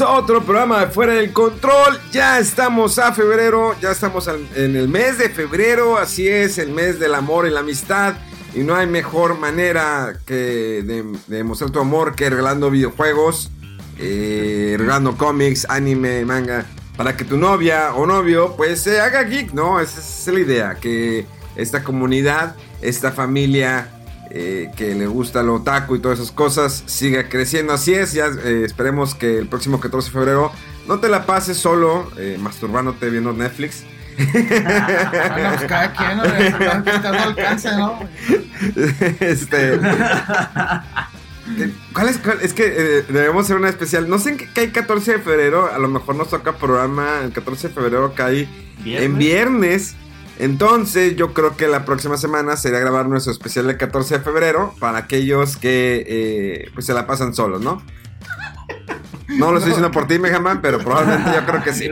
A 0.00 0.10
otro 0.10 0.42
programa 0.42 0.80
de 0.80 0.86
Fuera 0.88 1.12
del 1.12 1.32
Control. 1.32 2.00
Ya 2.10 2.40
estamos 2.40 2.98
a 2.98 3.12
febrero, 3.12 3.76
ya 3.80 3.92
estamos 3.92 4.28
en 4.28 4.74
el 4.74 4.88
mes 4.88 5.18
de 5.18 5.28
febrero, 5.28 5.98
así 5.98 6.26
es, 6.26 6.58
el 6.58 6.70
mes 6.70 6.98
del 6.98 7.14
amor 7.14 7.46
y 7.46 7.50
la 7.50 7.60
amistad. 7.60 8.14
Y 8.54 8.60
no 8.60 8.74
hay 8.74 8.88
mejor 8.88 9.38
manera 9.38 10.18
que 10.26 10.82
de, 10.84 11.04
de 11.28 11.36
demostrar 11.36 11.70
tu 11.70 11.78
amor 11.78 12.16
que 12.16 12.28
regalando 12.28 12.70
videojuegos, 12.70 13.52
eh, 14.00 14.74
regalando 14.76 15.16
cómics, 15.16 15.64
anime, 15.68 16.24
manga, 16.24 16.66
para 16.96 17.16
que 17.16 17.24
tu 17.24 17.36
novia 17.36 17.94
o 17.94 18.04
novio 18.04 18.54
pues 18.56 18.80
se 18.80 19.00
haga 19.00 19.22
geek, 19.22 19.52
¿no? 19.52 19.80
Esa 19.80 20.00
es 20.00 20.26
la 20.26 20.40
idea, 20.40 20.74
que 20.74 21.24
esta 21.54 21.84
comunidad, 21.84 22.56
esta 22.82 23.12
familia 23.12 23.93
eh, 24.36 24.70
que 24.76 24.94
le 24.96 25.06
gusta 25.06 25.42
lo 25.44 25.54
otaku 25.54 25.94
y 25.96 26.00
todas 26.00 26.18
esas 26.18 26.32
cosas 26.32 26.82
siga 26.86 27.28
creciendo. 27.28 27.72
Así 27.72 27.94
es, 27.94 28.12
ya 28.12 28.26
eh, 28.26 28.62
esperemos 28.64 29.14
que 29.14 29.38
el 29.38 29.46
próximo 29.46 29.78
14 29.80 30.08
de 30.08 30.12
febrero 30.12 30.50
no 30.88 30.98
te 30.98 31.08
la 31.08 31.24
pases 31.24 31.56
solo 31.56 32.10
eh, 32.18 32.36
masturbándote 32.40 33.08
viendo 33.10 33.32
Netflix. 33.32 33.84
Bueno, 34.16 35.50
pues 35.56 35.64
cada 35.68 35.92
quien, 35.92 36.16
¿no? 36.16 36.22
Que 36.84 36.90
está 36.90 37.08
al 37.10 37.14
alcance, 37.18 37.68
¿no? 37.76 37.98
este. 39.20 39.78
¿qué- 41.56 41.70
¿Cuál 41.92 42.08
es? 42.08 42.18
cuál- 42.18 42.38
Es 42.42 42.52
que 42.54 42.64
eh, 42.66 43.04
debemos 43.08 43.44
hacer 43.44 43.56
una 43.56 43.68
especial. 43.68 44.08
No 44.08 44.18
sé 44.18 44.30
en 44.30 44.36
qué 44.38 44.48
cae 44.52 44.72
14 44.72 45.12
de 45.12 45.18
febrero. 45.18 45.72
A 45.72 45.78
lo 45.78 45.88
mejor 45.88 46.14
nos 46.16 46.28
toca 46.30 46.56
programa. 46.56 47.20
El 47.24 47.32
14 47.32 47.68
de 47.68 47.74
febrero 47.74 48.14
cae 48.14 48.48
en 48.84 49.18
viernes. 49.18 49.94
Entonces, 50.38 51.16
yo 51.16 51.32
creo 51.32 51.56
que 51.56 51.68
la 51.68 51.84
próxima 51.84 52.16
semana 52.16 52.56
sería 52.56 52.80
grabar 52.80 53.06
nuestro 53.06 53.32
especial 53.32 53.66
del 53.66 53.76
14 53.76 54.18
de 54.18 54.24
febrero 54.24 54.74
para 54.80 54.98
aquellos 54.98 55.56
que 55.56 56.04
eh, 56.06 56.70
pues 56.74 56.86
se 56.86 56.94
la 56.94 57.06
pasan 57.06 57.34
solos, 57.34 57.60
¿no? 57.60 57.82
No 59.28 59.50
lo 59.50 59.58
estoy 59.58 59.70
diciendo 59.70 59.90
por 59.90 60.06
ti, 60.06 60.18
Mejaman, 60.18 60.60
pero 60.60 60.78
probablemente 60.78 61.30
yo 61.34 61.46
creo 61.46 61.62
que 61.62 61.72
sí. 61.72 61.88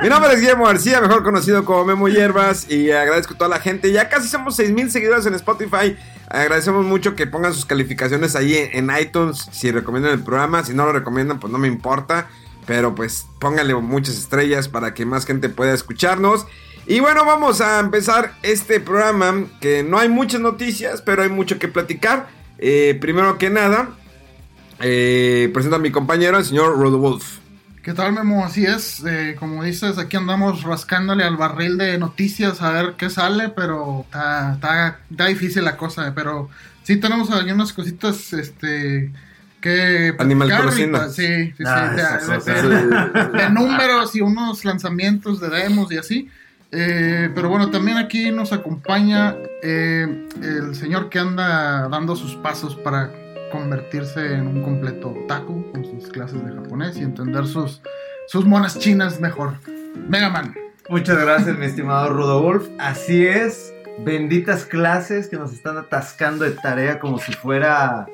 Mi 0.00 0.08
nombre 0.08 0.32
es 0.32 0.40
Guillermo 0.40 0.66
García, 0.66 1.00
mejor 1.00 1.22
conocido 1.22 1.64
como 1.64 1.84
Memo 1.84 2.08
Hierbas, 2.08 2.70
y 2.70 2.90
agradezco 2.90 3.34
a 3.34 3.38
toda 3.38 3.50
la 3.50 3.60
gente. 3.60 3.92
Ya 3.92 4.08
casi 4.08 4.28
somos 4.28 4.56
6000 4.56 4.90
seguidores 4.90 5.26
en 5.26 5.34
Spotify. 5.34 5.96
Agradecemos 6.28 6.84
mucho 6.84 7.14
que 7.14 7.26
pongan 7.26 7.54
sus 7.54 7.64
calificaciones 7.64 8.34
ahí 8.34 8.54
en, 8.54 8.90
en 8.90 9.00
iTunes 9.00 9.48
si 9.52 9.70
recomiendan 9.70 10.12
el 10.12 10.20
programa. 10.20 10.64
Si 10.64 10.74
no 10.74 10.84
lo 10.84 10.92
recomiendan, 10.92 11.38
pues 11.38 11.52
no 11.52 11.58
me 11.58 11.68
importa. 11.68 12.28
Pero 12.66 12.94
pues 12.94 13.26
pónganle 13.38 13.74
muchas 13.76 14.18
estrellas 14.18 14.68
para 14.68 14.92
que 14.92 15.06
más 15.06 15.24
gente 15.24 15.48
pueda 15.48 15.72
escucharnos. 15.72 16.46
Y 16.90 17.00
bueno, 17.00 17.24
vamos 17.26 17.60
a 17.60 17.80
empezar 17.80 18.32
este 18.42 18.80
programa 18.80 19.44
que 19.60 19.82
no 19.82 19.98
hay 19.98 20.08
muchas 20.08 20.40
noticias, 20.40 21.02
pero 21.02 21.22
hay 21.22 21.28
mucho 21.28 21.58
que 21.58 21.68
platicar. 21.68 22.28
Eh, 22.58 22.96
primero 22.98 23.36
que 23.36 23.50
nada, 23.50 23.90
eh, 24.80 25.50
presento 25.52 25.76
a 25.76 25.80
mi 25.80 25.90
compañero, 25.90 26.38
el 26.38 26.46
señor 26.46 26.78
Rodolf. 26.78 27.40
¿Qué 27.82 27.92
tal, 27.92 28.12
Memo? 28.14 28.42
Así 28.44 28.64
es. 28.64 29.02
eh, 29.06 29.36
como 29.38 29.62
dices, 29.64 29.98
aquí 29.98 30.16
andamos 30.16 30.62
rascándole 30.62 31.24
al 31.24 31.36
barril 31.36 31.76
de 31.76 31.98
noticias 31.98 32.62
a 32.62 32.70
ver 32.72 32.94
qué 32.96 33.10
sale, 33.10 33.50
pero 33.50 34.02
está, 34.06 34.54
está, 34.54 34.98
está 35.10 35.26
difícil 35.26 35.64
la 35.64 35.76
cosa. 35.76 36.12
Pero 36.14 36.48
sí 36.84 36.96
tenemos 36.96 37.30
algunas 37.30 37.72
cositas, 37.74 38.32
este. 38.32 39.12
Que 39.60 40.14
Animal 40.18 40.48
Crossing. 40.56 40.92
Sí, 41.10 41.26
sí, 41.48 41.52
sí. 41.58 41.64
Ah, 41.66 41.90
de- 41.90 42.52
de- 42.52 42.86
de- 42.86 43.38
de 43.42 43.50
números 43.50 44.14
y 44.14 44.20
unos 44.20 44.64
lanzamientos 44.64 45.40
de 45.40 45.48
demos 45.50 45.90
y 45.92 45.98
así. 45.98 46.30
Eh, 46.70 47.30
pero 47.34 47.48
bueno, 47.48 47.70
también 47.70 47.96
aquí 47.96 48.30
nos 48.30 48.52
acompaña 48.52 49.36
eh, 49.62 50.28
el 50.42 50.74
señor 50.74 51.08
que 51.08 51.18
anda 51.18 51.88
dando 51.88 52.14
sus 52.14 52.36
pasos 52.36 52.76
para 52.76 53.10
convertirse 53.50 54.34
en 54.34 54.46
un 54.46 54.62
completo 54.62 55.10
otaku 55.10 55.72
con 55.72 55.84
sus 55.84 56.08
clases 56.08 56.44
de 56.44 56.52
japonés 56.52 56.96
y 56.98 57.02
entender 57.02 57.46
sus, 57.46 57.80
sus 58.26 58.44
monas 58.44 58.78
chinas 58.78 59.20
mejor. 59.20 59.54
Mega 60.08 60.28
Man. 60.28 60.54
Muchas 60.90 61.18
gracias, 61.18 61.58
mi 61.58 61.66
estimado 61.66 62.10
Rudolf. 62.10 62.68
Así 62.78 63.26
es, 63.26 63.74
benditas 64.04 64.64
clases 64.64 65.28
que 65.28 65.36
nos 65.36 65.52
están 65.52 65.76
atascando 65.76 66.44
de 66.44 66.52
tarea 66.52 66.98
como 66.98 67.18
si 67.18 67.32
fuera. 67.32 68.06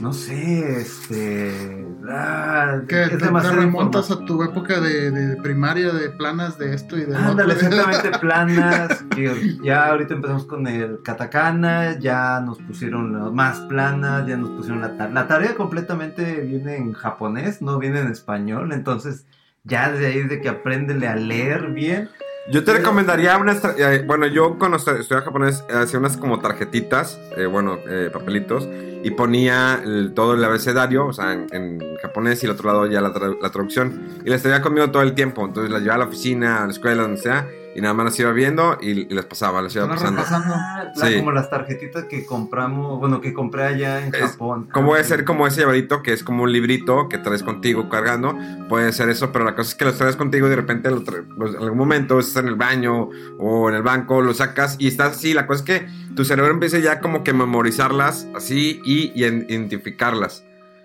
No 0.00 0.12
sé, 0.12 0.80
este. 0.80 1.86
Ah, 2.08 2.80
Que 2.88 3.02
es 3.04 3.10
te, 3.18 3.26
remontas 3.50 4.10
a 4.10 4.24
tu 4.24 4.42
época 4.42 4.80
de, 4.80 5.10
de 5.10 5.36
primaria, 5.42 5.92
de 5.92 6.10
planas 6.10 6.58
de 6.58 6.74
esto 6.74 6.96
y 6.96 7.02
de 7.02 7.12
lo 7.12 7.18
Ándale, 7.18 7.54
exactamente, 7.54 8.18
planas. 8.20 9.04
Que 9.14 9.56
ya 9.62 9.86
ahorita 9.90 10.14
empezamos 10.14 10.46
con 10.46 10.66
el 10.66 11.00
katakana, 11.02 11.98
ya 11.98 12.40
nos 12.40 12.58
pusieron 12.58 13.34
más 13.34 13.60
planas, 13.60 14.26
ya 14.26 14.36
nos 14.36 14.50
pusieron 14.50 14.80
la 14.80 14.96
tarea. 14.96 15.12
La 15.14 15.26
tarea 15.28 15.54
completamente 15.54 16.40
viene 16.40 16.76
en 16.76 16.92
japonés, 16.92 17.60
no 17.62 17.78
viene 17.78 18.00
en 18.00 18.08
español, 18.08 18.72
entonces 18.72 19.26
ya 19.64 19.90
desde 19.92 20.06
ahí 20.06 20.22
de 20.22 20.40
que 20.40 20.48
apréndele 20.48 21.06
a 21.08 21.14
leer 21.16 21.68
bien. 21.68 22.08
Yo 22.50 22.64
te 22.64 22.72
recomendaría 22.72 23.38
unas. 23.38 23.62
tra- 23.62 23.74
eh, 23.78 24.02
bueno, 24.04 24.26
yo 24.26 24.58
cuando 24.58 24.76
estu- 24.76 24.98
estudiaba 24.98 25.24
japonés 25.24 25.64
hacía 25.72 26.00
unas 26.00 26.16
como 26.16 26.40
tarjetitas, 26.40 27.20
eh, 27.36 27.46
bueno, 27.46 27.76
eh, 27.88 28.10
papelitos, 28.12 28.66
y 29.02 29.10
ponía 29.10 29.82
todo 30.14 30.34
el 30.34 30.44
abecedario, 30.44 31.06
o 31.06 31.12
sea, 31.12 31.32
en, 31.32 31.78
japonés 32.00 32.42
y 32.42 32.46
el 32.46 32.52
otro 32.52 32.68
lado 32.68 32.86
ya 32.86 33.00
la, 33.00 33.12
tra- 33.12 33.36
la 33.40 33.50
traducción. 33.50 34.08
Y 34.24 34.30
las 34.30 34.42
traía 34.42 34.62
conmigo 34.62 34.90
todo 34.90 35.02
el 35.02 35.14
tiempo. 35.14 35.44
Entonces 35.44 35.70
las 35.72 35.82
llevaba 35.82 36.02
a 36.02 36.04
la 36.06 36.10
oficina, 36.10 36.62
a 36.62 36.66
la 36.66 36.72
escuela, 36.72 37.02
donde 37.02 37.18
sea, 37.20 37.48
y 37.74 37.80
nada 37.80 37.94
más 37.94 38.04
las 38.06 38.18
iba 38.20 38.32
viendo 38.32 38.76
y, 38.80 38.90
y 39.10 39.14
las 39.14 39.24
pasaba, 39.26 39.62
las 39.62 39.74
iba 39.74 39.88
pasando. 39.88 40.22
Ah, 40.24 40.92
Sí. 40.94 41.16
como 41.16 41.32
las 41.32 41.48
tarjetitas 41.50 42.04
que 42.04 42.26
compramos, 42.26 42.98
bueno, 43.00 43.20
que 43.20 43.32
compré 43.32 43.64
allá 43.64 44.06
en 44.06 44.14
Es- 44.14 44.32
Japón. 44.32 44.68
Como 44.72 44.88
Ah, 44.88 44.90
puede 44.90 45.04
sí. 45.04 45.08
ser 45.10 45.24
como 45.24 45.46
ese 45.46 45.60
llaverito 45.62 46.02
que 46.02 46.12
es 46.12 46.22
como 46.22 46.42
un 46.42 46.52
librito 46.52 47.08
que 47.08 47.18
traes 47.18 47.42
contigo 47.42 47.88
cargando. 47.88 48.36
Puede 48.68 48.92
ser 48.92 49.08
eso, 49.08 49.32
pero 49.32 49.44
la 49.44 49.54
cosa 49.54 49.70
es 49.70 49.74
que 49.74 49.84
lo 49.86 49.92
traes 49.94 50.16
contigo 50.16 50.46
y 50.46 50.50
de 50.50 50.56
repente 50.56 50.90
lo 50.90 51.02
los- 51.36 51.54
en 51.54 51.62
algún 51.62 51.78
momento 51.78 52.18
estás 52.20 52.42
en 52.42 52.48
el 52.48 52.56
baño 52.56 53.08
o 53.38 53.68
en 53.68 53.74
el 53.76 53.82
banco, 53.82 54.20
lo 54.20 54.34
sacas 54.34 54.76
y 54.78 54.88
estás 54.88 55.16
así. 55.16 55.32
La 55.34 55.46
cosa 55.46 55.60
es 55.60 55.64
que 55.80 55.86
tu 56.14 56.24
cerebro 56.24 56.52
empieza 56.52 56.78
ya 56.78 57.00
como 57.00 57.24
que 57.24 57.30
a 57.30 57.34
memorizarlas 57.34 58.26
así 58.34 58.80
y, 58.84 59.12
y 59.14 59.24
en- 59.24 59.46
identificarlas. 59.48 60.44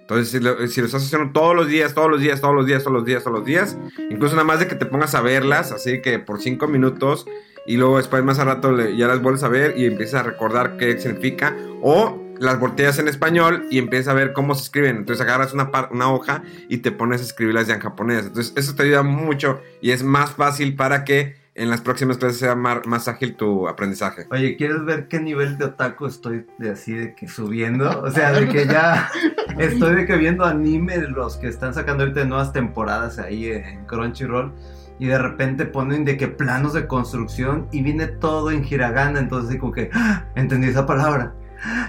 Entonces, 0.09 0.29
si 0.29 0.39
lo, 0.39 0.57
estás 0.61 1.03
haciendo 1.03 1.33
todos 1.33 1.53
los 1.53 1.67
días, 1.67 1.93
todos 1.93 2.09
los 2.09 2.21
días, 2.21 2.39
todos 2.39 2.55
los 2.55 2.65
días, 2.65 2.81
todos 2.81 2.95
los 2.95 3.05
días, 3.05 3.23
todos 3.23 3.39
los 3.39 3.45
días, 3.45 3.77
incluso 4.09 4.35
nada 4.35 4.47
más 4.47 4.59
de 4.59 4.67
que 4.67 4.75
te 4.75 4.85
pongas 4.85 5.13
a 5.15 5.21
verlas, 5.21 5.73
así 5.73 6.01
que 6.01 6.17
por 6.17 6.39
cinco 6.39 6.65
minutos 6.65 7.25
y 7.65 7.75
luego 7.75 7.97
después 7.97 8.23
más 8.23 8.39
a 8.39 8.45
rato 8.45 8.73
ya 8.91 9.07
las 9.07 9.21
vuelves 9.21 9.43
a 9.43 9.49
ver 9.49 9.77
y 9.77 9.85
empiezas 9.85 10.21
a 10.21 10.23
recordar 10.23 10.77
qué 10.77 10.97
significa 10.97 11.57
o 11.81 12.23
las 12.39 12.57
volteas 12.57 12.99
en 12.99 13.09
español 13.09 13.65
y 13.69 13.79
empiezas 13.79 14.07
a 14.07 14.13
ver 14.13 14.31
cómo 14.31 14.55
se 14.55 14.63
escriben. 14.63 14.95
Entonces 14.95 15.25
agarras 15.25 15.53
una, 15.53 15.69
una 15.91 16.13
hoja 16.13 16.41
y 16.69 16.77
te 16.77 16.93
pones 16.93 17.19
a 17.19 17.25
escribirlas 17.25 17.67
ya 17.67 17.73
en 17.73 17.81
japonés. 17.81 18.27
Entonces 18.27 18.53
eso 18.55 18.75
te 18.75 18.83
ayuda 18.83 19.03
mucho 19.03 19.59
y 19.81 19.91
es 19.91 20.03
más 20.03 20.31
fácil 20.31 20.77
para 20.77 21.03
que 21.03 21.35
en 21.57 21.69
las 21.69 21.81
próximas 21.81 22.17
clases 22.17 22.39
sea 22.39 22.55
mar- 22.55 22.85
más 22.85 23.07
ágil 23.07 23.35
tu 23.35 23.67
aprendizaje. 23.67 24.27
Oye, 24.29 24.55
¿quieres 24.57 24.85
ver 24.85 25.07
qué 25.07 25.19
nivel 25.19 25.57
de 25.57 25.65
otaku 25.65 26.05
estoy 26.05 26.45
de 26.59 26.69
así 26.71 26.93
de 26.93 27.15
que 27.15 27.27
subiendo? 27.27 28.01
O 28.01 28.11
sea, 28.11 28.31
de 28.31 28.47
que 28.51 28.65
ya 28.67 29.09
estoy 29.57 29.95
de 29.95 30.05
que 30.05 30.15
viendo 30.17 30.45
anime 30.45 30.97
los 30.97 31.37
que 31.37 31.47
están 31.47 31.73
sacando 31.73 32.03
ahorita 32.03 32.21
de 32.21 32.27
nuevas 32.27 32.53
temporadas 32.53 33.17
ahí 33.19 33.47
en 33.47 33.85
Crunchyroll 33.85 34.53
y 34.99 35.07
de 35.07 35.17
repente 35.17 35.65
ponen 35.65 36.05
de 36.05 36.15
que 36.17 36.27
planos 36.27 36.73
de 36.73 36.87
construcción 36.87 37.67
y 37.71 37.81
viene 37.81 38.07
todo 38.07 38.51
en 38.51 38.63
hiragana, 38.63 39.19
entonces 39.19 39.59
como 39.59 39.71
que 39.71 39.89
¡ah! 39.93 40.25
entendí 40.35 40.67
esa 40.67 40.85
palabra. 40.85 41.33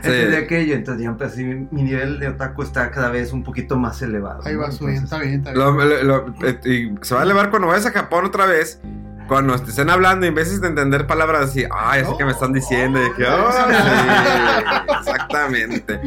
Sí. 0.03 0.09
Entendí 0.09 0.37
aquello, 0.37 0.75
entonces 0.75 1.03
ya 1.05 1.11
empecé, 1.11 1.45
mi, 1.71 1.83
nivel 1.83 2.19
de 2.21 2.29
otaku 2.29 2.63
está 2.63 2.91
cada 2.91 3.11
vez 3.11 3.33
un 3.35 3.45
poquito 3.45 3.79
más 3.79 4.01
elevado. 4.01 4.41
Ahí 4.47 4.55
¿no? 4.55 4.61
va 4.61 4.71
subiendo, 4.73 5.05
está 5.05 5.19
bien, 5.19 5.35
está 5.41 5.53
bien. 5.53 5.63
Lo- 5.63 5.73
lo- 5.73 6.03
lo- 6.29 6.47
eh, 6.47 6.59
y 6.65 6.95
se 7.05 7.15
va 7.15 7.21
a 7.21 7.25
elevar 7.25 7.51
cuando 7.51 7.69
vayas 7.69 7.85
a 7.85 7.91
Japón 7.93 8.25
otra 8.25 8.47
vez. 8.47 8.81
Cuando 9.29 9.57
te 9.61 9.71
estén 9.71 9.91
hablando 9.91 10.25
y 10.27 10.31
en 10.31 10.35
vez 10.35 10.61
de 10.61 10.67
entender 10.67 11.07
palabras 11.07 11.51
así, 11.51 11.65
ay, 11.71 12.01
así 12.01 12.13
que 12.17 12.25
me 12.25 12.33
están 12.33 12.53
diciendo. 12.53 12.99
Y 13.05 13.13
que, 13.13 13.27
Oh, 13.27 13.47
"Órale". 13.49 13.77
Exactamente. 15.01 16.01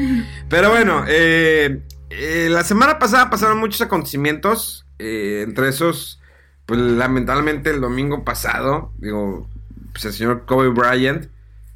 Pero 0.50 0.70
bueno, 0.72 1.04
eh, 1.08 1.82
eh, 2.10 2.48
la 2.52 2.64
semana 2.64 3.00
pasada 3.00 3.30
pasaron 3.30 3.58
muchos 3.60 3.82
acontecimientos. 3.82 4.86
eh, 5.04 5.42
entre 5.44 5.68
esos, 5.68 6.20
pues 6.68 6.80
lamentablemente 6.80 7.72
el 7.72 7.82
domingo 7.82 8.24
pasado, 8.24 8.92
digo, 9.00 9.50
pues 9.94 10.06
el 10.06 10.14
señor 10.14 10.46
Kobe 10.46 10.70
Bryant, 10.70 11.26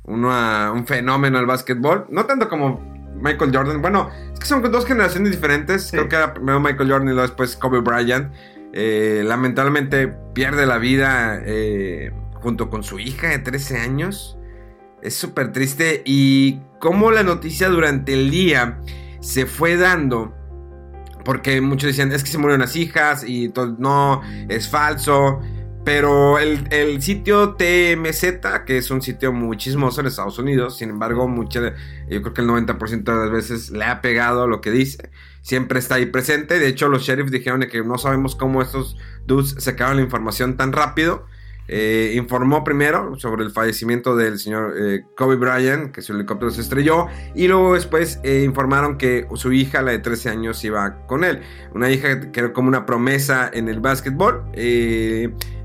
uno 0.04 0.32
a- 0.32 0.72
un 0.72 0.86
fenómeno 0.86 1.40
al 1.40 1.48
básquetbol. 1.48 2.06
No 2.10 2.26
tanto 2.26 2.48
como 2.50 2.80
Michael 3.20 3.50
Jordan. 3.52 3.82
Bueno, 3.82 4.12
es 4.32 4.40
que 4.40 4.46
son 4.46 4.62
dos 4.72 4.86
generaciones 4.86 5.32
diferentes. 5.32 5.86
Sí. 5.86 5.92
Creo 5.98 6.08
que 6.08 6.16
era 6.18 6.34
primero 6.36 6.60
Michael 6.60 6.88
Jordan 6.92 7.08
y 7.08 7.14
luego 7.14 7.24
después 7.24 7.56
Kobe 7.56 7.80
Bryant. 7.80 8.32
Eh, 8.78 9.24
lamentablemente 9.26 10.10
pierde 10.34 10.66
la 10.66 10.78
vida 10.78 11.40
eh, 11.46 12.12
junto 12.34 12.70
con 12.70 12.84
su 12.84 13.00
hija 13.00 13.30
de 13.30 13.40
13 13.40 13.80
años. 13.80 14.38
Es 15.02 15.16
súper 15.16 15.52
triste. 15.54 16.02
Y 16.06 16.60
cómo 16.80 17.10
la 17.12 17.24
noticia 17.24 17.70
durante 17.70 18.14
el 18.14 18.30
día 18.30 18.80
se 19.22 19.46
fue 19.46 19.78
dando. 19.78 20.36
Porque 21.24 21.60
muchos 21.62 21.88
decían, 21.88 22.12
es 22.12 22.24
que 22.24 22.30
se 22.30 22.38
murieron 22.38 22.62
las 22.62 22.76
hijas 22.76 23.24
y 23.26 23.50
to- 23.50 23.76
no, 23.80 24.22
es 24.50 24.70
falso. 24.70 25.40
Pero 25.86 26.40
el, 26.40 26.68
el 26.72 27.00
sitio 27.04 27.54
TMZ, 27.54 28.64
que 28.66 28.78
es 28.78 28.90
un 28.90 29.04
sitio 29.04 29.32
muy 29.32 29.56
chismoso 29.56 30.02
en 30.02 30.08
Estados 30.08 30.40
Unidos, 30.40 30.80
sin 30.80 30.90
embargo, 30.90 31.28
mucha, 31.28 31.76
yo 32.10 32.22
creo 32.24 32.34
que 32.34 32.42
el 32.42 32.48
90% 32.48 33.04
de 33.04 33.14
las 33.14 33.32
veces 33.32 33.70
le 33.70 33.86
ha 33.86 34.02
pegado 34.02 34.48
lo 34.48 34.62
que 34.62 34.72
dice. 34.72 35.12
Siempre 35.44 35.78
está 35.78 35.96
ahí 35.96 36.08
presente. 36.08 36.58
De 36.58 36.68
hecho, 36.68 36.90
los 36.90 37.04
sheriffs 37.04 37.32
dijeron 37.32 37.62
que 37.72 37.84
no 37.84 38.00
sabemos 38.00 38.36
cómo 38.36 38.64
estos 38.64 38.98
dudes 39.28 39.56
sacaron 39.60 39.98
la 39.98 40.02
información 40.02 40.58
tan 40.58 40.74
rápido. 40.74 41.28
Eh, 41.68 42.14
informó 42.16 42.64
primero 42.64 43.16
sobre 43.18 43.44
el 43.44 43.52
fallecimiento 43.52 44.16
del 44.16 44.38
señor 44.38 44.76
eh, 44.80 45.04
Kobe 45.16 45.36
Bryant, 45.36 45.92
que 45.92 46.02
su 46.02 46.14
helicóptero 46.14 46.52
se 46.52 46.62
estrelló, 46.62 47.08
y 47.34 47.48
luego 47.48 47.74
después 47.74 48.20
eh, 48.24 48.44
informaron 48.44 49.00
que 49.00 49.28
su 49.34 49.52
hija, 49.52 49.82
la 49.82 49.92
de 49.92 50.00
13 50.00 50.30
años, 50.30 50.64
iba 50.64 51.06
con 51.08 51.24
él. 51.24 51.42
Una 51.74 51.92
hija 51.92 52.32
que 52.32 52.40
era 52.40 52.54
como 52.54 52.68
una 52.68 52.86
promesa 52.86 53.50
en 53.52 53.68
el 53.68 53.80
básquetbol. 53.80 54.46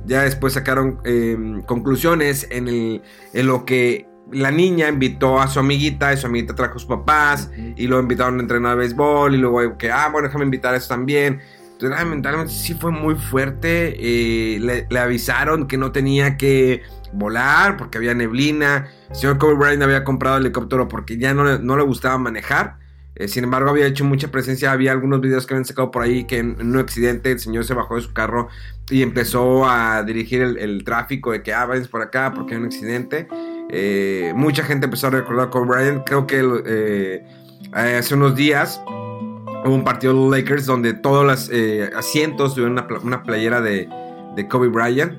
Ya 0.07 0.23
después 0.23 0.55
sacaron 0.55 1.01
eh, 1.05 1.37
conclusiones 1.67 2.47
en, 2.51 2.69
el, 2.69 3.03
en 3.33 3.47
lo 3.47 3.65
que 3.65 4.07
la 4.33 4.51
niña 4.51 4.89
invitó 4.89 5.41
a 5.41 5.49
su 5.49 5.59
amiguita, 5.61 6.13
y 6.13 6.17
su 6.17 6.27
amiguita 6.27 6.55
trajo 6.55 6.77
a 6.77 6.79
sus 6.79 6.87
papás, 6.89 7.51
y 7.77 7.87
lo 7.87 7.99
invitaron 8.01 8.39
a 8.39 8.43
entrenar 8.43 8.77
béisbol, 8.77 9.35
y 9.35 9.39
luego 9.39 9.77
que, 9.77 9.91
ah, 9.91 10.09
bueno, 10.13 10.29
déjame 10.29 10.45
invitar 10.45 10.75
a 10.75 10.77
eso 10.77 10.89
también. 10.89 11.41
Entonces, 11.73 11.99
ah, 12.01 12.05
mentalmente 12.05 12.53
sí 12.53 12.75
fue 12.75 12.93
muy 12.93 13.15
fuerte. 13.15 13.95
eh, 13.99 14.59
le, 14.61 14.87
le 14.89 14.99
avisaron 14.99 15.67
que 15.67 15.77
no 15.79 15.93
tenía 15.93 16.37
que 16.37 16.83
volar 17.13 17.77
porque 17.77 17.99
había 17.99 18.15
neblina. 18.15 18.89
El 19.09 19.17
señor 19.17 19.39
Kobe 19.39 19.55
Bryant 19.55 19.83
había 19.83 20.05
comprado 20.05 20.37
el 20.37 20.45
helicóptero 20.45 20.87
porque 20.89 21.17
ya 21.19 21.35
no, 21.35 21.43
le- 21.45 21.59
no 21.59 21.77
le 21.77 21.83
gustaba 21.83 22.19
manejar. 22.19 22.77
Eh, 23.17 23.29
sin 23.29 23.45
embargo, 23.45 23.71
había 23.71 23.87
hecho 23.87 24.05
mucha 24.05 24.31
presencia. 24.31 24.73
Había 24.73 24.93
algunos 24.93 25.21
videos 25.21 25.47
que 25.47 25.55
habían 25.55 25.65
sacado 25.65 25.91
por 25.91 26.03
ahí 26.03 26.25
que 26.25 26.39
en, 26.39 26.61
un 26.61 26.79
accidente 26.79 27.33
el 27.33 27.39
señor 27.39 27.65
se 27.65 27.75
bajó 27.75 27.97
de 27.97 28.03
su 28.03 28.13
carro 28.13 28.49
y 28.89 29.03
empezó 29.03 29.69
a 29.69 30.03
dirigir 30.03 30.43
el, 30.43 30.85
tráfico 30.85 31.33
de 31.33 31.43
que, 31.43 31.53
ah, 31.53 31.67
váyanse 31.67 31.91
por 31.91 32.03
acá 32.03 32.33
porque 32.35 32.55
hay 32.55 32.61
un 32.61 32.67
accidente. 32.67 33.29
Eh, 33.71 34.33
mucha 34.35 34.65
gente 34.65 34.87
empezó 34.87 35.09
a 35.09 35.11
recordar 35.11 35.51
Kobe 35.51 35.67
Bryant. 35.67 36.05
Creo 36.05 36.27
que 36.27 36.43
eh, 36.67 37.27
hace 37.73 38.15
unos 38.15 38.35
días 38.35 38.81
hubo 38.87 39.75
un 39.75 39.85
partido 39.85 40.15
de 40.15 40.21
los 40.21 40.31
Lakers 40.31 40.67
donde 40.67 40.95
todos 40.95 41.27
los 41.27 41.51
asientos 41.95 42.55
tuvieron 42.55 42.73
una, 42.73 42.87
una 43.03 43.23
playera 43.23 43.61
de, 43.61 43.89
de 44.37 44.49
Kobe 44.49 44.69
Bryant. 44.69 45.15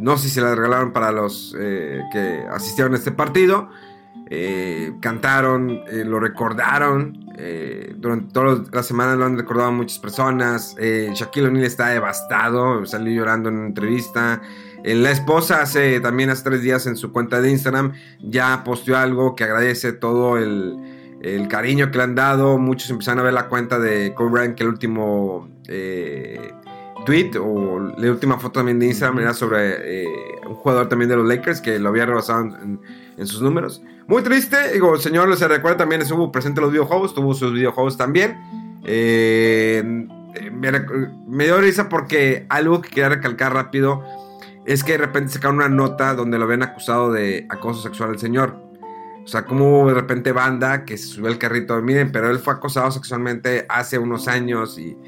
No 0.00 0.18
sé 0.18 0.28
si 0.28 0.40
la 0.40 0.54
regalaron 0.54 0.92
para 0.92 1.12
los 1.12 1.54
que 1.54 2.44
asistieron 2.50 2.94
a 2.94 2.96
este 2.96 3.12
partido. 3.12 3.70
Eh, 4.30 4.92
cantaron, 5.00 5.70
eh, 5.88 6.04
lo 6.04 6.18
recordaron. 6.20 7.24
eh, 7.36 7.94
durante 7.98 8.32
toda 8.32 8.62
la 8.72 8.82
semana 8.82 9.16
lo 9.16 9.24
han 9.24 9.36
recordado 9.36 9.72
muchas 9.72 9.98
personas. 9.98 10.76
Eh, 10.78 11.10
Shaquille 11.14 11.48
O'Neal 11.48 11.64
está 11.64 11.88
devastado, 11.88 12.86
salió 12.86 13.12
llorando 13.12 13.48
en 13.48 13.56
una 13.56 13.66
entrevista. 13.66 14.40
La 14.84 15.10
esposa 15.10 15.62
hace 15.62 15.98
también 16.00 16.28
hace 16.30 16.44
tres 16.44 16.60
días 16.62 16.86
en 16.86 16.96
su 16.96 17.10
cuenta 17.10 17.40
de 17.40 17.50
Instagram 17.50 17.94
ya 18.20 18.62
posteó 18.64 18.98
algo 18.98 19.34
que 19.34 19.44
agradece 19.44 19.92
todo 19.94 20.36
el, 20.36 20.76
el 21.22 21.48
cariño 21.48 21.90
que 21.90 21.96
le 21.98 22.04
han 22.04 22.14
dado. 22.14 22.58
Muchos 22.58 22.90
empezaron 22.90 23.20
a 23.20 23.22
ver 23.22 23.32
la 23.32 23.48
cuenta 23.48 23.78
de 23.78 24.12
Kobe 24.14 24.30
Bryant, 24.30 24.54
que 24.56 24.62
el 24.62 24.68
último 24.68 25.48
eh, 25.68 26.52
tweet 27.06 27.30
o 27.40 27.80
la 27.96 28.10
última 28.10 28.36
foto 28.38 28.60
también 28.60 28.78
de 28.78 28.86
Instagram 28.86 29.20
era 29.20 29.32
sobre 29.32 30.02
eh, 30.04 30.06
un 30.46 30.54
jugador 30.54 30.88
también 30.88 31.08
de 31.08 31.16
los 31.16 31.26
Lakers 31.26 31.62
que 31.62 31.78
lo 31.78 31.88
había 31.88 32.04
rebasado 32.04 32.50
en 33.16 33.26
sus 33.26 33.40
números. 33.40 33.82
Muy 34.06 34.22
triste, 34.22 34.72
digo, 34.72 34.94
el 34.94 35.00
señor 35.00 35.34
se 35.36 35.48
recuerda 35.48 35.78
también, 35.78 36.02
estuvo 36.02 36.30
presente 36.30 36.60
en 36.60 36.64
los 36.64 36.72
videojuegos, 36.72 37.14
tuvo 37.14 37.32
sus 37.34 37.52
videojuegos 37.52 37.96
también. 37.96 38.38
Eh, 38.84 39.82
me, 40.52 40.70
me 41.26 41.44
dio 41.44 41.58
risa 41.60 41.88
porque 41.88 42.44
algo 42.48 42.82
que 42.82 42.90
quería 42.90 43.08
recalcar 43.08 43.54
rápido 43.54 44.04
es 44.66 44.84
que 44.84 44.92
de 44.92 44.98
repente 44.98 45.32
sacaron 45.32 45.56
una 45.56 45.68
nota 45.68 46.14
donde 46.14 46.38
lo 46.38 46.44
habían 46.44 46.62
acusado 46.62 47.12
de 47.12 47.46
acoso 47.48 47.82
sexual 47.82 48.10
al 48.10 48.18
señor. 48.18 48.62
O 49.24 49.26
sea, 49.26 49.46
como 49.46 49.88
de 49.88 49.94
repente 49.94 50.32
banda 50.32 50.84
que 50.84 50.98
se 50.98 51.06
subió 51.06 51.28
al 51.28 51.38
carrito, 51.38 51.80
miren, 51.80 52.12
pero 52.12 52.30
él 52.30 52.38
fue 52.38 52.54
acosado 52.54 52.90
sexualmente 52.90 53.64
hace 53.70 53.98
unos 53.98 54.28
años 54.28 54.78
y 54.78 54.98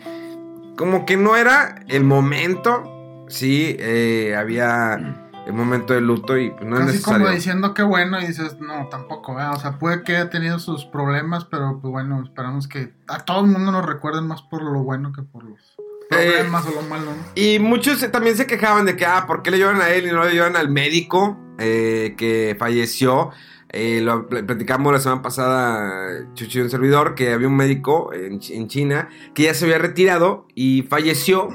como 0.76 1.04
que 1.04 1.16
no 1.18 1.36
era 1.36 1.82
el 1.88 2.04
momento, 2.04 3.24
sí, 3.28 3.76
eh, 3.78 4.34
había 4.36 5.25
el 5.46 5.52
momento 5.52 5.94
de 5.94 6.00
luto 6.00 6.36
y 6.36 6.50
pues, 6.50 6.64
no 6.64 6.74
es 6.76 6.80
Casi 6.80 6.92
necesario. 6.94 7.18
como 7.24 7.34
diciendo 7.34 7.72
que 7.74 7.82
bueno 7.82 8.20
y 8.20 8.26
dices, 8.26 8.58
no, 8.60 8.88
tampoco. 8.88 9.32
O 9.32 9.58
sea, 9.60 9.78
puede 9.78 10.02
que 10.02 10.16
haya 10.16 10.28
tenido 10.28 10.58
sus 10.58 10.84
problemas, 10.84 11.44
pero 11.44 11.78
pues 11.80 11.90
bueno, 11.92 12.22
esperamos 12.24 12.66
que 12.68 12.92
a 13.08 13.24
todo 13.24 13.44
el 13.44 13.50
mundo 13.50 13.70
nos 13.72 13.86
recuerden 13.86 14.26
más 14.26 14.42
por 14.42 14.62
lo 14.62 14.82
bueno 14.82 15.12
que 15.12 15.22
por 15.22 15.44
los 15.44 15.76
problemas 16.10 16.66
o 16.66 16.70
lo 16.70 16.82
malo, 16.82 17.04
¿no? 17.06 17.16
Y 17.34 17.58
muchos 17.58 18.02
eh, 18.02 18.08
también 18.08 18.36
se 18.36 18.46
quejaban 18.46 18.86
de 18.86 18.96
que, 18.96 19.06
ah, 19.06 19.24
¿por 19.26 19.42
qué 19.42 19.50
le 19.50 19.58
llevan 19.58 19.80
a 19.80 19.90
él 19.90 20.06
y 20.06 20.12
no 20.12 20.24
le 20.24 20.32
llevan 20.32 20.56
al 20.56 20.68
médico 20.68 21.38
eh, 21.58 22.14
que 22.18 22.56
falleció? 22.58 23.30
Eh, 23.70 24.00
lo 24.00 24.28
pl- 24.28 24.44
platicamos 24.44 24.92
la 24.92 25.00
semana 25.00 25.22
pasada, 25.22 26.24
Chuchi, 26.34 26.60
un 26.60 26.70
servidor, 26.70 27.14
que 27.16 27.32
había 27.32 27.48
un 27.48 27.56
médico 27.56 28.12
en, 28.12 28.40
en 28.50 28.68
China 28.68 29.08
que 29.34 29.42
ya 29.44 29.54
se 29.54 29.64
había 29.64 29.78
retirado 29.78 30.46
y 30.54 30.82
falleció 30.82 31.48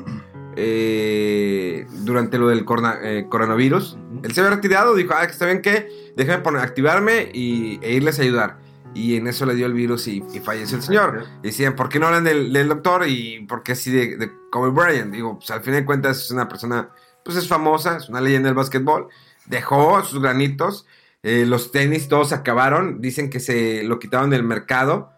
eh, 0.55 1.85
durante 2.03 2.37
lo 2.37 2.47
del 2.47 2.65
corona- 2.65 2.99
eh, 3.01 3.25
coronavirus. 3.29 3.97
Él 4.23 4.31
se 4.33 4.41
había 4.41 4.55
retirado, 4.55 4.95
dijo, 4.95 5.13
ah, 5.15 5.27
bien 5.45 5.61
que, 5.61 5.87
déjame 6.15 6.43
poner, 6.43 6.61
activarme 6.61 7.29
y, 7.33 7.79
e 7.81 7.93
irles 7.93 8.19
a 8.19 8.23
ayudar. 8.23 8.57
Y 8.93 9.15
en 9.15 9.27
eso 9.27 9.45
le 9.45 9.55
dio 9.55 9.65
el 9.67 9.73
virus 9.73 10.07
y, 10.07 10.21
y 10.33 10.39
falleció 10.39 10.77
el 10.77 10.83
señor. 10.83 11.23
Y 11.43 11.47
decían, 11.47 11.75
¿por 11.75 11.87
qué 11.87 11.97
no 11.99 12.07
hablan 12.07 12.25
del, 12.25 12.51
del 12.51 12.67
doctor? 12.67 13.07
Y 13.07 13.45
¿por 13.47 13.63
qué 13.63 13.71
así 13.71 13.89
de, 13.89 14.17
de 14.17 14.31
Kobe 14.51 14.69
Bryant? 14.71 15.13
Digo, 15.13 15.37
pues 15.39 15.49
al 15.51 15.61
fin 15.63 15.73
de 15.73 15.85
cuentas 15.85 16.19
es 16.21 16.31
una 16.31 16.47
persona, 16.49 16.89
pues 17.23 17.37
es 17.37 17.47
famosa, 17.47 17.97
es 17.97 18.09
una 18.09 18.19
leyenda 18.19 18.49
del 18.49 18.55
básquetbol. 18.55 19.07
Dejó 19.45 20.03
sus 20.03 20.21
granitos. 20.21 20.85
eh, 21.23 21.45
los 21.47 21.71
tenis 21.71 22.07
todos 22.09 22.29
se 22.29 22.35
acabaron. 22.35 22.99
Dicen 22.99 23.29
que 23.29 23.39
se 23.39 23.83
lo 23.83 23.97
quitaron 23.99 24.29
del 24.29 24.43
mercado 24.43 25.11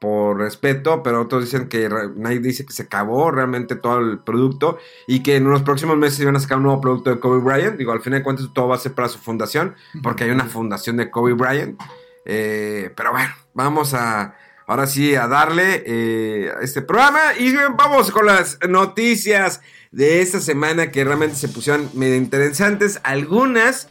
por 0.00 0.38
respeto, 0.38 1.02
pero 1.02 1.20
otros 1.20 1.44
dicen 1.44 1.68
que 1.68 1.88
nadie 2.16 2.40
dice 2.40 2.64
que 2.64 2.72
se 2.72 2.84
acabó 2.84 3.30
realmente 3.30 3.76
todo 3.76 3.98
el 3.98 4.18
producto 4.18 4.78
y 5.06 5.22
que 5.22 5.36
en 5.36 5.44
los 5.44 5.62
próximos 5.62 5.98
meses 5.98 6.18
iban 6.20 6.36
a 6.36 6.40
sacar 6.40 6.56
un 6.56 6.64
nuevo 6.64 6.80
producto 6.80 7.10
de 7.10 7.20
Kobe 7.20 7.40
Bryant. 7.40 7.76
Digo, 7.76 7.92
al 7.92 8.00
fin 8.00 8.14
de 8.14 8.22
cuentas 8.22 8.46
todo 8.54 8.68
va 8.68 8.76
a 8.76 8.78
ser 8.78 8.94
para 8.94 9.08
su 9.08 9.18
fundación, 9.18 9.76
porque 10.02 10.24
hay 10.24 10.30
una 10.30 10.46
fundación 10.46 10.96
de 10.96 11.10
Kobe 11.10 11.34
Bryant. 11.34 11.78
Eh, 12.24 12.90
pero 12.96 13.12
bueno, 13.12 13.30
vamos 13.52 13.92
a 13.92 14.34
ahora 14.66 14.86
sí 14.86 15.14
a 15.16 15.26
darle 15.26 15.82
eh, 15.84 16.52
a 16.56 16.62
este 16.62 16.80
programa 16.80 17.20
y 17.38 17.52
vamos 17.76 18.10
con 18.12 18.24
las 18.24 18.58
noticias 18.68 19.60
de 19.90 20.22
esta 20.22 20.40
semana 20.40 20.92
que 20.92 21.04
realmente 21.04 21.34
se 21.36 21.48
pusieron 21.48 21.90
medio 21.92 22.16
interesantes. 22.16 23.00
Algunas, 23.02 23.88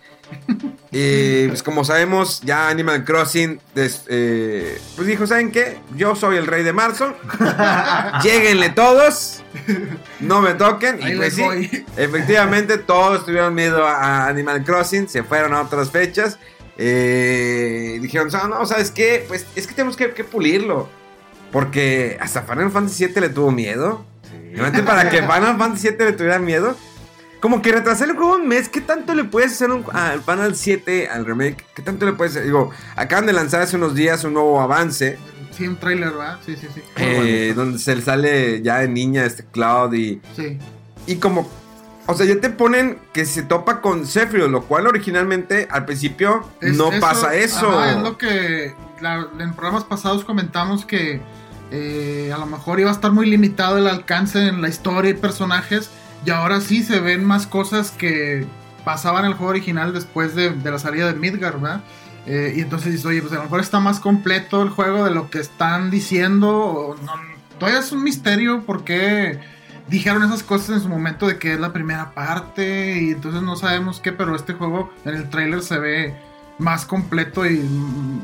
eh, 0.91 1.45
pues 1.49 1.61
como 1.63 1.83
sabemos, 1.85 2.41
ya 2.41 2.67
Animal 2.69 3.03
Crossing 3.05 3.59
des- 3.75 4.03
eh, 4.07 4.79
pues 4.95 5.07
dijo, 5.07 5.27
¿saben 5.27 5.51
qué? 5.51 5.77
Yo 5.95 6.15
soy 6.15 6.37
el 6.37 6.47
rey 6.47 6.63
de 6.63 6.73
marzo. 6.73 7.13
Lléguenle 8.23 8.69
todos. 8.69 9.43
No 10.19 10.41
me 10.41 10.53
toquen. 10.55 11.01
Ahí 11.03 11.13
Y 11.13 11.15
pues 11.17 11.27
les 11.27 11.33
sí, 11.35 11.41
voy. 11.43 11.85
efectivamente 11.97 12.77
todos 12.77 13.25
tuvieron 13.25 13.53
miedo 13.53 13.85
a 13.85 14.27
Animal 14.27 14.63
Crossing, 14.63 15.07
se 15.09 15.23
fueron 15.23 15.53
a 15.53 15.61
otras 15.61 15.91
fechas. 15.91 16.37
Eh, 16.77 17.99
dijeron, 18.01 18.29
"Ah, 18.33 18.47
no, 18.49 18.65
¿sabes 18.65 18.89
qué? 18.91 19.25
Pues 19.27 19.45
es 19.55 19.67
que 19.67 19.73
tenemos 19.73 19.95
que, 19.97 20.11
que 20.11 20.23
pulirlo. 20.23 20.89
Porque 21.51 22.17
hasta 22.21 22.43
Final 22.43 22.71
Fantasy 22.71 23.07
VII 23.07 23.21
le 23.21 23.29
tuvo 23.29 23.51
miedo. 23.51 24.05
Realmente 24.53 24.83
para 24.83 25.09
que 25.09 25.17
Final 25.21 25.57
Fantasy 25.57 25.89
VII 25.89 26.05
le 26.05 26.13
tuviera 26.13 26.39
miedo. 26.39 26.75
Como 27.39 27.61
que 27.61 27.71
retrasar 27.71 28.09
el 28.09 28.15
juego 28.17 28.35
un 28.35 28.47
mes, 28.47 28.67
¿qué 28.67 28.81
tanto 28.81 29.15
le 29.15 29.23
puedes 29.23 29.53
hacer 29.53 29.71
un- 29.71 29.85
al 29.93 30.21
Final 30.21 30.55
7, 30.55 31.07
al 31.07 31.25
remake? 31.25 31.63
¿Qué 31.73 31.81
tanto 31.81 32.05
le 32.05 32.13
puedes 32.13 32.33
hacer? 32.33 32.43
Digo, 32.45 32.71
acaban 32.97 33.25
de 33.25 33.33
lanzar 33.33 33.61
hace 33.61 33.77
unos 33.77 33.95
días 33.95 34.23
un 34.25 34.33
nuevo 34.33 34.59
avance. 34.59 35.17
Sí, 35.51 35.65
un 35.67 35.77
trailer, 35.77 36.09
¿verdad? 36.11 36.37
Sí, 36.45 36.55
sí, 36.57 36.67
sí. 36.73 36.81
Eh, 36.97 37.51
bueno. 37.53 37.63
donde 37.63 37.79
se 37.79 37.95
le 37.95 38.01
sale 38.01 38.61
ya 38.61 38.79
de 38.79 38.87
niña 38.89 39.23
este 39.25 39.45
Cloud 39.45 39.93
y, 39.93 40.21
Sí. 40.35 40.57
y 41.07 41.15
como, 41.15 41.49
o 42.07 42.13
sea, 42.13 42.25
ya 42.25 42.39
te 42.41 42.49
ponen 42.49 42.99
que 43.13 43.25
se 43.25 43.41
topa 43.43 43.79
con 43.81 44.05
Sephiroth, 44.05 44.49
lo 44.51 44.63
cual 44.63 44.87
originalmente 44.87 45.67
al 45.71 45.85
principio 45.85 46.45
Es- 46.61 46.75
no 46.77 46.91
eso- 46.91 46.99
pasa 47.01 47.35
eso. 47.35 47.69
ajá, 47.79 47.91
es 47.91 47.97
lo 48.03 48.17
que 48.17 48.73
en 49.39 49.53
programas 49.53 49.85
pasados 49.85 50.25
comentamos 50.25 50.85
que 50.85 51.21
eh, 51.71 52.31
a 52.33 52.37
lo 52.39 52.47
mejor 52.47 52.79
iba 52.79 52.89
a 52.89 52.93
estar 52.93 53.11
muy 53.11 53.29
limitado 53.29 53.77
el 53.77 53.87
alcance 53.87 54.47
en 54.47 54.59
la 54.61 54.69
historia 54.69 55.11
y 55.11 55.13
personajes. 55.13 55.89
Y 56.25 56.29
ahora 56.31 56.61
sí 56.61 56.83
se 56.83 56.99
ven 56.99 57.23
más 57.23 57.47
cosas 57.47 57.91
que 57.91 58.45
pasaban 58.83 59.25
en 59.25 59.31
el 59.31 59.37
juego 59.37 59.51
original 59.51 59.93
después 59.93 60.35
de, 60.35 60.55
la 60.63 60.79
salida 60.79 61.07
de 61.07 61.13
Midgar, 61.13 61.59
¿verdad? 61.59 61.83
Eh, 62.25 62.53
y 62.57 62.61
entonces 62.61 63.03
oye, 63.05 63.21
pues 63.21 63.33
a 63.33 63.37
lo 63.37 63.43
mejor 63.43 63.59
está 63.61 63.79
más 63.79 63.99
completo 63.99 64.61
el 64.61 64.69
juego 64.69 65.05
de 65.05 65.11
lo 65.11 65.29
que 65.29 65.39
están 65.39 65.89
diciendo. 65.89 66.95
todavía 67.57 67.79
es 67.79 67.91
un 67.91 68.03
misterio 68.03 68.61
por 68.65 68.83
qué 68.83 69.39
dijeron 69.87 70.23
esas 70.23 70.43
cosas 70.43 70.69
en 70.69 70.81
su 70.81 70.89
momento 70.89 71.27
de 71.27 71.37
que 71.37 71.53
es 71.53 71.59
la 71.59 71.73
primera 71.73 72.11
parte. 72.13 73.01
Y 73.01 73.11
entonces 73.11 73.41
no 73.41 73.55
sabemos 73.55 73.99
qué, 73.99 74.11
pero 74.11 74.35
este 74.35 74.53
juego 74.53 74.91
en 75.05 75.15
el 75.15 75.29
trailer 75.29 75.61
se 75.61 75.79
ve 75.79 76.15
más 76.59 76.85
completo 76.85 77.45
y 77.45 77.67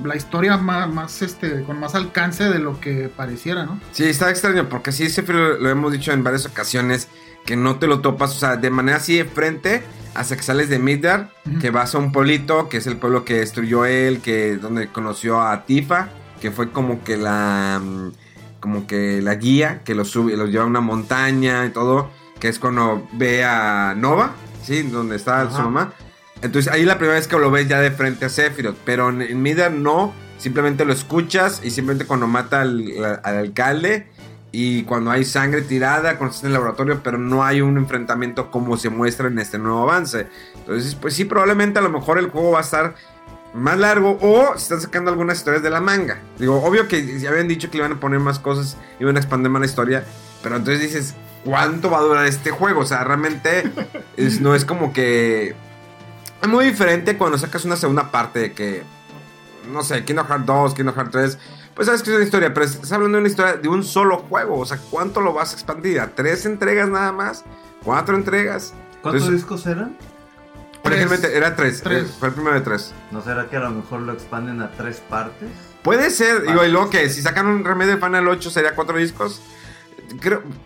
la 0.03 0.15
historia 0.15 0.57
más, 0.57 0.89
más, 0.89 1.21
este 1.21 1.63
con 1.63 1.79
más 1.79 1.95
alcance 1.95 2.43
de 2.43 2.59
lo 2.59 2.79
que 2.79 3.09
pareciera, 3.09 3.65
¿no? 3.65 3.79
Sí, 3.93 4.03
está 4.03 4.29
extraño 4.29 4.67
porque 4.67 4.91
sí 4.91 5.09
siempre 5.09 5.35
lo, 5.35 5.69
hemos 5.69 5.91
dicho 5.91 6.11
en 6.11 6.23
varias 6.23 6.45
ocasiones 6.45 7.07
que 7.45 7.55
no 7.55 7.77
te 7.77 7.87
lo 7.87 8.01
topas, 8.01 8.31
o 8.31 8.39
sea, 8.39 8.57
de 8.57 8.69
manera 8.69 8.97
así 8.97 9.17
de 9.17 9.25
frente 9.25 9.83
hasta 10.13 10.35
que 10.37 10.43
sales 10.43 10.69
de 10.69 10.79
Midgar, 10.79 11.29
que 11.59 11.69
vas 11.71 11.93
a 11.93 11.97
un 11.97 12.11
pueblito, 12.11 12.69
que 12.69 12.77
es 12.77 12.87
el 12.87 12.95
pueblo 12.95 13.25
que 13.25 13.35
destruyó 13.35 13.85
él, 13.85 14.21
que 14.21 14.55
donde 14.55 14.87
conoció 14.87 15.41
a 15.41 15.65
Tifa, 15.65 16.07
que 16.39 16.51
fue 16.51 16.71
como 16.71 17.03
que 17.03 17.17
la 17.17 17.81
mm, 17.83 18.11
como 18.61 18.87
que 18.87 19.21
la 19.21 19.35
guía 19.35 19.81
que 19.83 19.93
los 19.93 20.09
sube, 20.09 20.37
los 20.37 20.49
lleva 20.49 20.63
a 20.63 20.67
una 20.67 20.81
montaña 20.81 21.65
y 21.65 21.69
todo, 21.69 22.09
que 22.39 22.47
es 22.47 22.59
cuando 22.59 23.07
ve 23.13 23.43
a 23.43 23.93
Nova, 23.95 24.31
sí, 24.63 24.83
donde 24.83 25.17
está 25.17 25.49
su 25.51 25.61
mamá 25.61 25.93
entonces 26.41 26.71
ahí 26.71 26.85
la 26.85 26.97
primera 26.97 27.17
vez 27.17 27.27
que 27.27 27.37
lo 27.37 27.49
ves 27.49 27.67
ya 27.67 27.79
de 27.79 27.91
frente 27.91 28.25
a 28.25 28.29
Sephiroth. 28.29 28.77
Pero 28.85 29.09
en, 29.09 29.41
Midgar 29.41 29.71
no. 29.71 30.13
Simplemente 30.37 30.83
lo 30.83 30.91
escuchas 30.91 31.61
y 31.63 31.71
simplemente 31.71 32.05
cuando 32.05 32.27
mata 32.27 32.61
al, 32.61 33.19
alcalde 33.23 34.07
y 34.55 34.83
cuando 34.83 35.11
hay 35.11 35.25
sangre 35.25 35.61
tirada, 35.61 36.17
cuando 36.17 36.31
estás 36.31 36.43
en 36.43 36.47
el 36.47 36.53
laboratorio, 36.53 37.01
pero 37.03 37.17
no 37.17 37.43
hay 37.43 37.59
un 37.59 37.77
enfrentamiento 37.77 38.49
como 38.49 38.77
se 38.77 38.89
muestra 38.89 39.27
en 39.27 39.37
este 39.37 39.57
nuevo 39.57 39.81
avance. 39.81 40.27
Entonces, 40.55 40.95
pues 40.95 41.13
sí, 41.13 41.25
probablemente 41.25 41.79
a 41.79 41.81
lo 41.81 41.89
mejor 41.89 42.19
el 42.19 42.29
juego 42.29 42.51
va 42.51 42.59
a 42.59 42.61
estar 42.61 42.95
más 43.53 43.77
largo 43.77 44.17
o 44.21 44.53
se 44.53 44.63
están 44.63 44.79
sacando 44.79 45.11
algunas 45.11 45.39
historias 45.39 45.61
de 45.61 45.69
la 45.69 45.81
manga. 45.81 46.19
Digo, 46.39 46.63
obvio 46.63 46.87
que 46.87 47.19
ya 47.19 47.31
habían 47.31 47.49
dicho 47.49 47.69
que 47.69 47.79
iban 47.79 47.91
a 47.91 47.99
poner 47.99 48.21
más 48.21 48.39
cosas, 48.39 48.77
iban 49.01 49.17
a 49.17 49.19
expandir 49.19 49.49
más 49.49 49.59
la 49.59 49.65
historia, 49.65 50.05
pero 50.41 50.55
entonces 50.55 50.81
dices, 50.81 51.15
¿cuánto 51.43 51.89
va 51.89 51.97
a 51.97 52.03
durar 52.03 52.25
este 52.25 52.51
juego? 52.51 52.79
O 52.79 52.85
sea, 52.85 53.03
realmente 53.03 53.69
no 54.39 54.55
es 54.55 54.63
como 54.63 54.93
que 54.93 55.53
es 56.41 56.47
muy 56.47 56.63
diferente 56.63 57.17
cuando 57.17 57.37
sacas 57.37 57.65
una 57.65 57.75
segunda 57.75 58.09
parte 58.09 58.39
de 58.39 58.53
que, 58.53 58.83
no 59.69 59.83
sé, 59.83 60.05
Kingdom 60.05 60.27
Hearts 60.27 60.45
2, 60.45 60.73
Kingdom 60.75 60.95
Hearts 60.95 61.11
3. 61.11 61.37
Pues 61.75 61.87
sabes 61.87 62.03
que 62.03 62.09
es 62.09 62.15
una 62.15 62.23
historia, 62.23 62.53
pero 62.53 62.65
estás 62.65 62.91
hablando 62.93 63.17
de 63.17 63.21
una 63.21 63.29
historia 63.29 63.57
de 63.57 63.67
un 63.67 63.83
solo 63.83 64.19
juego. 64.19 64.57
O 64.59 64.65
sea, 64.65 64.79
¿cuánto 64.89 65.19
lo 65.19 65.33
vas 65.33 65.51
a 65.51 65.55
expandir? 65.55 65.99
¿A 65.99 66.15
tres 66.15 66.45
entregas 66.45 66.87
nada 66.87 67.11
más? 67.11 67.43
¿Cuatro 67.83 68.15
entregas? 68.15 68.73
¿Cuántos 69.01 69.29
discos 69.29 69.65
eran? 69.65 69.97
Originalmente 70.85 71.35
era 71.35 71.55
tres, 71.55 71.81
tres. 71.81 72.15
Fue 72.17 72.29
el 72.29 72.33
primero 72.33 72.55
de 72.55 72.61
tres. 72.61 72.93
¿No 73.11 73.21
será 73.21 73.49
que 73.49 73.57
a 73.57 73.59
lo 73.59 73.71
mejor 73.71 74.01
lo 74.01 74.13
expanden 74.13 74.61
a 74.61 74.71
tres 74.71 75.01
partes? 75.09 75.49
Puede 75.83 76.09
ser, 76.11 76.43
digo, 76.43 76.63
y 76.63 76.71
luego 76.71 76.89
que 76.89 77.09
si 77.09 77.21
sacan 77.21 77.47
un 77.47 77.65
remedio 77.65 77.95
de 77.95 78.01
Final 78.01 78.27
8 78.27 78.49
sería 78.49 78.73
cuatro 78.73 78.97
discos. 78.97 79.41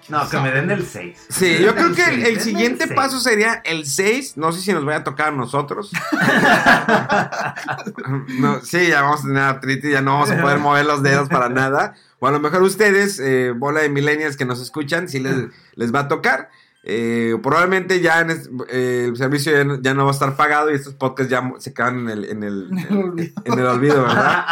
No, 0.10 0.30
que 0.30 0.40
me 0.40 0.52
den 0.52 0.72
el 0.72 0.86
6. 0.86 1.28
Sí, 1.30 1.58
yo 1.62 1.76
creo 1.76 1.94
que 1.94 2.30
el, 2.30 2.40
siguiente 2.40 2.88
paso 2.88 3.20
sería 3.20 3.62
el 3.66 3.86
6. 3.86 4.38
No 4.38 4.52
sé 4.52 4.62
si 4.62 4.74
nos 4.74 4.86
vaya 4.86 5.00
a 5.00 5.04
tocar 5.04 5.30
a 5.30 5.32
nosotros. 5.32 5.92
no, 8.40 8.62
sí, 8.62 8.88
ya 8.88 9.02
vamos 9.02 9.22
a 9.22 9.24
tener 9.24 9.44
artritis, 9.44 9.92
ya 9.92 10.02
no 10.02 10.14
vamos 10.14 10.32
a 10.32 10.42
poder 10.42 10.60
mover 10.60 10.86
los 10.86 11.04
dedos 11.04 11.30
para 11.30 11.50
nada. 11.50 11.96
O 12.20 12.28
a 12.28 12.32
lo 12.32 12.40
mejor 12.40 12.62
ustedes, 12.64 13.20
eh, 13.20 13.54
bola 13.56 13.82
de 13.82 13.90
millennials 13.90 14.38
que 14.38 14.46
nos 14.46 14.62
escuchan, 14.62 15.08
sí 15.08 15.20
les, 15.20 15.36
les 15.76 15.94
va 15.94 16.02
a 16.02 16.08
tocar. 16.08 16.50
Eh, 16.82 17.38
probablemente 17.44 18.00
ya 18.00 18.22
en 18.22 18.32
eh, 18.70 19.06
el 19.10 19.18
servicio 19.18 19.52
ya 19.82 19.94
no, 19.94 20.06
va 20.06 20.12
a 20.12 20.14
estar 20.14 20.38
pagado 20.38 20.72
y 20.72 20.76
estos 20.76 20.94
podcasts 20.94 21.30
ya 21.30 21.44
se 21.58 21.74
quedan 21.74 22.08
en 22.08 22.10
el, 22.10 22.26
en 22.30 22.44
el, 22.44 23.34
en, 23.44 23.60
el 23.60 23.66
olvido, 23.66 24.04
¿verdad? 24.04 24.46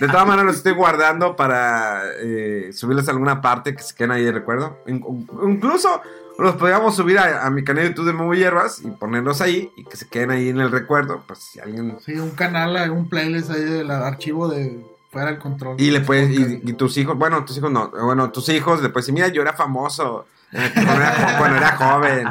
De 0.00 0.08
todas 0.08 0.26
maneras 0.26 0.46
los 0.46 0.56
estoy 0.56 0.72
guardando 0.72 1.36
para 1.36 2.02
eh, 2.20 2.70
subirles 2.72 3.06
a 3.08 3.12
alguna 3.12 3.40
parte 3.40 3.76
que 3.76 3.82
se 3.82 3.94
queden 3.94 4.10
ahí 4.10 4.24
de 4.24 4.32
recuerdo. 4.32 4.78
incluso 4.86 6.02
los 6.38 6.56
podríamos 6.56 6.96
subir 6.96 7.18
a, 7.18 7.48
mi 7.50 7.62
canal 7.62 7.84
de 7.84 7.90
YouTube 7.90 8.06
de 8.06 8.12
Movo 8.14 8.34
Hierbas 8.34 8.80
y 8.82 8.90
ponerlos 8.90 9.40
ahí 9.40 9.70
y 9.76 9.84
que 9.84 9.96
se 9.96 10.08
queden 10.08 10.30
ahí 10.30 10.48
en 10.48 10.60
el 10.60 10.70
recuerdo. 10.70 11.22
Pues 11.26 11.40
si 11.40 11.60
alguien. 11.60 11.98
Sí, 12.04 12.14
un 12.14 12.30
canal, 12.30 12.90
un 12.90 13.08
playlist 13.08 13.50
ahí 13.50 13.62
del 13.62 13.90
archivo 13.90 14.48
de 14.48 14.84
fuera 15.10 15.30
el 15.30 15.38
control. 15.38 15.76
Y 15.78 15.90
le 15.90 16.00
puedes, 16.00 16.30
y, 16.30 16.72
tus 16.72 16.96
hijos, 16.96 17.16
bueno, 17.16 17.44
tus 17.44 17.58
hijos 17.58 17.70
no, 17.70 17.90
bueno, 17.90 18.32
tus 18.32 18.48
hijos 18.48 18.82
le 18.82 18.88
puedes 18.88 19.06
decir, 19.06 19.14
mira, 19.14 19.28
yo 19.28 19.42
era 19.42 19.52
famoso 19.52 20.26
cuando 20.52 21.56
era, 21.56 21.76
joven. 21.76 22.28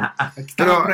Pero, 0.56 0.84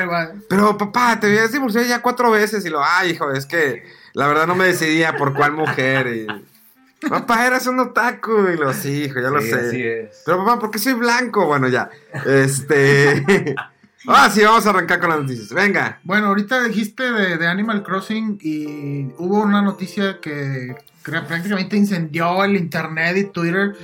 pero 0.49 0.78
papá, 0.78 1.20
te 1.20 1.26
habías 1.26 1.52
divorciado 1.52 1.87
ya 1.87 2.00
cuatro 2.00 2.30
veces 2.30 2.64
y 2.64 2.70
lo, 2.70 2.82
ay, 2.82 3.11
hijo, 3.11 3.30
es 3.32 3.44
que 3.44 3.85
la 4.14 4.26
verdad 4.26 4.47
no 4.47 4.54
me 4.54 4.64
decidía 4.64 5.16
por 5.16 5.35
cuál 5.35 5.52
mujer. 5.52 6.06
Y, 6.06 6.26
papá, 7.08 7.47
eras 7.47 7.66
un 7.66 7.80
otaku. 7.80 8.49
Y 8.54 8.56
lo, 8.56 8.73
sí, 8.73 9.04
hijo, 9.04 9.20
ya 9.20 9.30
lo 9.30 9.42
sé. 9.42 10.11
Pero 10.25 10.38
papá, 10.38 10.58
¿por 10.58 10.70
qué 10.70 10.78
soy 10.78 10.94
blanco? 10.94 11.47
Bueno, 11.47 11.68
ya. 11.68 11.90
Este. 12.26 13.54
Ah, 14.06 14.30
sí, 14.30 14.42
vamos 14.42 14.64
a 14.64 14.70
arrancar 14.70 15.00
con 15.00 15.11
las 15.11 15.20
noticias. 15.20 15.52
Venga. 15.52 15.99
Bueno, 16.04 16.28
ahorita 16.28 16.62
dijiste 16.62 17.12
de, 17.12 17.37
de 17.37 17.47
Animal 17.49 17.82
Crossing 17.82 18.38
y 18.40 19.12
hubo 19.18 19.42
una 19.42 19.61
noticia 19.61 20.20
que 20.20 20.76
prácticamente 21.02 21.76
incendió 21.76 22.44
el 22.44 22.56
internet 22.56 23.16
y 23.16 23.25
Twitter 23.25 23.75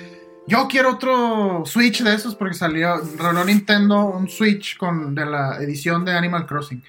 yo 0.46 0.68
quiero 0.68 0.92
otro 0.92 1.64
Switch 1.64 2.02
de 2.02 2.14
esos 2.14 2.34
porque 2.34 2.54
salió, 2.54 2.96
reveló 3.16 3.44
Nintendo 3.44 4.06
un 4.06 4.28
Switch 4.28 4.76
con, 4.76 5.14
de 5.14 5.26
la 5.26 5.58
edición 5.62 6.04
de 6.04 6.12
Animal 6.12 6.46
Crossing. 6.46 6.82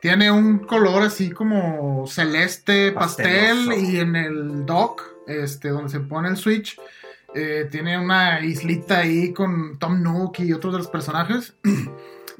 Tiene 0.00 0.30
un 0.30 0.60
color 0.60 1.02
así 1.02 1.30
como 1.30 2.06
celeste, 2.06 2.92
pastel, 2.92 3.72
y 3.72 3.98
en 3.98 4.14
el 4.14 4.64
dock, 4.64 5.02
este, 5.26 5.70
donde 5.70 5.90
se 5.90 6.00
pone 6.00 6.28
el 6.28 6.36
Switch, 6.36 6.78
eh, 7.34 7.68
tiene 7.70 7.98
una 7.98 8.40
islita 8.40 8.98
ahí 8.98 9.32
con 9.32 9.78
Tom 9.78 10.02
Nook 10.02 10.40
y 10.40 10.52
otros 10.52 10.72
de 10.72 10.78
los 10.78 10.88
personajes. 10.88 11.54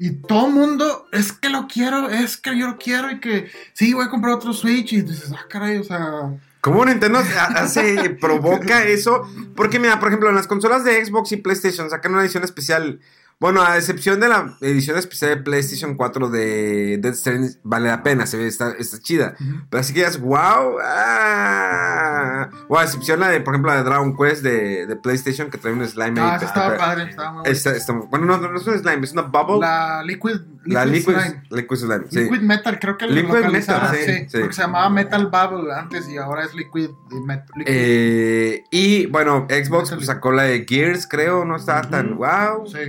Y 0.01 0.11
todo 0.11 0.47
el 0.47 0.53
mundo, 0.53 1.07
es 1.11 1.33
que 1.33 1.49
lo 1.49 1.67
quiero, 1.67 2.09
es 2.09 2.37
que 2.37 2.57
yo 2.57 2.67
lo 2.67 2.77
quiero 2.77 3.11
y 3.11 3.19
que 3.19 3.51
sí, 3.73 3.93
voy 3.93 4.05
a 4.05 4.09
comprar 4.09 4.35
otro 4.35 4.53
Switch. 4.53 4.93
Y 4.93 5.01
dices, 5.01 5.33
ah, 5.35 5.45
caray, 5.49 5.75
o 5.75 5.83
sea, 5.83 6.39
¿Cómo 6.61 6.83
Nintendo 6.85 7.19
hace, 7.55 8.09
provoca 8.21 8.83
eso? 8.83 9.23
Porque 9.55 9.79
mira, 9.79 9.99
por 9.99 10.09
ejemplo, 10.09 10.29
en 10.29 10.35
las 10.35 10.47
consolas 10.47 10.83
de 10.83 11.03
Xbox 11.05 11.31
y 11.31 11.37
PlayStation 11.37 11.89
sacan 11.89 12.13
una 12.13 12.21
edición 12.21 12.43
especial 12.43 12.99
bueno, 13.39 13.61
a 13.63 13.77
excepción 13.77 14.19
de 14.19 14.27
la 14.27 14.57
edición 14.59 14.97
especial 14.97 15.29
de 15.29 15.37
PlayStation 15.37 15.95
4 15.95 16.29
de 16.29 16.97
Dead 16.97 17.13
Stranding, 17.13 17.57
vale 17.63 17.87
la 17.87 18.03
pena, 18.03 18.25
se 18.25 18.35
ve, 18.35 18.47
está, 18.47 18.71
está 18.71 18.99
chida. 18.99 19.35
Pero 19.69 19.79
así 19.79 19.93
que 19.93 19.99
digas, 19.99 20.19
wow, 20.19 20.77
ah. 20.83 22.49
O 22.67 22.77
a 22.77 22.83
excepción 22.83 23.21
la 23.21 23.29
de, 23.29 23.39
por 23.39 23.53
ejemplo, 23.53 23.71
la 23.71 23.77
de 23.77 23.83
Dragon 23.83 24.13
Quest 24.17 24.43
de, 24.43 24.87
de 24.87 24.95
PlayStation, 24.97 25.49
que 25.49 25.57
trae 25.57 25.71
un 25.71 25.87
slime 25.87 26.19
ah, 26.19 26.35
ahí. 26.35 26.45
estaba 26.45 26.75
padre, 26.75 27.03
estaba 27.09 27.31
muy 27.31 27.43
está, 27.49 27.73
está, 27.77 27.93
Bueno, 27.93 28.25
no, 28.25 28.37
no 28.39 28.57
es 28.57 28.67
un 28.67 28.77
slime, 28.77 29.05
es 29.05 29.13
una 29.13 29.21
bubble. 29.21 29.61
La 29.61 30.03
Liquid, 30.03 30.35
liquid 30.65 30.73
La 30.73 30.85
Liquid 30.85 31.15
Slime. 31.15 31.43
Liquid 31.49 31.77
Slime, 31.77 32.05
sí. 32.09 32.19
Liquid 32.19 32.41
Metal, 32.41 32.77
creo 32.77 32.97
que 32.97 33.07
Liquid 33.07 33.45
Metal, 33.53 33.89
sí, 33.95 34.25
sí, 34.27 34.37
Porque 34.37 34.53
se 34.53 34.63
llamaba 34.63 34.89
Metal 34.89 35.27
Bubble 35.27 35.73
antes 35.73 36.09
y 36.09 36.17
ahora 36.17 36.43
es 36.43 36.53
Liquid, 36.53 36.89
Metal. 37.25 37.63
Eh, 37.65 38.65
y 38.69 39.05
bueno, 39.05 39.47
Xbox 39.49 39.91
pues, 39.91 40.07
sacó 40.07 40.33
la 40.33 40.43
de 40.43 40.65
Gears, 40.67 41.07
creo, 41.07 41.45
no 41.45 41.55
estaba 41.55 41.83
tan 41.83 42.17
wow. 42.17 42.67
Sí. 42.67 42.79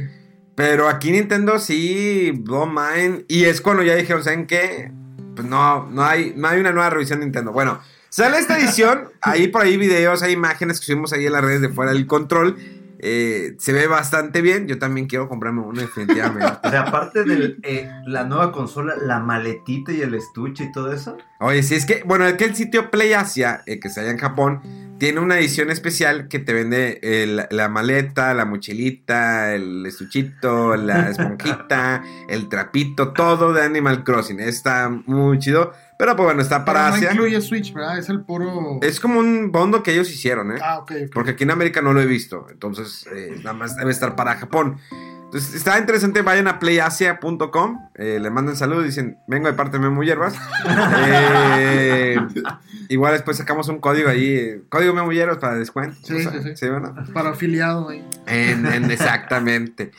Pero 0.61 0.90
aquí 0.90 1.11
Nintendo 1.11 1.59
sí, 1.59 2.33
blow 2.33 2.67
mind. 2.67 3.25
Y 3.29 3.45
es 3.45 3.62
cuando 3.62 3.83
ya 3.83 3.95
dijeron, 3.95 4.23
¿saben 4.23 4.47
qué? 4.47 4.93
Pues 5.35 5.49
no, 5.49 5.88
no 5.88 6.05
hay, 6.05 6.35
no 6.37 6.49
hay 6.49 6.61
una 6.61 6.71
nueva 6.71 6.90
revisión 6.90 7.21
de 7.21 7.25
Nintendo. 7.25 7.50
Bueno, 7.50 7.81
sale 8.11 8.37
esta 8.37 8.59
edición. 8.59 9.09
ahí 9.23 9.49
por 9.49 9.62
ahí 9.62 9.79
videos, 9.79 10.23
hay 10.23 10.35
imágenes 10.35 10.79
que 10.79 10.85
subimos 10.85 11.14
ahí 11.14 11.25
en 11.25 11.33
las 11.33 11.43
redes 11.43 11.62
de 11.62 11.71
fuera 11.71 11.93
del 11.93 12.07
control. 12.07 12.59
Eh, 12.99 13.55
se 13.59 13.73
ve 13.73 13.87
bastante 13.87 14.43
bien. 14.43 14.69
Yo 14.69 14.79
también 14.79 15.07
quiero 15.07 15.31
comprarme 15.31 15.62
uno, 15.62 15.81
definitivamente. 15.81 16.52
o 16.62 16.69
sea, 16.69 16.83
aparte 16.83 17.25
de 17.25 17.57
eh, 17.62 17.90
la 18.05 18.25
nueva 18.25 18.52
consola, 18.52 18.97
la 19.00 19.19
maletita 19.19 19.93
y 19.93 20.02
el 20.02 20.12
estuche 20.12 20.64
y 20.64 20.73
todo 20.73 20.93
eso. 20.93 21.17
Oye, 21.38 21.62
sí, 21.62 21.75
es 21.75 21.87
que, 21.87 22.02
bueno, 22.05 22.26
es 22.26 22.35
que 22.35 22.45
el 22.45 22.55
sitio 22.55 22.90
Play 22.90 23.14
Asia, 23.14 23.62
eh, 23.64 23.81
que 23.81 23.88
se 23.88 24.00
allá 24.00 24.11
en 24.11 24.19
Japón, 24.19 24.61
tiene 25.00 25.19
una 25.21 25.38
edición 25.38 25.71
especial 25.71 26.28
que 26.28 26.38
te 26.38 26.52
vende 26.52 27.49
la 27.50 27.69
maleta, 27.71 28.35
la 28.35 28.45
mochilita, 28.45 29.54
el 29.54 29.87
estuchito, 29.87 30.76
la 30.76 31.09
esponjita, 31.09 32.04
el 32.28 32.50
trapito, 32.50 33.14
todo 33.14 33.54
de 33.54 33.62
Animal 33.62 34.04
Crossing. 34.04 34.40
Está 34.40 34.90
muy 34.90 35.38
chido. 35.38 35.73
Pero 35.99 36.16
pues 36.16 36.26
bueno, 36.26 36.42
está 36.42 36.66
para 36.66 36.88
Asia. 36.88 37.09
No 37.09 37.14
incluye 37.14 37.40
Switch, 37.40 37.73
¿verdad? 37.73 37.99
Es 37.99 38.11
el 38.11 38.21
puro. 38.21 38.78
Es 38.83 39.00
como 39.00 39.19
un 39.21 39.50
bondo 39.50 39.83
que 39.83 39.92
ellos 39.92 40.11
hicieron, 40.11 40.52
¿eh? 40.52 40.61
Ah, 40.62 40.78
ok. 40.80 40.92
Porque 41.12 41.30
aquí 41.30 41.45
en 41.45 41.50
América 41.50 41.80
no 41.80 41.95
lo 41.95 42.02
he 42.02 42.07
visto. 42.07 42.47
Entonces, 42.50 43.07
eh, 43.14 43.37
nada 43.38 43.54
más 43.54 43.76
debe 43.76 43.90
estar 43.90 44.16
para 44.16 44.37
Japón. 44.37 44.76
Entonces, 45.32 45.54
está 45.54 45.78
interesante, 45.78 46.22
vayan 46.22 46.49
a 46.49 46.58
playasia.com, 46.58 47.88
eh, 47.94 48.18
le 48.20 48.30
mandan 48.30 48.56
salud, 48.56 48.82
dicen, 48.84 49.16
vengo 49.28 49.46
de 49.46 49.52
parte 49.52 49.78
de 49.78 49.84
Memo 49.84 50.02
Hierbas. 50.02 50.34
Eh, 51.06 52.16
igual 52.88 53.12
después 53.12 53.37
sacamos 53.37 53.68
un 53.68 53.78
código 53.78 54.08
ahí, 54.08 54.26
eh, 54.34 54.62
código 54.68 54.92
Memo 54.92 55.12
Hierbas 55.12 55.38
para 55.38 55.54
descuento. 55.54 55.96
Sí, 56.02 56.14
o 56.14 56.18
sea, 56.30 56.42
sí, 56.42 56.56
sí. 56.56 56.66
Para 57.12 57.30
afiliado 57.30 57.88
ahí. 57.90 58.04
En- 58.26 58.66
en- 58.66 58.90
exactamente. 58.90 59.92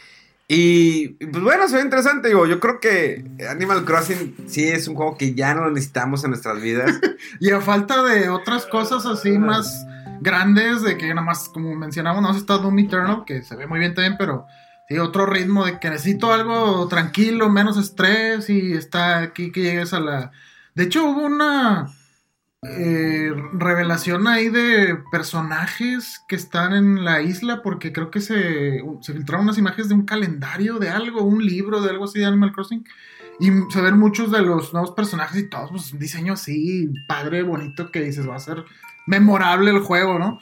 Y 0.48 1.10
pues 1.28 1.42
bueno, 1.42 1.66
se 1.70 1.78
ve 1.78 1.82
interesante. 1.84 2.28
Digo, 2.28 2.46
yo 2.46 2.60
creo 2.60 2.82
que 2.82 3.24
Animal 3.50 3.86
Crossing 3.86 4.36
sí 4.48 4.68
es 4.68 4.90
un 4.90 4.96
juego 4.96 5.18
que 5.18 5.34
ya 5.34 5.54
no 5.54 5.62
lo 5.64 5.72
necesitamos 5.72 6.26
en 6.26 6.32
nuestras 6.32 6.62
vidas. 6.62 6.92
Y 7.40 7.52
a 7.52 7.62
falta 7.62 8.04
de 8.04 8.28
otras 8.28 8.66
cosas 8.66 9.06
así 9.06 9.38
más 9.38 9.86
grandes, 10.20 10.82
de 10.82 10.98
que 10.98 11.08
nada 11.08 11.22
más, 11.26 11.48
como 11.48 11.74
mencionamos, 11.76 12.22
no 12.22 12.32
está 12.36 12.58
Doom 12.58 12.80
Eternal, 12.80 13.24
que 13.26 13.44
se 13.44 13.56
ve 13.56 13.66
muy 13.66 13.80
bien 13.80 13.94
también, 13.96 14.16
pero 14.20 14.46
sí, 14.92 15.00
otro 15.00 15.26
ritmo 15.26 15.66
de 15.66 15.80
que 15.80 15.90
necesito 15.90 16.32
algo 16.32 16.88
tranquilo, 16.88 17.50
menos 17.50 17.78
estrés, 17.78 18.50
y 18.50 18.74
está 18.74 19.20
aquí 19.20 19.52
que 19.52 19.62
llegues 19.62 19.94
a 19.94 20.00
la... 20.00 20.32
De 20.76 20.84
hecho, 20.84 21.06
hubo 21.06 21.22
una 21.22 21.88
eh, 22.64 23.32
revelación 23.54 24.28
ahí 24.28 24.50
de 24.50 24.98
personajes 25.12 26.22
que 26.28 26.36
están 26.36 26.74
en 26.74 27.04
la 27.04 27.22
isla, 27.22 27.62
porque 27.62 27.92
creo 27.92 28.12
que 28.12 28.22
se, 28.22 28.82
se 29.02 29.14
filtraron 29.14 29.46
unas 29.46 29.58
imágenes 29.58 29.90
de 29.90 29.96
un 29.96 30.06
calendario 30.06 30.78
de 30.80 30.90
algo, 30.90 31.24
un 31.24 31.46
libro 31.46 31.82
de 31.82 31.90
algo 31.90 32.06
así 32.06 32.20
de 32.20 32.26
Animal 32.26 32.54
Crossing. 32.54 32.86
Y 33.40 33.50
se 33.72 33.82
ven 33.82 33.98
muchos 33.98 34.32
de 34.32 34.42
los 34.42 34.72
nuevos 34.72 34.92
personajes 34.92 35.42
y 35.42 35.50
todos, 35.50 35.72
pues 35.72 35.94
un 35.94 36.00
diseño 36.00 36.34
así, 36.34 36.90
padre, 37.08 37.42
bonito, 37.44 37.92
que 37.92 38.02
dices, 38.02 38.30
va 38.30 38.36
a 38.36 38.40
ser 38.40 38.64
memorable 39.08 39.72
el 39.72 39.80
juego, 39.80 40.20
¿no? 40.20 40.40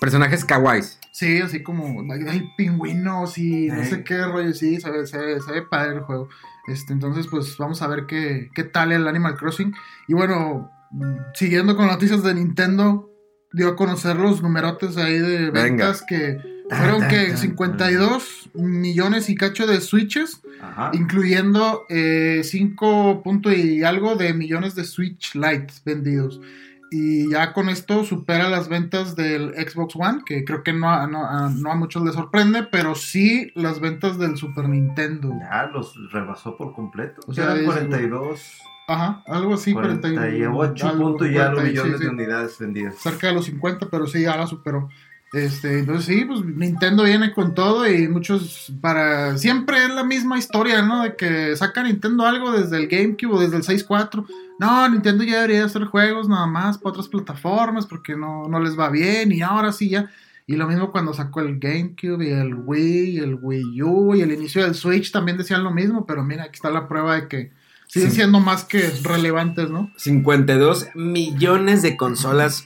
Personajes 0.00 0.44
kawaiis. 0.44 0.97
Sí, 1.12 1.38
así 1.38 1.62
como 1.62 2.02
hay, 2.12 2.48
pingüinos 2.56 3.38
y 3.38 3.68
no 3.68 3.82
Eh. 3.82 3.86
sé 3.86 4.04
qué 4.04 4.24
rollo, 4.24 4.52
sí, 4.52 4.80
se 4.80 4.90
ve, 4.90 5.06
se 5.06 5.18
ve- 5.18 5.40
se 5.40 5.52
ve 5.52 5.62
padre 5.62 5.94
el 5.96 6.00
juego. 6.00 6.28
Este, 6.68 6.92
entonces, 6.92 7.26
pues 7.28 7.56
vamos 7.58 7.80
a 7.82 7.88
ver 7.88 8.04
qué, 8.06 8.50
qué 8.54 8.62
tal 8.64 8.92
el 8.92 9.08
Animal 9.08 9.36
Crossing. 9.36 9.74
Y 10.06 10.14
bueno, 10.14 10.70
mm, 10.90 11.14
siguiendo 11.34 11.76
con 11.76 11.86
noticias 11.86 12.22
de 12.22 12.34
Nintendo, 12.34 13.10
dio 13.52 13.68
a 13.68 13.76
conocer 13.76 14.16
los 14.16 14.42
numerotes 14.42 14.96
ahí 14.98 15.18
de 15.18 15.50
Venga. 15.50 15.62
ventas 15.62 16.04
que 16.06 16.38
fueron 16.70 17.08
que 17.08 17.28
tan, 17.28 17.38
52 17.38 18.50
millones 18.52 19.30
y 19.30 19.34
cacho 19.34 19.66
de 19.66 19.80
switches 19.80 20.42
Ajá. 20.60 20.90
incluyendo 20.92 21.84
eh, 21.88 22.42
5 22.44 23.22
punto 23.22 23.50
y 23.50 23.82
algo 23.84 24.16
de 24.16 24.34
millones 24.34 24.74
de 24.74 24.84
Switch 24.84 25.34
Lite 25.34 25.72
vendidos. 25.86 26.40
Y 26.90 27.30
ya 27.30 27.52
con 27.52 27.68
esto 27.68 28.04
supera 28.04 28.48
las 28.48 28.68
ventas 28.68 29.14
del 29.14 29.52
Xbox 29.54 29.94
One, 29.96 30.22
que 30.24 30.44
creo 30.44 30.62
que 30.62 30.72
no 30.72 30.88
a, 30.90 31.06
no 31.06 31.24
a- 31.26 31.50
no 31.50 31.70
a 31.70 31.74
muchos 31.74 32.02
les 32.04 32.14
sorprende, 32.14 32.62
pero 32.62 32.94
sí 32.94 33.52
las 33.54 33.80
ventas 33.80 34.18
del 34.18 34.36
Super 34.36 34.68
Nintendo. 34.68 35.32
Ya 35.38 35.66
los 35.72 35.94
rebasó 36.12 36.56
por 36.56 36.72
completo. 36.74 37.20
O 37.26 37.34
sea, 37.34 37.46
sea, 37.52 37.56
es- 37.56 37.64
42. 37.66 38.62
Ajá, 38.90 39.22
algo 39.26 39.52
así, 39.52 39.74
48 39.74 40.88
algo, 40.88 41.08
punto 41.10 41.26
y 41.26 41.36
algo 41.36 41.56
40, 41.56 41.60
sí, 41.62 41.68
millones 41.68 41.98
sí. 41.98 42.04
de 42.04 42.10
unidades 42.10 42.58
vendidas. 42.58 42.94
cerca 42.96 43.26
de 43.26 43.34
los 43.34 43.44
50, 43.44 43.88
pero 43.90 44.06
sí, 44.06 44.22
ya 44.22 44.34
la 44.34 44.46
superó. 44.46 44.88
Este, 45.32 45.80
entonces 45.80 46.06
sí, 46.06 46.24
pues 46.24 46.42
Nintendo 46.42 47.04
viene 47.04 47.32
con 47.34 47.54
todo 47.54 47.86
y 47.86 48.08
muchos 48.08 48.72
para 48.80 49.36
siempre 49.36 49.84
es 49.84 49.90
la 49.90 50.02
misma 50.02 50.38
historia, 50.38 50.80
¿no? 50.82 51.02
De 51.02 51.16
que 51.16 51.54
saca 51.54 51.82
Nintendo 51.82 52.24
algo 52.24 52.52
desde 52.52 52.78
el 52.78 52.88
GameCube 52.88 53.34
o 53.34 53.40
desde 53.40 53.56
el 53.58 53.62
64. 53.62 54.24
No, 54.58 54.88
Nintendo 54.88 55.24
ya 55.24 55.42
debería 55.42 55.64
hacer 55.66 55.84
juegos 55.84 56.28
nada 56.28 56.46
más 56.46 56.78
para 56.78 56.90
otras 56.92 57.08
plataformas 57.08 57.86
porque 57.86 58.16
no, 58.16 58.48
no 58.48 58.58
les 58.58 58.78
va 58.78 58.88
bien 58.88 59.30
y 59.32 59.42
ahora 59.42 59.70
sí 59.72 59.90
ya. 59.90 60.10
Y 60.46 60.56
lo 60.56 60.66
mismo 60.66 60.90
cuando 60.90 61.12
sacó 61.12 61.40
el 61.40 61.58
GameCube 61.58 62.24
y 62.26 62.30
el 62.32 62.54
Wii 62.54 63.10
y 63.10 63.18
el 63.18 63.34
Wii 63.40 63.82
U 63.82 64.14
y 64.14 64.22
el 64.22 64.32
inicio 64.32 64.62
del 64.62 64.74
Switch 64.74 65.12
también 65.12 65.36
decían 65.36 65.62
lo 65.62 65.70
mismo, 65.70 66.06
pero 66.06 66.24
mira, 66.24 66.44
aquí 66.44 66.54
está 66.54 66.70
la 66.70 66.88
prueba 66.88 67.16
de 67.16 67.28
que 67.28 67.52
siguen 67.86 68.10
Sí. 68.10 68.16
siendo 68.16 68.40
más 68.40 68.64
que 68.64 68.90
relevantes, 69.02 69.68
¿no? 69.68 69.92
52 69.96 70.88
millones 70.94 71.82
de 71.82 71.98
consolas 71.98 72.64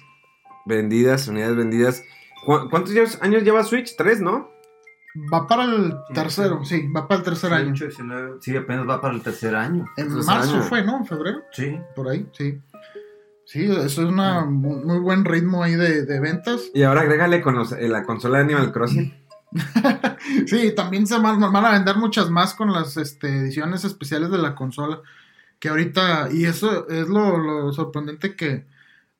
vendidas, 0.65 1.27
unidades 1.27 1.57
vendidas. 1.57 2.03
¿Cu- 2.45 2.69
¿Cuántos 2.71 2.93
años- 3.21 3.43
lleva 3.43 3.63
Switch? 3.65 3.95
Tres, 3.97 4.21
¿no? 4.21 4.51
Va 5.33 5.47
para 5.47 5.65
el 5.65 5.95
tercero, 6.15 6.65
sí, 6.65 6.89
va 6.89 7.07
para 7.07 7.19
el 7.19 7.25
tercer 7.25 7.53
año. 7.53 7.67
18, 7.67 7.85
19, 8.03 8.37
sí, 8.41 8.57
apenas 8.57 8.89
va 8.89 9.01
para 9.01 9.15
el 9.15 9.23
tercer 9.23 9.55
año. 9.55 9.85
En 9.99 10.09
Tercer 10.09 10.25
marzo 10.25 10.55
año. 10.55 10.63
fue, 10.63 10.83
¿no? 10.85 10.97
En 10.99 11.07
febrero, 11.07 11.41
Sí. 11.53 11.79
por 11.95 12.09
ahí, 12.09 12.27
sí. 12.33 12.59
Sí, 13.45 13.65
eso 13.67 13.85
es 13.85 13.99
una 13.99 14.45
mu- 14.47 14.83
muy 14.85 14.99
buen 15.01 15.25
ritmo 15.27 15.63
ahí 15.63 15.75
de, 15.75 16.07
de 16.07 16.21
ventas. 16.21 16.63
Y 16.73 16.83
ahora 16.85 17.03
agrégale 17.03 17.43
con 17.43 17.55
los- 17.57 17.73
eh, 17.73 17.89
la 17.89 18.05
consola 18.05 18.39
de 18.39 18.45
Animal 18.45 18.73
Crossing. 18.73 19.15
Sí, 20.47 20.73
también 20.75 21.07
se 21.07 21.19
van, 21.19 21.41
van 21.41 21.65
a 21.65 21.73
vender 21.73 21.97
muchas 21.97 22.31
más 22.31 22.55
con 22.55 22.73
las 22.73 22.97
este, 22.97 23.29
ediciones 23.39 23.85
especiales 23.85 24.31
de 24.31 24.39
la 24.39 24.55
consola. 24.55 25.01
Que 25.59 25.69
ahorita, 25.69 26.29
y 26.33 26.45
eso 26.47 26.89
es 26.89 27.09
lo, 27.09 27.37
lo 27.39 27.73
sorprendente 27.73 28.35
que 28.35 28.65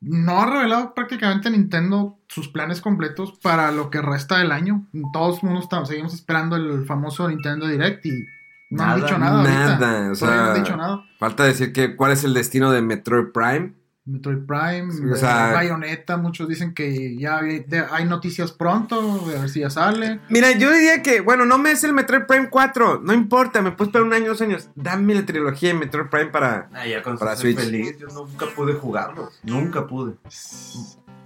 no 0.03 0.41
ha 0.41 0.45
revelado 0.45 0.93
prácticamente 0.93 1.49
Nintendo 1.49 2.17
sus 2.27 2.49
planes 2.49 2.81
completos 2.81 3.33
para 3.41 3.71
lo 3.71 3.89
que 3.89 4.01
resta 4.01 4.37
del 4.37 4.51
año. 4.51 4.85
Todos 5.13 5.43
mundo 5.43 5.61
estamos, 5.61 5.87
seguimos 5.87 6.13
esperando 6.13 6.55
el 6.55 6.85
famoso 6.85 7.27
Nintendo 7.29 7.67
Direct 7.67 8.05
y 8.05 8.25
no 8.69 8.83
han 8.83 9.01
dicho 9.01 9.17
nada. 9.17 9.39
ahorita. 9.39 9.79
nada, 9.79 10.11
o 10.11 10.15
Todavía 10.15 10.41
no 10.41 10.49
han 10.49 10.55
sea, 10.55 10.63
dicho 10.63 10.77
nada. 10.77 11.03
Falta 11.19 11.43
decir 11.43 11.71
que 11.71 11.95
cuál 11.95 12.11
es 12.11 12.23
el 12.23 12.33
destino 12.33 12.71
de 12.71 12.81
Metroid 12.81 13.31
Prime. 13.33 13.73
Metroid 14.05 14.39
Prime, 14.45 14.91
Sí, 14.91 15.01
o 15.05 15.15
sea- 15.15 15.53
Bayonetta, 15.53 16.17
muchos 16.17 16.47
dicen 16.49 16.73
que 16.73 17.15
ya 17.17 17.37
hay, 17.37 17.59
de- 17.61 17.85
hay 17.89 18.03
noticias 18.05 18.51
pronto, 18.51 19.19
de 19.29 19.37
a 19.37 19.41
ver 19.41 19.49
si 19.49 19.61
ya 19.61 19.69
sale. 19.69 20.19
Mira, 20.29 20.51
yo 20.51 20.71
diría 20.71 21.01
que, 21.01 21.21
bueno, 21.21 21.45
no 21.45 21.57
me 21.57 21.71
es 21.71 21.85
el 21.85 21.93
Metroid 21.93 22.23
Prime 22.27 22.49
4, 22.49 22.99
no 23.01 23.13
importa, 23.13 23.61
me 23.61 23.71
puedes 23.71 23.89
esperar 23.89 24.05
un 24.07 24.13
año, 24.13 24.27
dos 24.27 24.41
años. 24.41 24.69
Dame 24.75 25.15
la 25.15 25.25
trilogía 25.25 25.69
de 25.69 25.75
Metroid 25.79 26.07
Prime 26.09 26.25
para. 26.31 26.67
Ah, 26.73 26.85
ya 26.85 27.01
con 27.01 27.17
Para 27.17 27.35
Switch. 27.37 27.57
feliz. 27.57 27.97
Yo 27.97 28.07
nunca 28.07 28.45
pude 28.53 28.73
jugarlos. 28.73 29.39
Nunca 29.43 29.87
pude. 29.87 30.15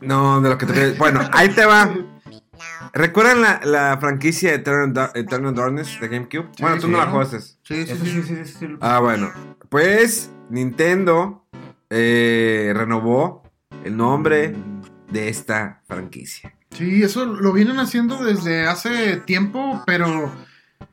No, 0.01 0.39
de 0.41 0.49
lo 0.49 0.57
que 0.59 0.67
te 0.67 0.91
Bueno, 0.91 1.21
ahí 1.33 1.49
te 1.49 1.65
va. 1.65 1.89
¿Recuerdan 2.93 3.41
la, 3.41 3.61
la 3.63 3.97
franquicia 3.99 4.49
de 4.51 4.55
Eternal, 4.57 5.11
Eternal 5.15 5.53
Darkness 5.55 5.99
de 5.99 6.07
GameCube? 6.07 6.49
Sí, 6.55 6.61
bueno, 6.63 6.75
tú 6.77 6.85
sí, 6.87 6.91
no 6.91 6.97
la 6.99 7.07
jugaste. 7.07 7.39
Sí, 7.39 7.55
sí, 7.63 7.79
Eso 7.81 8.05
sí. 8.05 8.11
sí, 8.11 8.23
sí, 8.23 8.35
sí, 8.45 8.53
sí. 8.59 8.67
Ah, 8.81 8.99
bueno. 8.99 9.31
Pues 9.69 10.31
Nintendo 10.49 11.46
eh, 11.89 12.71
renovó 12.75 13.43
el 13.83 13.95
nombre 13.95 14.55
de 15.11 15.29
esta 15.29 15.81
franquicia. 15.87 16.53
Sí, 16.71 17.01
eso 17.03 17.25
lo 17.25 17.53
vienen 17.53 17.79
haciendo 17.79 18.23
desde 18.23 18.67
hace 18.67 19.17
tiempo, 19.17 19.81
pero, 19.85 20.31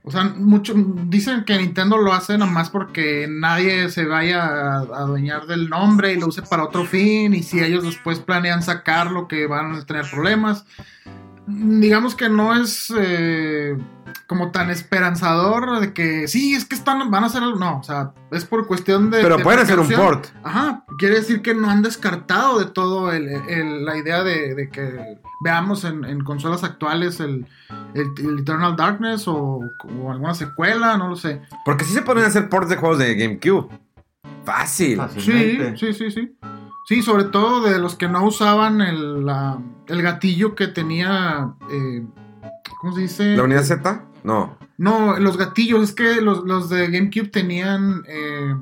o 0.05 0.11
sea, 0.11 0.25
mucho, 0.25 0.73
dicen 0.77 1.45
que 1.45 1.59
Nintendo 1.59 1.99
lo 1.99 2.13
hace 2.13 2.39
nada 2.39 2.51
más 2.51 2.71
porque 2.71 3.27
nadie 3.29 3.91
se 3.91 4.07
vaya 4.07 4.45
a, 4.45 4.79
a 4.79 4.99
adueñar 4.99 5.47
del 5.47 5.69
nombre 5.69 6.13
y 6.13 6.21
lo 6.21 6.29
use 6.29 6.43
para 6.43 6.65
otro 6.65 6.85
fin, 6.85 7.35
y 7.35 7.43
si 7.43 7.61
ellos 7.61 7.85
después 7.85 8.21
planean 8.21 8.63
sacarlo, 8.63 9.27
que 9.27 9.47
van 9.47 9.75
a 9.75 9.85
tener 9.85 10.09
problemas. 10.11 10.65
Digamos 11.47 12.15
que 12.15 12.29
no 12.31 12.59
es 12.59 12.93
eh, 12.97 13.77
como 14.27 14.51
tan 14.51 14.71
esperanzador 14.71 15.81
de 15.81 15.93
que 15.93 16.29
sí, 16.29 16.55
es 16.55 16.65
que 16.65 16.75
están, 16.75 17.11
van 17.11 17.25
a 17.25 17.27
hacer 17.27 17.43
algo. 17.43 17.59
No, 17.59 17.79
o 17.79 17.83
sea, 17.83 18.13
es 18.31 18.45
por 18.45 18.67
cuestión 18.67 19.11
de. 19.11 19.21
Pero 19.23 19.37
de 19.39 19.43
pueden 19.45 19.61
hacer 19.61 19.79
un 19.79 19.89
port. 19.89 20.27
Ajá, 20.43 20.85
quiere 20.99 21.17
decir 21.17 21.43
que 21.43 21.55
no 21.55 21.69
han 21.71 21.83
descartado 21.83 22.59
de 22.59 22.67
todo 22.67 23.13
el- 23.13 23.29
el- 23.29 23.85
la 23.85 23.97
idea 23.97 24.23
de, 24.25 24.55
de 24.55 24.69
que 24.71 25.19
veamos 25.43 25.85
en, 25.85 26.05
en 26.05 26.25
consolas 26.25 26.65
actuales 26.65 27.21
el, 27.21 27.47
el- 27.95 28.13
el 28.19 28.39
Eternal 28.41 28.77
Darkness 28.77 29.29
o, 29.29 29.61
o 30.03 30.11
alguna 30.11 30.35
secuela, 30.35 30.97
no 30.97 31.09
lo 31.09 31.17
sé. 31.17 31.43
Porque 31.65 31.85
sí 31.85 31.93
se 31.93 32.03
pueden 32.03 32.25
hacer 32.25 32.49
ports 32.49 32.69
de 32.71 32.77
juegos 32.77 32.99
de 32.99 33.15
GameCube. 33.15 33.69
Fácil. 34.45 34.93
Sí, 34.93 34.97
Fácilmente. 34.97 35.77
sí, 35.79 35.93
sí, 35.93 36.11
sí. 36.11 36.37
Sí, 36.87 37.01
sobre 37.03 37.25
todo 37.25 37.63
de 37.63 37.79
los 37.79 37.95
que 37.97 38.09
no 38.09 38.25
usaban 38.25 38.81
el, 38.83 39.25
la- 39.25 39.59
el 39.87 40.03
gatillo 40.03 40.55
que 40.55 40.67
tenía. 40.69 41.55
eh, 41.71 42.05
¿Cómo 42.81 42.95
se 42.95 43.01
dice? 43.03 43.37
¿La 43.37 43.45
unidad 43.45 43.63
Z? 43.63 44.03
No. 44.25 44.59
No, 44.79 45.19
los 45.21 45.37
gatillos, 45.37 45.83
es 45.83 45.95
que 45.95 46.21
los, 46.21 46.45
los 46.45 46.69
de 46.69 46.89
GameCube 46.89 47.29
tenían. 47.29 48.03
Eh, 48.09 48.57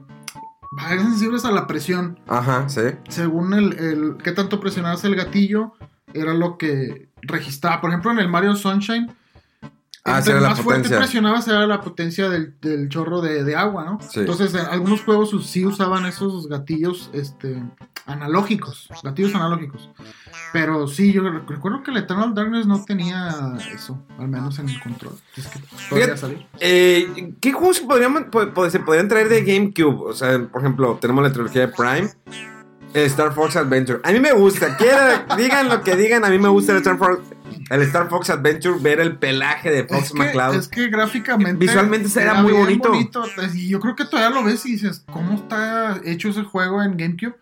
eran 0.90 1.10
sensibles 1.10 1.44
a 1.44 1.52
la 1.52 1.66
presión. 1.66 2.18
Ajá, 2.26 2.68
sí. 2.68 2.80
según 3.08 3.54
el, 3.54 3.78
el 3.78 4.16
qué 4.22 4.32
tanto 4.32 4.60
presionabas 4.60 5.04
el 5.04 5.14
gatillo, 5.14 5.72
era 6.12 6.34
lo 6.34 6.58
que 6.58 7.08
registraba. 7.22 7.80
Por 7.80 7.90
ejemplo, 7.90 8.10
en 8.10 8.18
el 8.18 8.28
Mario 8.28 8.56
Sunshine, 8.56 9.14
Ah, 10.04 10.18
entre 10.18 10.40
la 10.40 10.48
más 10.50 10.60
fuerte 10.60 10.88
presionabas 10.88 11.46
era 11.46 11.64
la 11.64 11.80
potencia 11.80 12.28
del, 12.28 12.54
del 12.60 12.88
chorro 12.88 13.20
de, 13.20 13.44
de 13.44 13.54
agua, 13.54 13.84
¿no? 13.84 13.98
Sí. 14.10 14.18
Entonces, 14.20 14.52
en 14.52 14.66
algunos 14.66 15.02
juegos 15.02 15.30
sí 15.46 15.64
usaban 15.64 16.06
esos 16.06 16.48
gatillos 16.48 17.08
este, 17.12 17.62
analógicos, 18.06 18.88
gatillos 19.04 19.34
analógicos. 19.34 19.88
Pero 20.52 20.88
sí, 20.88 21.12
yo 21.12 21.22
rec- 21.22 21.46
recuerdo 21.46 21.82
que 21.84 21.92
el 21.92 21.98
Eternal 21.98 22.34
Darkness 22.34 22.66
no 22.66 22.84
tenía 22.84 23.54
eso, 23.72 24.02
al 24.18 24.26
menos 24.28 24.58
en 24.58 24.68
el 24.68 24.80
control. 24.82 25.14
Es 25.36 25.46
que 25.46 25.60
podría 25.88 26.06
Fíjate- 26.06 26.16
salir. 26.20 26.46
Eh, 26.60 27.34
¿Qué 27.40 27.52
juegos 27.52 27.76
se 27.76 27.84
podrían, 27.86 28.30
po- 28.30 28.52
po- 28.52 28.70
se 28.70 28.80
podrían 28.80 29.06
traer 29.08 29.28
de 29.28 29.42
GameCube? 29.44 30.10
O 30.10 30.12
sea, 30.12 30.36
por 30.50 30.62
ejemplo, 30.62 30.98
tenemos 31.00 31.22
la 31.22 31.32
trilogía 31.32 31.62
de 31.62 31.68
Prime. 31.68 32.10
eh, 32.94 33.04
Star 33.06 33.32
Fox 33.32 33.56
Adventure. 33.56 34.00
A 34.02 34.10
mí 34.12 34.20
me 34.20 34.32
gusta. 34.32 34.76
Quiera, 34.76 35.26
digan 35.38 35.68
lo 35.68 35.80
que 35.82 35.96
digan, 35.96 36.24
a 36.24 36.28
mí 36.28 36.38
me 36.38 36.48
gusta 36.48 36.72
el 36.72 36.78
Star 36.78 36.98
Fox. 36.98 37.20
El 37.70 37.82
Star 37.82 38.08
Fox 38.08 38.30
Adventure, 38.30 38.78
ver 38.80 39.00
el 39.00 39.16
pelaje 39.16 39.70
de 39.70 39.84
Fox 39.84 40.06
es 40.06 40.12
que, 40.12 40.18
McCloud. 40.18 40.54
Es 40.54 40.68
que 40.68 40.88
gráficamente. 40.88 41.64
Visualmente 41.64 42.08
se 42.08 42.22
era 42.22 42.34
muy 42.34 42.52
bien 42.52 42.78
bonito. 42.78 43.24
Y 43.54 43.68
yo 43.68 43.80
creo 43.80 43.96
que 43.96 44.04
todavía 44.04 44.30
lo 44.30 44.44
ves 44.44 44.66
y 44.66 44.72
dices, 44.72 45.04
¿cómo 45.12 45.34
está 45.34 46.00
hecho 46.04 46.28
ese 46.28 46.42
juego 46.42 46.82
en 46.82 46.96
GameCube? 46.96 47.36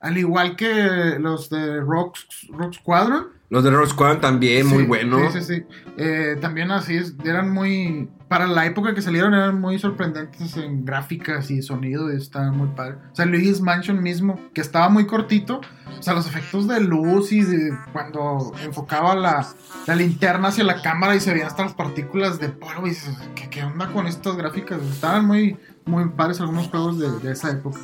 Al 0.00 0.18
igual 0.18 0.56
que 0.56 1.16
los 1.18 1.50
de 1.50 1.80
Rock, 1.80 2.18
Rock 2.50 2.74
Squadron. 2.74 3.33
Los 3.50 3.62
de 3.62 3.70
Rock 3.70 3.88
Squadron 3.88 4.20
también, 4.20 4.66
muy 4.66 4.84
buenos. 4.84 5.32
Sí, 5.32 5.40
sí, 5.40 5.54
sí. 5.56 5.64
Eh, 5.96 6.36
también 6.40 6.70
así 6.70 6.96
es, 6.96 7.14
eran 7.24 7.50
muy. 7.50 8.08
Para 8.26 8.46
la 8.46 8.66
época 8.66 8.94
que 8.94 9.02
salieron, 9.02 9.34
eran 9.34 9.60
muy 9.60 9.78
sorprendentes 9.78 10.56
en 10.56 10.84
gráficas 10.84 11.50
y 11.50 11.62
sonido. 11.62 12.12
Y 12.12 12.16
estaban 12.16 12.56
muy 12.56 12.68
padres. 12.68 12.96
O 13.12 13.14
sea, 13.14 13.26
Luigi's 13.26 13.60
Mansion 13.60 14.02
mismo, 14.02 14.40
que 14.54 14.60
estaba 14.60 14.88
muy 14.88 15.06
cortito. 15.06 15.60
O 15.98 16.02
sea, 16.02 16.14
los 16.14 16.26
efectos 16.26 16.66
de 16.66 16.80
luz 16.80 17.32
y 17.32 17.42
de 17.42 17.70
cuando 17.92 18.52
enfocaba 18.64 19.14
la, 19.14 19.46
la 19.86 19.94
linterna 19.94 20.48
hacia 20.48 20.64
la 20.64 20.82
cámara 20.82 21.14
y 21.14 21.20
se 21.20 21.32
veían 21.32 21.46
hasta 21.46 21.64
las 21.64 21.74
partículas 21.74 22.40
de 22.40 22.48
polvo. 22.48 22.86
Y 22.86 22.90
dices, 22.90 23.14
¿qué, 23.36 23.48
qué 23.50 23.62
onda 23.62 23.92
con 23.92 24.06
estas 24.06 24.36
gráficas? 24.36 24.82
Estaban 24.82 25.26
muy, 25.26 25.56
muy 25.84 26.08
padres 26.08 26.40
algunos 26.40 26.68
juegos 26.68 26.98
de, 26.98 27.10
de 27.20 27.32
esa 27.32 27.52
época. 27.52 27.78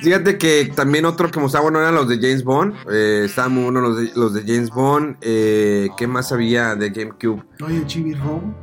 Fíjate 0.00 0.38
que 0.38 0.72
también 0.74 1.04
otro 1.04 1.30
que 1.30 1.40
mostraba 1.40 1.64
bueno 1.64 1.80
eran 1.80 1.94
los 1.94 2.08
de 2.08 2.16
James 2.16 2.44
Bond. 2.44 2.74
Eh, 2.90 3.22
estaban 3.26 3.52
muy 3.52 3.64
buenos 3.64 3.82
los 3.82 3.96
de, 3.96 4.12
los 4.14 4.34
de 4.34 4.42
James 4.42 4.70
Bond. 4.70 5.16
Eh, 5.20 5.88
¿Qué 5.96 6.06
más 6.06 6.32
había 6.32 6.74
de 6.74 6.90
GameCube? 6.90 7.42
Oye, 7.62 7.86
Chibi 7.86 8.14
Robo. 8.14 8.54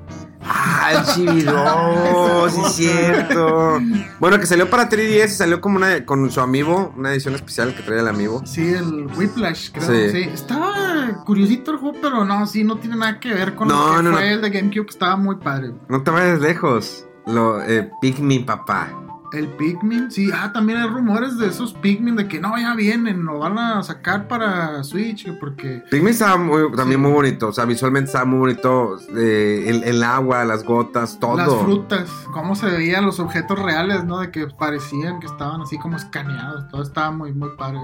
Ah, 0.43 0.91
el 0.93 1.05
Chibi 1.05 1.43
Robo, 1.43 2.49
sí 2.49 2.61
es 2.65 2.73
cierto. 2.75 3.79
Bueno, 4.19 4.39
que 4.39 4.45
salió 4.45 4.69
para 4.69 4.89
3DS, 4.89 5.27
salió 5.27 5.61
como 5.61 5.77
una 5.77 6.05
con 6.05 6.29
su 6.31 6.41
amiibo, 6.41 6.93
una 6.97 7.11
edición 7.11 7.35
especial 7.35 7.75
que 7.75 7.83
traía 7.83 8.01
el 8.01 8.07
amiibo. 8.07 8.41
Sí, 8.45 8.73
el 8.73 9.07
Whiplash, 9.15 9.71
creo. 9.71 9.87
Sí. 9.87 10.09
sí. 10.23 10.29
Estaba 10.33 11.23
curiosito 11.25 11.71
el 11.71 11.77
juego, 11.77 11.97
pero 12.01 12.25
no, 12.25 12.45
sí, 12.47 12.63
no 12.63 12.77
tiene 12.77 12.95
nada 12.95 13.19
que 13.19 13.33
ver 13.33 13.55
con 13.55 13.67
no, 13.67 13.91
lo 13.91 13.97
que 13.97 14.03
no, 14.03 14.11
fue 14.13 14.21
no. 14.21 14.27
el 14.35 14.41
de 14.41 14.49
GameCube, 14.49 14.85
que 14.85 14.91
estaba 14.91 15.15
muy 15.15 15.35
padre. 15.35 15.73
No 15.89 16.01
te 16.03 16.11
vayas 16.11 16.41
lejos. 16.41 17.05
Lo, 17.27 17.61
eh, 17.61 17.89
Pikmin, 18.01 18.45
papá. 18.45 18.91
El 19.33 19.47
Pikmin, 19.47 20.11
sí, 20.11 20.29
ah, 20.33 20.51
también 20.51 20.79
hay 20.79 20.89
rumores 20.89 21.37
de 21.37 21.47
esos 21.47 21.73
Pikmin 21.73 22.17
de 22.17 22.27
que 22.27 22.41
no, 22.41 22.57
ya 22.57 22.75
vienen, 22.75 23.23
lo 23.23 23.39
van 23.39 23.57
a 23.57 23.81
sacar 23.81 24.27
para 24.27 24.83
Switch, 24.83 25.27
porque... 25.39 25.83
Pikmin 25.89 26.09
estaba 26.09 26.35
muy, 26.37 26.63
también 26.75 26.99
sí. 26.99 27.07
muy 27.07 27.11
bonito, 27.11 27.47
o 27.47 27.53
sea, 27.53 27.63
visualmente 27.63 28.07
estaba 28.07 28.25
muy 28.25 28.39
bonito, 28.39 28.97
eh, 29.15 29.63
el, 29.67 29.83
el, 29.83 30.03
agua, 30.03 30.43
las 30.43 30.65
gotas, 30.65 31.17
todo. 31.17 31.37
Las 31.37 31.53
frutas, 31.63 32.09
cómo 32.33 32.55
se 32.55 32.65
veían 32.65 33.05
los 33.05 33.21
objetos 33.21 33.57
reales, 33.57 34.03
¿no? 34.03 34.19
De 34.19 34.31
que 34.31 34.47
parecían 34.47 35.21
que 35.21 35.27
estaban 35.27 35.61
así 35.61 35.77
como 35.77 35.95
escaneados, 35.95 36.67
todo 36.67 36.83
estaba 36.83 37.11
muy, 37.11 37.31
muy 37.31 37.51
padre. 37.57 37.79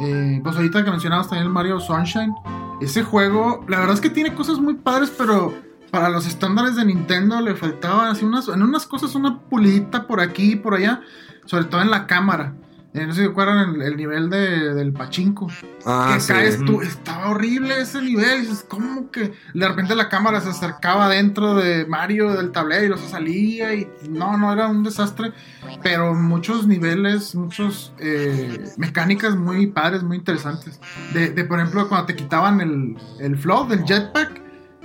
Eh, 0.00 0.40
pues 0.42 0.54
ahorita 0.56 0.84
que 0.84 0.90
mencionabas 0.90 1.28
también 1.28 1.46
el 1.46 1.52
Mario 1.52 1.80
Sunshine, 1.80 2.34
ese 2.80 3.02
juego, 3.02 3.64
la 3.68 3.78
verdad 3.78 3.94
es 3.94 4.00
que 4.00 4.10
tiene 4.10 4.34
cosas 4.34 4.58
muy 4.58 4.74
padres, 4.74 5.12
pero 5.16 5.54
para 5.94 6.08
los 6.08 6.26
estándares 6.26 6.74
de 6.74 6.84
Nintendo 6.84 7.40
le 7.40 7.54
faltaban 7.54 8.08
así 8.08 8.24
unas, 8.24 8.48
en 8.48 8.64
unas 8.64 8.84
cosas 8.84 9.14
una 9.14 9.38
pulidita 9.38 10.08
por 10.08 10.18
aquí 10.18 10.54
y 10.54 10.56
por 10.56 10.74
allá, 10.74 11.02
sobre 11.44 11.66
todo 11.66 11.82
en 11.82 11.90
la 11.92 12.08
cámara. 12.08 12.52
Eh, 12.94 13.06
no 13.06 13.12
sé 13.12 13.20
si 13.20 13.28
recuerdan 13.28 13.76
el, 13.76 13.82
el, 13.82 13.96
nivel 13.96 14.28
de, 14.28 14.74
del 14.74 14.92
pachinko. 14.92 15.46
Ah, 15.86 16.12
que 16.14 16.20
sí. 16.20 16.32
caes 16.32 16.58
tú. 16.64 16.80
Estaba 16.80 17.30
horrible 17.30 17.80
ese 17.80 18.02
nivel. 18.02 18.40
Dices, 18.40 18.66
¿cómo 18.68 19.12
que 19.12 19.34
de 19.54 19.68
repente 19.68 19.94
la 19.94 20.08
cámara 20.08 20.40
se 20.40 20.50
acercaba 20.50 21.08
dentro 21.08 21.54
de 21.54 21.86
Mario 21.86 22.32
del 22.34 22.50
tablero 22.50 22.84
y 22.84 22.88
lo 22.88 22.98
se 22.98 23.08
salía? 23.08 23.72
Y 23.72 23.88
no, 24.08 24.36
no 24.36 24.52
era 24.52 24.66
un 24.66 24.82
desastre. 24.82 25.32
Pero 25.80 26.14
muchos 26.14 26.66
niveles, 26.66 27.36
muchos 27.36 27.92
eh, 27.98 28.64
mecánicas 28.78 29.36
muy 29.36 29.68
padres, 29.68 30.02
muy 30.02 30.16
interesantes. 30.16 30.80
De, 31.12 31.30
de, 31.30 31.44
por 31.44 31.60
ejemplo, 31.60 31.88
cuando 31.88 32.06
te 32.06 32.16
quitaban 32.16 32.60
el, 32.60 32.96
el 33.20 33.36
flow 33.36 33.68
del 33.68 33.84
jetpack 33.84 34.43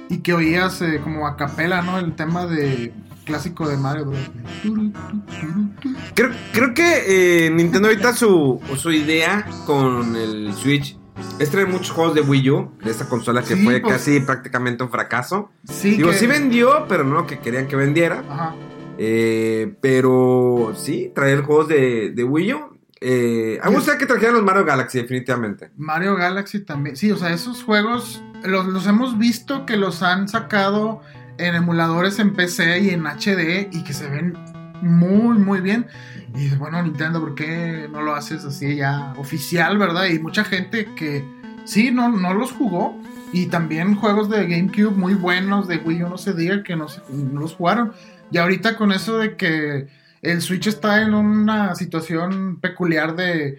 y 0.10 0.18
que 0.20 0.34
oías 0.34 0.82
eh, 0.82 1.00
como 1.04 1.26
a 1.28 1.38
capela, 1.38 1.82
¿no? 1.82 1.98
El 2.00 2.16
tema 2.16 2.46
de 2.46 2.92
clásico 3.26 3.68
de 3.70 3.78
Mario 3.78 4.06
Bros. 4.08 4.32
Creo, 6.16 6.32
creo 6.52 6.74
que 6.74 7.46
eh, 7.46 7.50
Nintendo 7.52 7.88
ahorita 7.90 8.14
su, 8.16 8.60
su 8.78 8.92
idea 8.92 9.46
con 9.66 10.16
el 10.16 10.54
Switch 10.54 10.98
es 11.40 11.50
traer 11.52 11.68
muchos 11.68 11.92
juegos 11.92 12.16
de 12.16 12.22
Wii 12.22 12.50
U, 12.50 12.72
de 12.84 12.92
esta 12.92 13.08
consola 13.08 13.42
que 13.42 13.56
Sí, 13.56 13.64
fue 13.64 13.80
pues- 13.82 13.94
casi 13.94 14.20
prácticamente 14.22 14.84
un 14.84 14.90
fracaso. 14.90 15.52
Sí, 15.66 15.92
Digo, 15.98 16.10
que- 16.12 16.18
sí 16.18 16.28
vendió, 16.28 16.86
pero 16.88 17.04
no 17.04 17.16
lo 17.16 17.28
que 17.28 17.40
querían 17.40 17.68
que 17.68 17.76
vendiera. 17.76 18.24
Ajá. 18.30 18.56
Eh, 18.98 19.76
pero 19.82 20.74
sí, 20.76 21.12
traer 21.16 21.42
juegos 21.44 21.68
de, 21.70 22.12
de 22.12 22.24
Wii 22.24 22.54
U. 22.54 22.80
Eh, 23.02 23.58
a 23.62 23.66
mí 23.68 23.72
me 23.72 23.76
gustaría 23.78 23.98
que 24.00 24.06
trajeran 24.06 24.36
los 24.36 24.44
Mario 24.44 24.66
Galaxy, 24.66 24.98
definitivamente. 25.02 25.72
Mario 25.78 26.16
Galaxy 26.18 26.60
también. 26.66 26.98
Sí, 26.98 27.10
o 27.12 27.18
sea, 27.18 27.32
esos 27.32 27.64
juegos 27.64 28.22
los, 28.44 28.66
los 28.68 28.88
hemos 28.88 29.18
visto 29.18 29.66
que 29.66 29.78
los 29.78 30.04
han 30.04 30.28
sacado 30.28 31.02
en 31.38 31.56
emuladores 31.56 32.20
en 32.20 32.34
PC 32.34 32.80
y 32.80 32.90
en 32.90 33.06
HD 33.06 33.70
y 33.72 33.84
que 33.84 33.94
se 33.94 34.10
ven 34.10 34.38
muy, 34.82 35.38
muy 35.38 35.62
bien. 35.62 35.88
Y 36.36 36.50
bueno, 36.56 36.82
Nintendo, 36.82 37.20
¿por 37.20 37.36
qué 37.36 37.88
no 37.92 38.02
lo 38.02 38.14
haces 38.14 38.46
así 38.46 38.76
ya 38.76 39.14
oficial, 39.18 39.78
verdad? 39.78 40.06
Y 40.06 40.20
mucha 40.20 40.44
gente 40.44 40.86
que 40.96 41.24
sí, 41.66 41.92
no, 41.92 42.10
no 42.10 42.34
los 42.34 42.52
jugó. 42.52 43.00
Y 43.32 43.46
también 43.48 43.96
juegos 43.96 44.30
de 44.30 44.48
GameCube 44.48 44.92
muy 44.92 45.14
buenos, 45.14 45.68
de 45.68 45.78
Wii 45.78 46.04
U, 46.04 46.10
no 46.10 46.18
se 46.18 46.34
diga 46.34 46.64
que 46.64 46.76
no, 46.76 46.88
no 47.10 47.42
los 47.42 47.54
jugaron. 47.54 47.94
Y 48.32 48.38
ahorita 48.38 48.76
con 48.76 48.92
eso 48.92 49.18
de 49.18 49.36
que 49.36 49.88
el 50.22 50.42
Switch 50.42 50.68
está 50.68 51.02
en 51.02 51.14
una 51.14 51.76
situación 51.76 52.60
peculiar 52.60 53.16
de 53.16 53.58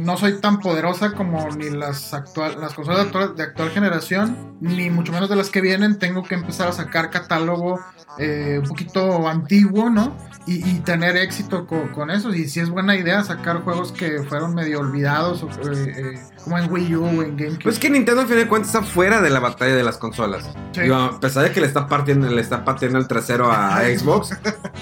no 0.00 0.16
soy 0.16 0.40
tan 0.40 0.58
poderosa 0.58 1.12
como 1.12 1.48
ni 1.50 1.70
las 1.70 2.12
actual, 2.14 2.60
las 2.60 2.74
consolas 2.74 3.00
de 3.00 3.06
actual, 3.06 3.36
de 3.36 3.42
actual 3.44 3.70
generación, 3.70 4.56
ni 4.60 4.90
mucho 4.90 5.12
menos 5.12 5.28
de 5.28 5.36
las 5.36 5.50
que 5.50 5.60
vienen. 5.60 5.98
Tengo 5.98 6.22
que 6.22 6.34
empezar 6.34 6.68
a 6.68 6.72
sacar 6.72 7.10
catálogo 7.10 7.80
eh, 8.18 8.58
un 8.62 8.68
poquito 8.68 9.28
antiguo, 9.28 9.90
¿no? 9.90 10.16
Y, 10.46 10.80
tener 10.80 11.16
éxito 11.16 11.66
co- 11.66 11.90
con, 11.92 12.10
eso. 12.10 12.34
Y 12.34 12.48
si 12.48 12.60
es 12.60 12.68
buena 12.68 12.96
idea 12.96 13.22
sacar 13.24 13.62
juegos 13.62 13.92
que 13.92 14.22
fueron 14.24 14.54
medio 14.54 14.80
olvidados, 14.80 15.42
o, 15.42 15.48
eh, 15.48 15.94
eh, 15.96 16.18
como 16.44 16.58
en 16.58 16.70
Wii 16.70 16.96
U 16.96 17.04
o 17.04 17.22
en 17.22 17.36
GameCube. 17.36 17.62
Pues 17.64 17.78
que 17.78 17.90
Nintendo 17.90 18.20
al 18.20 18.28
fin 18.28 18.36
de 18.36 18.46
cuentas 18.46 18.74
está 18.74 18.82
fuera 18.86 19.20
de 19.20 19.30
la 19.30 19.40
batalla 19.40 19.74
de 19.74 19.82
las 19.82 19.96
consolas. 19.98 20.48
Sí. 20.72 20.82
Digo, 20.82 20.94
a 20.96 21.18
pesar 21.18 21.44
de 21.44 21.52
que 21.52 21.60
le 21.60 21.66
está 21.66 21.88
partiendo, 21.88 22.28
le 22.30 22.40
está 22.40 22.64
pateando 22.64 22.98
el 22.98 23.08
trasero 23.08 23.50
a 23.50 23.80
Xbox, 23.96 24.36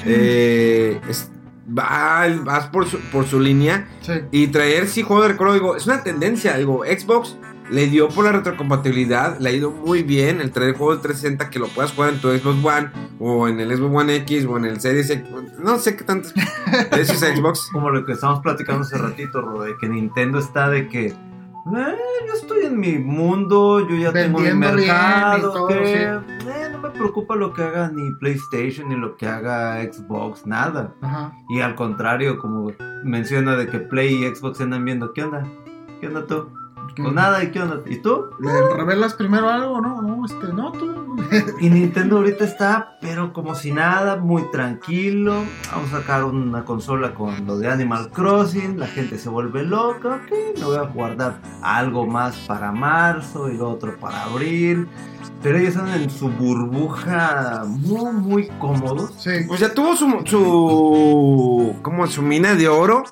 eh, 0.05 1.01
es- 1.09 1.31
va- 1.67 2.27
vas 2.45 2.67
por 2.67 2.87
su, 2.89 2.99
por 3.11 3.27
su 3.27 3.41
línea 3.41 3.89
Sí. 4.03 4.13
y 4.31 4.49
traer 4.49 4.89
sí 4.89 5.03
juego 5.03 5.23
de 5.23 5.29
recuerdo, 5.29 5.55
digo, 5.55 5.77
es 5.77 5.87
una 5.87 6.03
tendencia, 6.03 6.57
digo, 6.59 6.83
Xbox 6.85 7.37
le 7.71 7.87
dio 7.87 8.09
por 8.09 8.25
la 8.25 8.33
retrocompatibilidad, 8.33 9.39
le 9.39 9.49
ha 9.49 9.53
ido 9.53 9.71
muy 9.71 10.03
bien 10.03 10.41
el 10.43 10.51
traer 10.51 10.75
juegos 10.77 10.97
de 10.99 11.03
360 11.09 11.49
que 11.49 11.59
lo 11.59 11.69
puedas 11.69 11.93
jugar 11.93 12.13
en 12.13 12.21
tu 12.21 12.29
Xbox 12.29 12.63
One 12.63 12.91
o 13.19 13.49
en 13.49 13.61
el 13.61 13.75
Xbox 13.75 13.95
One 13.95 14.17
X 14.17 14.45
o 14.45 14.57
en 14.59 14.65
el 14.67 14.81
Series 14.81 15.09
X, 15.09 15.25
no 15.59 15.79
sé 15.79 15.97
qué 15.97 16.05
tantos 16.05 16.35
precios 16.91 17.21
Xbox. 17.21 17.69
Como 17.73 17.89
lo 17.91 18.05
que 18.05 18.13
estábamos 18.13 18.43
platicando 18.43 18.83
hace 18.83 18.99
ratito, 18.99 19.41
Ro, 19.41 19.63
de 19.63 19.77
que 19.81 19.89
Nintendo 19.89 20.39
está 20.39 20.69
de 20.69 20.89
que 20.89 21.15
"Eh, 21.67 21.97
yo 22.27 22.33
estoy 22.35 22.67
en 22.67 22.79
mi 22.81 22.99
mundo, 22.99 23.87
yo 23.89 23.97
ya 23.97 24.13
tengo 24.13 24.39
mi 24.39 24.45
bien 24.45 24.59
mercado, 24.59 25.53
todo, 25.53 25.69
que 25.69 25.75
sí. 25.75 26.49
eh, 26.49 26.69
no 26.73 26.79
me 26.79 26.91
preocupa 26.91 27.37
lo 27.37 27.53
que 27.53 27.63
haga 27.63 27.89
ni 27.93 28.11
PlayStation 28.21 28.89
ni 28.89 28.97
lo 28.97 29.17
que 29.17 29.27
haga 29.27 29.81
Xbox, 29.83 30.47
nada. 30.47 30.93
Ajá. 31.01 31.33
Y 31.49 31.61
al 31.61 31.75
contrario, 31.75 32.39
como 32.39 32.73
menciona 33.05 33.57
de 33.57 33.69
que 33.69 33.79
Play 33.79 34.25
y 34.25 34.35
Xbox 34.35 34.61
andan 34.61 34.85
viendo, 34.85 35.13
¿qué 35.13 35.23
onda? 35.25 35.47
¿Qué 36.01 36.09
onda 36.09 36.27
tú? 36.27 36.49
Pues 36.97 37.13
nada, 37.13 37.43
¿y 37.43 37.51
qué 37.51 37.61
onda? 37.61 37.81
¿Y 37.87 37.97
tú? 37.97 38.31
¿Le 38.39 38.75
revelas 38.75 39.15
primero 39.15 39.49
algo? 39.49 39.81
No, 39.81 40.03
no, 40.03 40.25
este, 40.25 40.53
no, 40.53 40.73
tú. 40.73 41.17
Y 41.61 41.71
Nintendo 41.71 42.19
ahorita 42.19 42.45
está, 42.45 42.99
pero 43.01 43.33
como 43.33 43.55
si 43.55 43.73
nada, 43.73 44.17
muy 44.17 44.43
tranquilo. 44.51 45.45
Vamos 45.73 45.93
a 45.93 46.01
sacar 46.01 46.25
una 46.25 46.65
consola 46.65 47.15
con 47.15 47.47
lo 47.47 47.59
de 47.59 47.69
Animal 47.69 48.11
Crossing. 48.11 48.79
La 48.79 48.87
gente 48.87 49.19
se 49.19 49.29
vuelve 49.29 49.63
loca. 49.63 50.21
Ok, 50.25 50.59
me 50.59 50.65
voy 50.65 50.77
a 50.77 50.83
guardar 50.83 51.39
algo 51.63 52.07
más 52.07 52.37
para 52.47 52.73
marzo 52.73 53.51
y 53.51 53.57
lo 53.57 53.71
otro 53.71 53.97
para 53.99 54.25
abril. 54.25 54.89
Pero 55.43 55.59
ellos 55.59 55.71
están 55.71 55.89
en 55.89 56.11
su 56.11 56.29
burbuja 56.29 57.65
muy, 57.67 58.13
muy 58.13 58.49
cómodos. 58.59 59.13
Sí. 59.19 59.31
Pues 59.49 59.61
ya 59.61 59.75
tuvo 59.75 59.97
su, 59.97 60.23
su 60.25 61.77
como 61.83 62.07
su 62.07 62.23
mina 62.23 62.55
de 62.55 62.69
oro. 62.69 63.05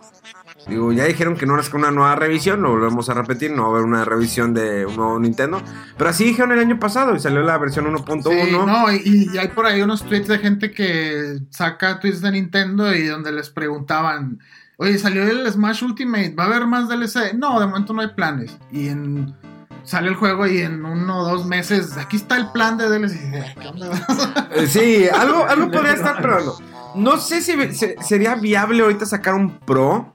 Digo, 0.71 0.93
ya 0.93 1.05
dijeron 1.05 1.37
que 1.37 1.47
no 1.47 1.59
era 1.59 1.65
una 1.75 1.91
nueva 1.91 2.15
revisión, 2.15 2.63
lo 2.63 2.71
volvemos 2.71 3.09
a 3.11 3.15
repetir, 3.15 3.51
no 3.51 3.63
va 3.65 3.69
a 3.69 3.71
haber 3.73 3.83
una 3.85 4.05
revisión 4.05 4.55
de 4.55 4.87
un 4.87 4.95
nuevo 4.97 5.19
Nintendo. 5.19 5.61
Pero 5.99 6.11
así 6.11 6.25
dijeron 6.25 6.53
el 6.53 6.61
año 6.61 6.79
pasado 6.79 7.15
y 7.17 7.21
salió 7.21 7.43
la 7.43 7.59
versión 7.59 7.87
1.1. 7.87 8.23
Sí, 8.23 8.53
no, 8.53 8.93
y, 8.93 9.29
y 9.35 9.37
hay 9.39 9.49
por 9.49 9.67
ahí 9.67 9.83
unos 9.83 10.05
tweets 10.05 10.29
de 10.29 10.39
gente 10.39 10.71
que 10.71 11.41
saca 11.51 11.99
tweets 11.99 12.21
de 12.21 12.31
Nintendo 12.31 12.95
y 12.95 13.05
donde 13.07 13.33
les 13.33 13.51
preguntaban, 13.51 14.39
oye, 14.77 14.97
salió 14.97 15.25
el 15.25 15.51
Smash 15.51 15.83
Ultimate, 15.83 16.35
¿va 16.39 16.45
a 16.45 16.47
haber 16.47 16.67
más 16.69 16.89
DLC? 16.89 17.35
No, 17.35 17.59
de 17.59 17.67
momento 17.67 17.93
no 17.93 18.03
hay 18.03 18.09
planes. 18.15 18.57
Y 18.71 18.89
en, 18.89 19.35
sale 19.83 20.09
el 20.09 20.15
juego 20.15 20.47
y 20.47 20.59
en 20.59 20.85
uno 20.85 21.19
o 21.19 21.25
dos 21.29 21.47
meses, 21.47 21.97
aquí 21.97 22.17
está 22.17 22.37
el 22.37 22.53
plan 22.53 22.79
de 22.79 22.89
DLC. 22.89 23.17
"Eh, 23.35 23.55
¿qué 23.61 23.67
onda?" 23.67 23.91
Eh, 24.55 24.69
Sí, 24.69 25.09
algo, 25.13 25.45
algo 25.49 25.69
podría 25.73 25.95
estar, 25.95 26.23
pero 26.23 26.39
no. 26.45 26.53
No 26.95 27.19
sé 27.19 27.41
si 27.41 27.53
se- 27.75 27.97
sería 28.03 28.37
viable 28.37 28.83
ahorita 28.85 29.05
sacar 29.05 29.35
un 29.35 29.59
Pro. 29.59 30.13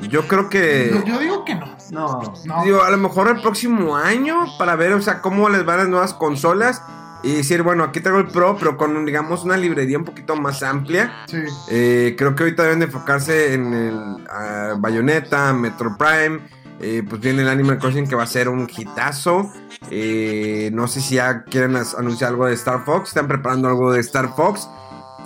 Yo 0.00 0.26
creo 0.28 0.48
que. 0.48 0.90
Yo, 0.94 1.04
yo 1.04 1.18
digo 1.18 1.44
que 1.44 1.54
no. 1.54 1.76
No. 1.90 2.34
No. 2.44 2.64
Digo, 2.64 2.82
a 2.82 2.90
lo 2.90 2.98
mejor 2.98 3.28
el 3.28 3.40
próximo 3.42 3.96
año 3.96 4.36
para 4.58 4.76
ver, 4.76 4.92
o 4.92 5.02
sea, 5.02 5.20
cómo 5.20 5.48
les 5.48 5.64
van 5.64 5.78
las 5.78 5.88
nuevas 5.88 6.14
consolas 6.14 6.82
y 7.22 7.34
decir, 7.34 7.62
bueno, 7.62 7.82
aquí 7.82 8.00
tengo 8.00 8.18
el 8.18 8.28
Pro, 8.28 8.56
pero 8.58 8.76
con, 8.76 9.04
digamos, 9.04 9.42
una 9.44 9.56
librería 9.56 9.98
un 9.98 10.04
poquito 10.04 10.36
más 10.36 10.62
amplia. 10.62 11.24
Sí. 11.26 11.38
Eh, 11.68 12.14
creo 12.16 12.34
que 12.36 12.44
ahorita 12.44 12.62
deben 12.62 12.78
de 12.78 12.84
enfocarse 12.86 13.54
en 13.54 13.74
el 13.74 14.26
ah, 14.30 14.74
Bayonetta, 14.78 15.52
Metro 15.52 15.96
Prime. 15.98 16.40
eh, 16.80 17.02
pues 17.08 17.20
viene 17.20 17.42
el 17.42 17.48
Animal 17.48 17.78
Crossing 17.78 18.06
que 18.06 18.14
va 18.14 18.22
a 18.22 18.26
ser 18.26 18.48
un 18.48 18.68
hitazo. 18.74 19.52
Eh, 19.90 20.70
no 20.72 20.86
sé 20.86 21.00
si 21.00 21.16
ya 21.16 21.42
quieren 21.42 21.74
anunciar 21.76 22.30
algo 22.30 22.46
de 22.46 22.54
Star 22.54 22.84
Fox. 22.84 23.08
Están 23.08 23.26
preparando 23.26 23.66
algo 23.66 23.92
de 23.92 23.98
Star 24.00 24.34
Fox. 24.36 24.68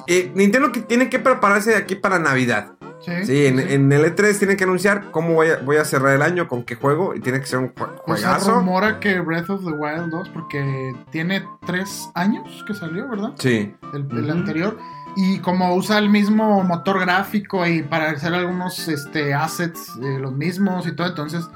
Eh, 0.07 0.33
Nintendo 0.35 0.73
que 0.73 0.81
tiene 0.81 1.11
que 1.11 1.19
prepararse 1.19 1.71
de 1.71 1.77
aquí 1.77 1.95
para 1.95 2.19
Navidad. 2.19 2.72
Sí. 3.05 3.27
Sí, 3.27 3.47
en, 3.47 3.59
en 3.59 3.91
el 3.93 4.05
E3 4.15 4.39
tienen 4.39 4.57
que 4.57 4.65
anunciar 4.65 5.11
cómo 5.11 5.35
voy 5.35 5.49
a, 5.49 5.59
voy 5.59 5.77
a 5.77 5.85
cerrar 5.85 6.15
el 6.15 6.23
año, 6.23 6.47
con 6.49 6.63
qué 6.65 6.75
juego. 6.77 7.15
Y 7.15 7.21
tiene 7.21 7.41
que 7.41 7.47
ser 7.47 7.59
un 7.59 7.75
jue- 7.75 7.89
Pues 8.07 8.21
se 8.21 8.27
juegazo. 8.27 8.55
rumora 8.55 9.01
que 9.01 9.19
Breath 9.21 9.51
of 9.51 9.65
the 9.65 9.73
Wild 9.73 10.11
2, 10.11 10.29
porque 10.29 10.95
tiene 11.11 11.45
tres 11.67 12.09
años 12.15 12.65
que 12.67 12.75
salió, 12.75 13.09
¿verdad? 13.09 13.33
Sí. 13.39 13.75
El, 13.93 14.31
anterior. 14.31 14.79
Y 15.17 15.41
como 15.41 15.75
usa 15.75 15.99
el 15.99 16.09
mismo 16.11 16.63
motor 16.63 17.01
gráfico 17.01 17.67
y 17.67 17.83
para 17.83 18.11
hacer 18.11 18.33
algunos 18.35 18.89
este, 18.89 19.35
assets 19.35 19.91
eh, 20.03 20.19
los 20.19 20.33
mismos 20.33 20.87
y 20.87 20.93
todo, 20.97 21.07
entonces 21.09 21.47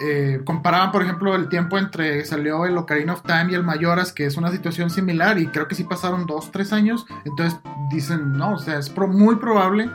eh, 0.00 0.40
comparaban, 0.44 0.90
por 0.90 1.02
ejemplo, 1.02 1.34
el 1.34 1.48
tiempo 1.48 1.76
entre 1.78 2.24
salió 2.24 2.66
el 2.66 2.76
Ocarina 2.78 3.12
of 3.12 3.22
Time 3.22 3.48
y 3.50 3.54
el 3.54 3.62
Mayoras, 3.62 4.12
que 4.12 4.26
es 4.26 4.36
una 4.36 4.50
situación 4.50 4.90
similar, 4.90 5.38
y 5.38 5.48
creo 5.48 5.68
que 5.68 5.74
sí 5.74 5.84
pasaron 5.84 6.26
dos, 6.26 6.50
tres 6.50 6.72
años. 6.72 7.04
Entonces 7.24 7.58
dicen, 7.90 8.32
no, 8.32 8.54
o 8.54 8.58
sea, 8.58 8.78
es 8.78 8.88
pro- 8.90 9.06
muy 9.08 9.36
probable 9.36 9.90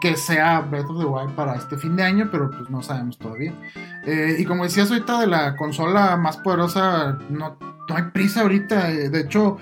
que 0.00 0.16
sea 0.16 0.60
Breath 0.60 0.90
of 0.90 0.98
the 0.98 1.04
Wild 1.04 1.34
para 1.34 1.54
este 1.56 1.76
fin 1.76 1.96
de 1.96 2.02
año, 2.02 2.28
pero 2.30 2.50
pues 2.50 2.70
no 2.70 2.82
sabemos 2.82 3.18
todavía. 3.18 3.52
Eh, 4.04 4.36
y 4.38 4.44
como 4.44 4.64
decías 4.64 4.90
ahorita 4.90 5.20
de 5.20 5.26
la 5.26 5.56
consola 5.56 6.16
más 6.16 6.36
poderosa, 6.38 7.18
no, 7.30 7.56
hay 7.94 8.04
prisa 8.12 8.42
ahorita. 8.42 8.90
eh, 8.90 9.08
de 9.10 9.20
hecho, 9.20 9.58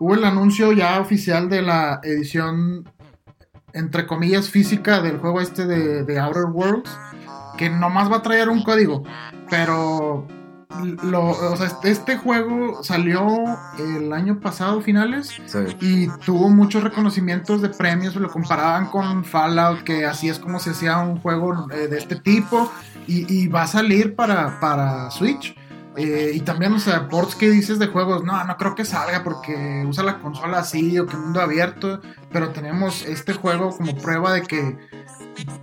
hubo 0.00 0.14
el 0.14 0.24
anuncio 0.24 0.72
ya 0.72 1.00
oficial 1.00 1.48
de 1.48 1.62
la 1.62 2.00
edición, 2.02 2.88
entre 3.72 4.06
comillas, 4.06 4.48
física 4.50 5.00
del 5.00 5.18
juego 5.18 5.40
este 5.40 5.66
de, 5.66 6.04
de 6.04 6.18
Outer 6.18 6.46
Worlds, 6.46 6.90
que 7.56 7.70
nomás 7.70 8.10
va 8.10 8.16
a 8.16 8.22
traer 8.22 8.48
un 8.48 8.62
código, 8.62 9.04
pero... 9.48 10.26
Lo, 11.02 11.28
o 11.30 11.56
sea, 11.56 11.66
este- 11.66 11.90
este 11.90 12.16
juego 12.16 12.82
salió 12.82 13.26
el 13.78 14.12
año 14.12 14.40
pasado, 14.40 14.80
finales, 14.80 15.30
sí. 15.46 15.58
y 15.80 16.08
tuvo 16.24 16.50
muchos 16.50 16.82
reconocimientos 16.82 17.62
de 17.62 17.68
premios, 17.68 18.16
lo 18.16 18.28
comparaban 18.28 18.86
con 18.86 19.24
Fallout, 19.24 19.84
que 19.84 20.04
así 20.04 20.28
es 20.28 20.38
como 20.38 20.58
se 20.58 20.70
hacía 20.70 20.98
un 20.98 21.18
juego 21.20 21.66
eh, 21.70 21.86
de 21.88 21.98
este 21.98 22.16
tipo, 22.16 22.70
y, 23.06 23.32
y 23.32 23.46
va 23.48 23.62
a 23.62 23.66
salir 23.68 24.14
para, 24.16 24.58
para 24.60 25.10
Switch. 25.10 25.56
Eh, 25.96 26.32
y 26.34 26.40
también, 26.40 26.74
o 26.74 26.78
sea, 26.78 27.08
ports 27.08 27.34
que 27.34 27.48
dices 27.48 27.78
de 27.78 27.86
juegos, 27.86 28.22
no, 28.22 28.44
no 28.44 28.56
creo 28.58 28.74
que 28.74 28.84
salga 28.84 29.24
porque 29.24 29.82
usa 29.88 30.04
la 30.04 30.18
consola 30.18 30.58
así 30.58 30.98
o 30.98 31.06
que 31.06 31.16
mundo 31.16 31.40
abierto, 31.40 32.02
pero 32.30 32.50
tenemos 32.50 33.02
este 33.06 33.32
juego 33.32 33.74
como 33.74 33.96
prueba 33.96 34.34
de 34.34 34.42
que 34.42 34.76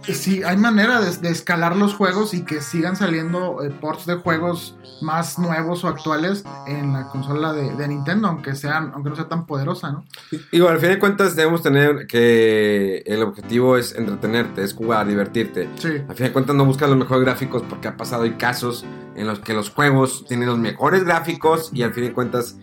sí, 0.04 0.44
hay 0.44 0.58
manera 0.58 1.02
de, 1.02 1.16
de 1.18 1.30
escalar 1.30 1.76
los 1.76 1.94
juegos 1.94 2.34
y 2.34 2.44
que 2.44 2.62
sigan 2.62 2.96
saliendo 2.96 3.64
eh, 3.64 3.70
ports 3.70 4.06
de 4.06 4.16
juegos 4.16 4.76
más 5.02 5.38
nuevos 5.38 5.84
o 5.84 5.88
actuales 5.88 6.44
en 6.68 6.94
la 6.94 7.08
consola 7.10 7.54
de, 7.54 7.76
de 7.76 7.88
Nintendo, 7.88 8.28
aunque 8.28 8.56
sean, 8.56 8.92
aunque 8.94 9.10
no 9.10 9.16
sea 9.16 9.28
tan 9.28 9.46
poderosa, 9.46 9.92
¿no? 9.92 10.06
Digo, 10.52 10.70
al 10.70 10.80
fin 10.80 10.90
de 10.90 11.00
cuentas 11.00 11.36
debemos 11.36 11.62
tener 11.62 12.08
que 12.08 13.04
el 13.06 13.22
objetivo 13.22 13.78
es 13.78 13.94
entretenerte, 13.96 14.64
es 14.64 14.74
jugar, 14.74 15.08
divertirte. 15.08 15.70
Sí. 15.76 15.90
Al 16.08 16.16
fin 16.16 16.28
de 16.28 16.32
cuentas 16.32 16.56
no 16.56 16.66
buscas 16.66 16.90
los 16.90 16.98
mejores 16.98 17.24
gráficos 17.24 17.64
porque 17.68 17.88
ha 17.88 17.98
pasado 17.98 18.24
hay 18.24 18.34
casos 18.34 18.86
en 19.16 19.28
los 19.28 19.40
que 19.40 19.54
los 19.54 19.70
juegos 19.70 20.26
tienen 20.28 20.48
los 20.48 20.58
mejores 20.58 21.04
gráficos 21.04 21.70
y 21.74 21.84
al 21.84 21.94
fin 21.94 22.06
de 22.06 22.14
cuentas 22.14 22.58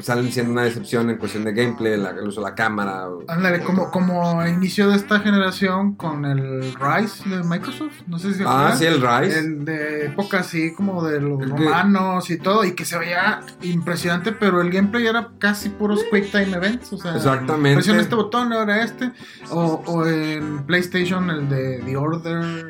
salen 0.00 0.30
siendo 0.32 0.52
una 0.52 0.62
decepción 0.62 1.10
en 1.10 1.16
cuestión 1.18 1.44
de 1.44 1.52
gameplay, 1.52 1.96
la- 1.96 2.10
el 2.10 2.26
uso 2.28 2.40
de 2.40 2.48
la 2.48 2.54
cámara. 2.54 3.06
Ándale, 3.28 3.60
como, 3.60 3.90
como 3.90 4.46
inicio 4.46 4.88
de 4.90 4.96
esta 4.96 5.20
generación 5.20 5.94
con 5.94 6.24
el 6.24 6.74
Rise 6.74 7.28
de 7.28 7.42
Microsoft, 7.44 8.02
no 8.06 8.18
sé 8.18 8.34
si 8.34 8.42
Ah, 8.46 8.74
sí, 8.76 8.84
el 8.86 9.00
Rise. 9.00 9.38
El 9.38 9.64
de 9.64 10.06
época 10.06 10.40
así 10.40 10.72
como 10.74 11.04
de 11.04 11.20
los 11.20 11.40
El 11.42 11.54
que- 11.54 11.64
romanos 11.64 12.30
y 12.30 12.38
todo, 12.38 12.64
y 12.64 12.72
que 12.74 12.84
se 12.84 12.98
veía 12.98 13.40
impresionante, 13.62 14.32
pero 14.32 14.60
el 14.60 14.70
gameplay 14.70 15.06
era 15.06 15.28
casi 15.38 15.68
puros 15.70 16.00
Quick 16.10 16.30
Time 16.30 16.56
Events, 16.56 16.92
o 16.92 16.98
sea, 16.98 17.16
Exactamente. 17.16 17.74
presiona 17.76 18.00
este 18.00 18.14
botón, 18.14 18.52
ahora 18.52 18.82
este, 18.82 19.12
o, 19.50 19.82
o 19.86 20.06
en 20.06 20.64
PlayStation 20.66 21.30
el 21.30 21.48
de 21.48 21.82
The 21.84 21.96
Order, 21.96 22.66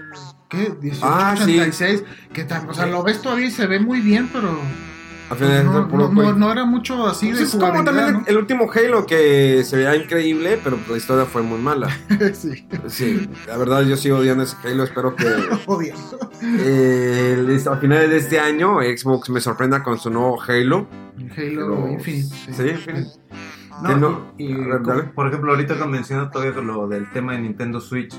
¿qué? 0.48 0.72
Ah, 1.02 1.34
sí. 1.38 1.46
1886, 1.52 2.04
que 2.32 2.44
tal, 2.44 2.68
o 2.68 2.74
sea, 2.74 2.86
lo 2.86 3.02
ves 3.02 3.22
todavía 3.22 3.46
y 3.46 3.50
se 3.50 3.66
ve 3.66 3.80
muy 3.80 4.00
bien, 4.00 4.28
pero 4.32 4.50
Al 5.30 5.38
no, 5.64 5.70
cuentas, 5.72 5.90
puro 5.92 6.08
no- 6.08 6.12
no- 6.22 6.28
quick. 6.30 6.36
no 6.38 6.52
era 6.52 6.64
mucho 6.64 7.06
así 7.06 7.26
Pues 7.28 7.38
de 7.38 7.44
es 7.44 7.50
como 7.52 7.66
jugabilidad, 7.66 7.94
también 8.04 8.22
¿no? 8.22 8.26
el, 8.26 8.36
último 8.36 8.70
Halo 8.72 9.06
que 9.06 9.62
se 9.64 9.76
veía 9.76 9.94
increíble, 9.96 10.58
pero 10.62 10.76
la 10.90 10.96
historia 10.96 11.24
fue 11.24 11.42
muy 11.42 11.58
mala. 11.60 11.88
sí, 12.34 12.66
Sí, 12.88 13.30
la 13.46 13.56
verdad 13.56 13.82
yo 13.82 13.96
sigo 13.96 14.16
odiando 14.18 14.42
ese 14.44 14.56
Halo, 14.64 14.82
espero 14.84 15.14
que 15.14 15.24
jodido. 15.66 15.96
eh, 16.42 17.62
a 17.70 17.76
finales 17.76 18.10
de 18.10 18.16
este 18.16 18.40
año 18.40 18.80
Xbox 18.80 19.30
me 19.30 19.40
sorprenda 19.40 19.82
con 19.82 19.98
su 19.98 20.10
nuevo 20.10 20.40
Halo. 20.42 20.88
Halo 21.18 21.30
Pero- 21.36 21.88
Infinite. 21.92 22.34
Sí, 22.52 22.62
Infinite. 22.68 23.10
No, 23.82 24.32
y, 24.36 24.52
ver, 24.54 25.12
por 25.14 25.26
ejemplo, 25.28 25.52
ahorita 25.52 25.78
que 25.78 25.86
mencionas 25.86 26.30
todavía 26.30 26.60
lo 26.60 26.86
del 26.86 27.10
tema 27.12 27.32
de 27.32 27.40
Nintendo 27.40 27.80
Switch, 27.80 28.14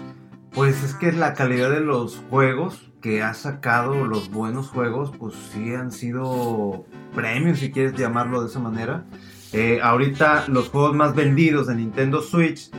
pues 0.53 0.81
es 0.83 0.95
que 0.95 1.11
la 1.11 1.33
calidad 1.35 1.69
de 1.69 1.81
los 1.81 2.23
juegos 2.29 2.90
que 3.01 3.21
ha 3.21 3.33
sacado, 3.33 4.05
los 4.05 4.31
buenos 4.31 4.69
juegos, 4.69 5.11
pues 5.17 5.33
sí 5.51 5.73
han 5.73 5.91
sido 5.91 6.85
premios, 7.15 7.59
si 7.59 7.71
quieres 7.71 7.93
llamarlo 7.93 8.41
de 8.41 8.47
esa 8.47 8.59
manera. 8.59 9.05
Eh, 9.53 9.79
ahorita 9.81 10.45
los 10.47 10.69
juegos 10.69 10.95
más 10.95 11.15
vendidos 11.15 11.67
de 11.67 11.75
Nintendo 11.75 12.21
Switch, 12.21 12.69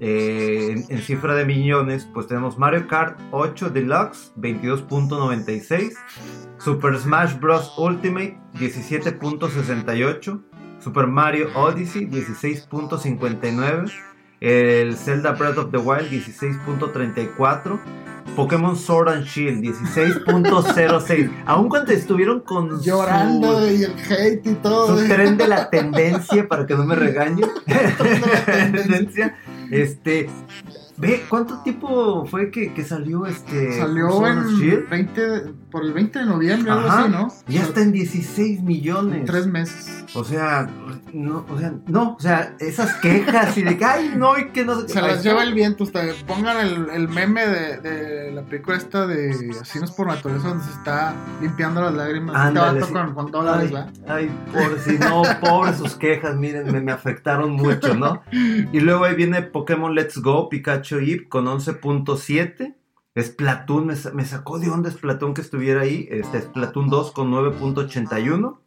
eh, 0.00 0.68
en, 0.72 0.84
en 0.88 1.02
cifra 1.02 1.34
de 1.34 1.44
millones, 1.44 2.08
pues 2.12 2.26
tenemos 2.26 2.58
Mario 2.58 2.88
Kart 2.88 3.20
8 3.30 3.70
Deluxe, 3.70 4.32
22.96. 4.36 5.92
Super 6.62 6.96
Smash 6.96 7.38
Bros. 7.40 7.74
Ultimate 7.76 8.38
17.68, 8.54 10.40
Super 10.78 11.06
Mario 11.08 11.48
Odyssey 11.56 12.06
16.59, 12.06 13.92
el 14.40 14.96
Zelda 14.96 15.32
Breath 15.32 15.58
of 15.58 15.72
the 15.72 15.78
Wild 15.78 16.08
16.34, 16.08 17.80
Pokémon 18.36 18.76
Sword 18.76 19.08
and 19.08 19.24
Shield 19.24 19.62
16.06. 19.62 21.30
Aun 21.46 21.68
cuando 21.68 21.92
estuvieron 21.92 22.40
con 22.40 22.78
su- 22.78 22.84
Llorando 22.84 23.70
y 23.70 23.82
el 23.84 23.92
hate 24.08 24.46
y 24.46 24.54
todo. 24.54 24.96
su 24.98 25.04
¿eh? 25.04 25.08
tren 25.08 25.36
de 25.36 25.48
la 25.48 25.68
tendencia, 25.70 26.48
para 26.48 26.66
que 26.66 26.74
no 26.74 26.84
me 26.84 26.94
regañen. 26.94 27.48
tendencia. 28.72 29.36
Este, 29.70 30.28
ve, 30.96 31.22
¿cuánto 31.28 31.62
tiempo 31.62 32.24
fue 32.26 32.50
que, 32.50 32.72
que 32.72 32.84
salió 32.84 33.26
este 33.26 33.78
Salió 33.78 34.26
en 34.26 34.46
Shield? 34.58 34.88
20, 34.88 35.22
por 35.72 35.82
el 35.84 35.92
20 35.92 36.18
de 36.20 36.24
noviembre, 36.26 36.70
algo 36.70 36.88
así, 36.88 37.10
¿no? 37.10 37.28
Y 37.48 37.54
ya 37.54 37.62
está 37.62 37.80
en 37.80 37.90
16 37.92 38.62
millones. 38.62 39.24
Tres 39.24 39.46
meses. 39.46 40.04
O 40.14 40.22
sea, 40.22 40.68
no, 41.14 41.44
o 41.48 41.58
sea, 41.58 41.72
no, 41.86 42.14
o 42.14 42.20
sea, 42.20 42.54
esas 42.60 42.94
quejas 42.96 43.56
y 43.56 43.62
de 43.62 43.78
que, 43.78 43.84
ay, 43.84 44.12
no, 44.16 44.38
y 44.38 44.50
que 44.50 44.64
no 44.64 44.86
Se 44.86 44.98
Ahí 44.98 45.06
las 45.08 45.24
lleva 45.24 45.42
el 45.42 45.54
viento. 45.54 45.84
Ustedes 45.84 46.22
pongan 46.24 46.58
el, 46.64 46.90
el 46.90 47.08
meme 47.08 47.46
de, 47.46 47.78
de 47.78 48.32
la 48.32 48.42
película 48.42 48.76
esta 48.76 49.06
de 49.06 49.30
Así 49.60 49.78
no 49.78 49.86
es 49.86 49.90
por 49.92 50.06
naturaleza, 50.06 50.48
donde 50.48 50.64
se 50.64 50.70
está 50.70 51.14
limpiando 51.40 51.80
las 51.80 51.94
lágrimas. 51.94 52.36
Este 52.36 52.48
Ándale, 52.48 52.82
sí. 52.84 52.92
con, 52.92 53.14
con 53.14 53.30
dólares, 53.30 53.70
Ay, 53.70 53.72
¿verdad? 53.72 54.14
ay, 54.14 54.30
pobre, 54.52 54.78
si 54.80 54.98
no, 54.98 55.22
pobre 55.40 55.74
sus 55.74 55.94
quejas, 55.96 56.36
miren, 56.36 56.70
me, 56.70 56.80
me 56.80 56.92
afectaron 56.92 57.52
mucho, 57.52 57.94
¿no? 57.94 58.22
Y 58.30 58.80
luego 58.80 59.04
ahí 59.04 59.14
viene 59.14 59.42
Pokémon 59.42 59.94
Let's 59.94 60.18
Go, 60.18 60.48
Pikachu 60.50 60.96
Eve 60.96 61.28
con 61.28 61.46
11.7. 61.46 62.74
Splatoon, 63.20 63.86
me, 63.86 63.94
me 64.14 64.24
sacó 64.24 64.58
de 64.58 64.70
onda 64.70 64.90
Splatoon 64.90 65.34
que 65.34 65.42
estuviera 65.42 65.82
ahí. 65.82 66.08
Este, 66.10 66.40
Splatoon 66.40 66.88
2 66.88 67.12
con 67.12 67.30
9.81. 67.30 68.58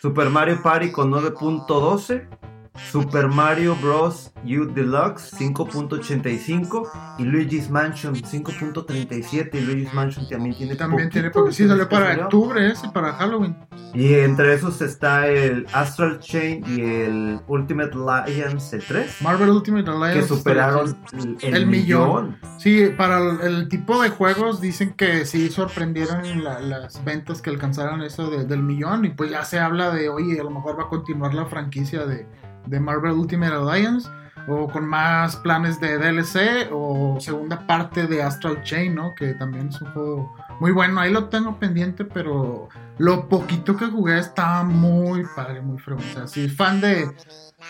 Super 0.00 0.30
Mario 0.30 0.62
Party 0.62 0.90
con 0.90 1.10
9.12. 1.10 2.53
Super 2.90 3.28
Mario 3.28 3.76
Bros. 3.80 4.30
U 4.44 4.66
Deluxe 4.66 5.32
5.85 5.38 7.16
y 7.18 7.24
Luigi's 7.24 7.70
Mansion 7.70 8.14
5.37 8.14 9.50
y 9.54 9.60
Luigi's 9.60 9.94
Mansion 9.94 10.28
también 10.28 10.54
tiene 10.54 10.76
También 10.76 11.08
tiene 11.08 11.30
porque 11.30 11.52
sí 11.52 11.66
salió 11.66 11.88
para 11.88 12.08
salió. 12.08 12.24
octubre 12.24 12.70
ese, 12.70 12.88
para 12.90 13.14
Halloween. 13.14 13.56
Y 13.94 14.12
entre 14.14 14.52
esos 14.54 14.82
está 14.82 15.28
el 15.28 15.66
Astral 15.72 16.18
Chain 16.20 16.62
y 16.66 16.80
el 16.82 17.40
Ultimate 17.46 17.92
Alliance 17.94 18.76
el 18.76 18.84
3 18.84 19.22
Marvel 19.22 19.50
Ultimate 19.50 19.90
Alliance. 19.90 20.20
que 20.20 20.26
superaron 20.26 20.96
el, 21.14 21.36
el 21.40 21.54
El 21.54 21.66
millón. 21.66 22.36
millón. 22.36 22.38
Sí, 22.58 22.90
para 22.96 23.18
el, 23.18 23.40
el 23.40 23.68
tipo 23.68 24.02
de 24.02 24.10
juegos 24.10 24.60
dicen 24.60 24.92
que 24.92 25.24
sí 25.24 25.48
sorprendieron 25.48 26.44
la- 26.44 26.60
las 26.60 27.02
ventas 27.04 27.40
que 27.40 27.50
alcanzaron 27.50 28.02
eso 28.02 28.28
de- 28.30 28.44
del 28.44 28.62
millón 28.62 29.04
y 29.06 29.10
pues 29.10 29.30
ya 29.30 29.44
se 29.44 29.58
habla 29.58 29.90
de, 29.90 30.08
oye, 30.08 30.38
a 30.38 30.44
lo 30.44 30.50
mejor 30.50 30.78
va 30.78 30.84
a 30.84 30.88
continuar 30.88 31.32
la 31.34 31.46
franquicia 31.46 32.04
de, 32.04 32.26
de 32.66 32.80
Marvel 32.80 33.12
Ultimate 33.12 33.54
Alliance. 33.54 34.08
o 34.46 34.68
con 34.68 34.86
más 34.86 35.36
planes 35.36 35.80
de 35.80 35.96
DLC 35.96 36.68
o 36.70 37.16
segunda 37.18 37.66
parte 37.66 38.06
de 38.06 38.22
Astral 38.22 38.62
Chain, 38.62 38.94
¿no? 38.94 39.14
Que 39.14 39.32
también 39.32 39.68
es 39.68 39.80
un 39.80 39.90
juego 39.92 40.36
muy 40.60 40.70
bueno. 40.70 41.00
Ahí 41.00 41.10
lo 41.10 41.30
tengo 41.30 41.58
pendiente, 41.58 42.04
pero 42.04 42.68
lo 42.98 43.26
poquito 43.26 43.74
que 43.74 43.86
jugué 43.86 44.18
estaba 44.18 44.62
muy 44.62 45.24
padre, 45.34 45.62
muy 45.62 45.78
fregón. 45.78 46.04
O 46.10 46.12
sea, 46.12 46.26
si 46.26 46.48
fan 46.50 46.78
de, 46.82 47.06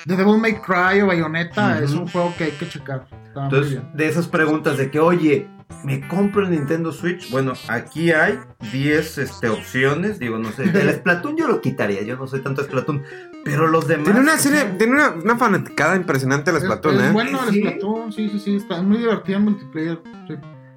de 0.04 0.16
Devil 0.16 0.38
May 0.38 0.54
Cry 0.57 1.00
o 1.02 1.07
Bayonetta, 1.07 1.78
es 1.78 1.92
un 1.92 2.09
juego 2.09 2.35
que 2.37 2.44
hay 2.44 2.50
que 2.52 2.68
checar. 2.68 3.07
Entonces, 3.37 3.80
de 3.94 4.09
esas 4.09 4.26
preguntas 4.26 4.76
de 4.76 4.90
que, 4.90 4.98
oye, 4.98 5.48
¿me 5.85 6.07
compro 6.09 6.42
el 6.42 6.50
Nintendo 6.50 6.92
Switch? 6.92 7.31
Bueno, 7.31 7.53
aquí 7.68 8.12
hay 8.12 8.38
10 8.72 9.18
este, 9.18 9.48
opciones. 9.48 10.18
Digo, 10.18 10.38
no 10.38 10.50
sé, 10.53 10.62
el 10.74 10.90
Splatoon 10.94 11.37
yo 11.37 11.46
lo 11.48 11.61
quitaría, 11.61 12.03
yo 12.03 12.16
no 12.16 12.27
soy 12.27 12.40
tanto 12.40 12.62
Splatoon. 12.64 13.03
Pero 13.44 13.66
los 13.66 13.87
demás. 13.87 14.05
Tiene 14.07 14.20
una 14.20 14.38
serie, 14.38 14.64
tiene 14.79 14.94
una, 14.94 15.11
una 15.11 15.37
fanaticada 15.37 15.96
impresionante 15.96 16.50
el 16.50 16.59
Splatoon, 16.61 16.94
es, 16.96 17.03
¿eh? 17.03 17.12
Bueno 17.12 17.44
el 17.44 17.50
Sí. 17.53 17.61
Splatoon, 17.61 18.12
sí, 18.12 18.29
sí, 18.31 18.38
sí, 18.38 18.57
está 18.57 18.81
muy 18.83 18.98
divertido 18.98 19.38
en 19.38 19.44
multiplayer. 19.44 20.00
sí. 20.29 20.35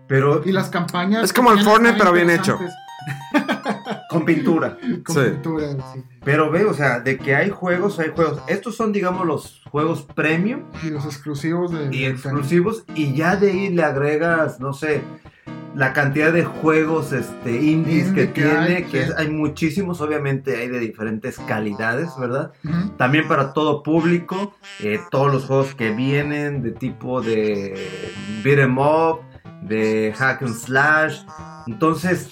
Pero 0.07 0.41
Y 0.45 0.51
las 0.53 0.69
campañas. 0.69 1.23
Es 1.25 1.33
como 1.33 1.51
el 1.51 1.59
Fortnite, 1.63 1.95
pero 1.97 2.13
bien 2.13 2.29
hecho. 2.29 2.57
Con 4.09 4.25
pintura. 4.25 4.77
Con 5.03 5.15
Sí. 5.15 5.31
pintura, 5.31 5.71
sí. 5.93 6.03
Pero 6.23 6.49
ve, 6.51 6.65
o 6.65 6.73
sea, 6.73 6.99
de 6.99 7.17
que 7.17 7.35
hay 7.35 7.49
juegos, 7.49 7.99
hay 7.99 8.09
juegos. 8.15 8.41
Estos 8.47 8.75
son, 8.75 8.91
digamos, 8.93 9.25
los 9.25 9.61
juegos 9.69 10.07
premium 10.15 10.63
Y 10.83 10.89
los 10.89 11.05
exclusivos 11.05 11.71
de. 11.71 11.95
y 11.95 12.05
exclusivos. 12.05 12.85
Y 12.95 13.13
ya 13.13 13.35
de 13.35 13.51
ahí 13.51 13.69
le 13.69 13.83
agregas, 13.83 14.59
no 14.59 14.73
sé, 14.73 15.01
la 15.75 15.93
cantidad 15.93 16.33
de 16.33 16.43
juegos 16.43 17.11
este, 17.13 17.51
indies 17.61 18.07
Indie 18.07 18.13
que, 18.27 18.33
que 18.33 18.41
tiene. 18.41 18.57
hay, 18.77 18.83
que 18.85 19.05
sí. 19.05 19.11
hay 19.15 19.29
muchísimos, 19.29 20.01
obviamente, 20.01 20.55
hay 20.57 20.69
de 20.69 20.79
diferentes 20.79 21.37
calidades, 21.39 22.09
¿verdad? 22.19 22.51
También 22.97 23.27
para 23.27 23.53
todo 23.53 23.83
público, 23.83 24.55
eh, 24.79 24.99
todos 25.11 25.31
los 25.31 25.45
juegos 25.45 25.75
que 25.75 25.91
vienen 25.91 26.63
de 26.63 26.71
tipo 26.71 27.21
de 27.21 27.75
beat 28.43 28.57
'em 28.59 28.77
up, 28.79 29.19
de 29.61 30.13
hack 30.17 30.41
and 30.41 30.55
slash. 30.55 31.21
Entonces, 31.67 32.31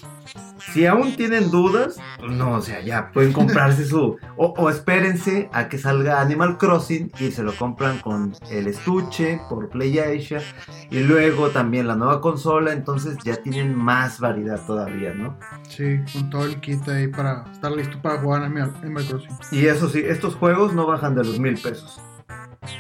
si 0.74 0.86
aún 0.86 1.16
tienen 1.16 1.52
dudas, 1.52 1.98
no, 2.28 2.54
o 2.54 2.62
sea, 2.62 2.82
ya 2.82 3.12
pueden 3.12 3.34
comprarse 3.34 3.86
su... 3.86 4.18
O, 4.38 4.54
o 4.58 4.70
espérense 4.70 5.50
a 5.54 5.70
que 5.70 5.78
salga 5.78 6.22
Animal 6.22 6.58
Crossing 6.58 7.12
y 7.20 7.32
se 7.32 7.44
lo 7.44 7.56
compran 7.56 8.00
con 8.00 8.36
el 8.50 8.68
estuche 8.68 9.40
por 9.50 9.70
PlayAsia. 9.70 10.42
Y 10.90 11.00
luego 11.02 11.50
también 11.50 11.88
la 11.88 11.96
nueva 11.96 12.22
consola, 12.22 12.74
entonces 12.74 13.18
ya 13.24 13.36
tienen 13.38 13.76
más 13.76 14.20
variedad 14.20 14.66
todavía, 14.66 15.14
¿no? 15.14 15.38
Sí, 15.70 16.00
con 16.12 16.30
todo 16.30 16.46
el 16.46 16.60
kit 16.60 16.88
ahí 16.88 17.08
para 17.08 17.46
estar 17.52 17.72
listo 17.72 18.02
para 18.02 18.20
jugar 18.20 18.44
en 18.44 18.58
Animal 18.58 19.06
Crossing. 19.06 19.38
Y 19.52 19.66
eso 19.68 19.90
sí, 19.90 20.02
estos 20.06 20.36
juegos 20.36 20.74
no 20.74 20.88
bajan 20.88 21.16
de 21.16 21.24
los 21.24 21.40
mil 21.40 21.58
pesos. 21.58 22.02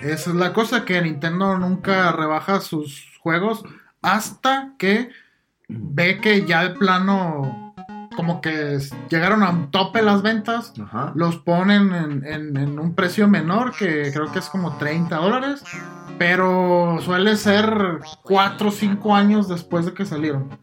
Esa 0.02 0.30
es 0.32 0.36
la 0.36 0.54
cosa 0.54 0.84
que 0.84 1.02
Nintendo 1.02 1.58
nunca 1.58 2.12
rebaja 2.12 2.60
sus 2.60 3.12
juegos 3.20 3.64
hasta 4.02 4.74
que 4.78 5.10
ve 5.68 6.20
que 6.22 6.46
ya 6.46 6.64
de 6.64 6.70
plano 6.72 7.65
como 8.16 8.42
que 8.42 8.80
llegaron 9.10 9.44
a 9.44 9.50
un 9.50 9.72
tope 9.72 10.02
las 10.02 10.22
ventas, 10.22 10.74
Ajá. 10.82 11.12
los 11.16 11.38
ponen 11.38 11.94
en, 11.94 12.26
en- 12.26 12.58
en 12.58 12.80
un 12.80 12.96
precio 12.96 13.28
menor 13.28 13.72
que 13.78 14.12
creo 14.14 14.32
que 14.32 14.40
es 14.40 14.50
como 14.50 14.78
30 14.78 15.16
dólares, 15.18 15.64
pero 16.18 16.98
suele 17.02 17.36
ser 17.36 18.00
4 18.24 18.70
o 18.70 18.72
5 18.72 19.16
años 19.16 19.48
después 19.50 19.86
de 19.86 19.94
que 19.94 20.06
salieron. 20.06 20.58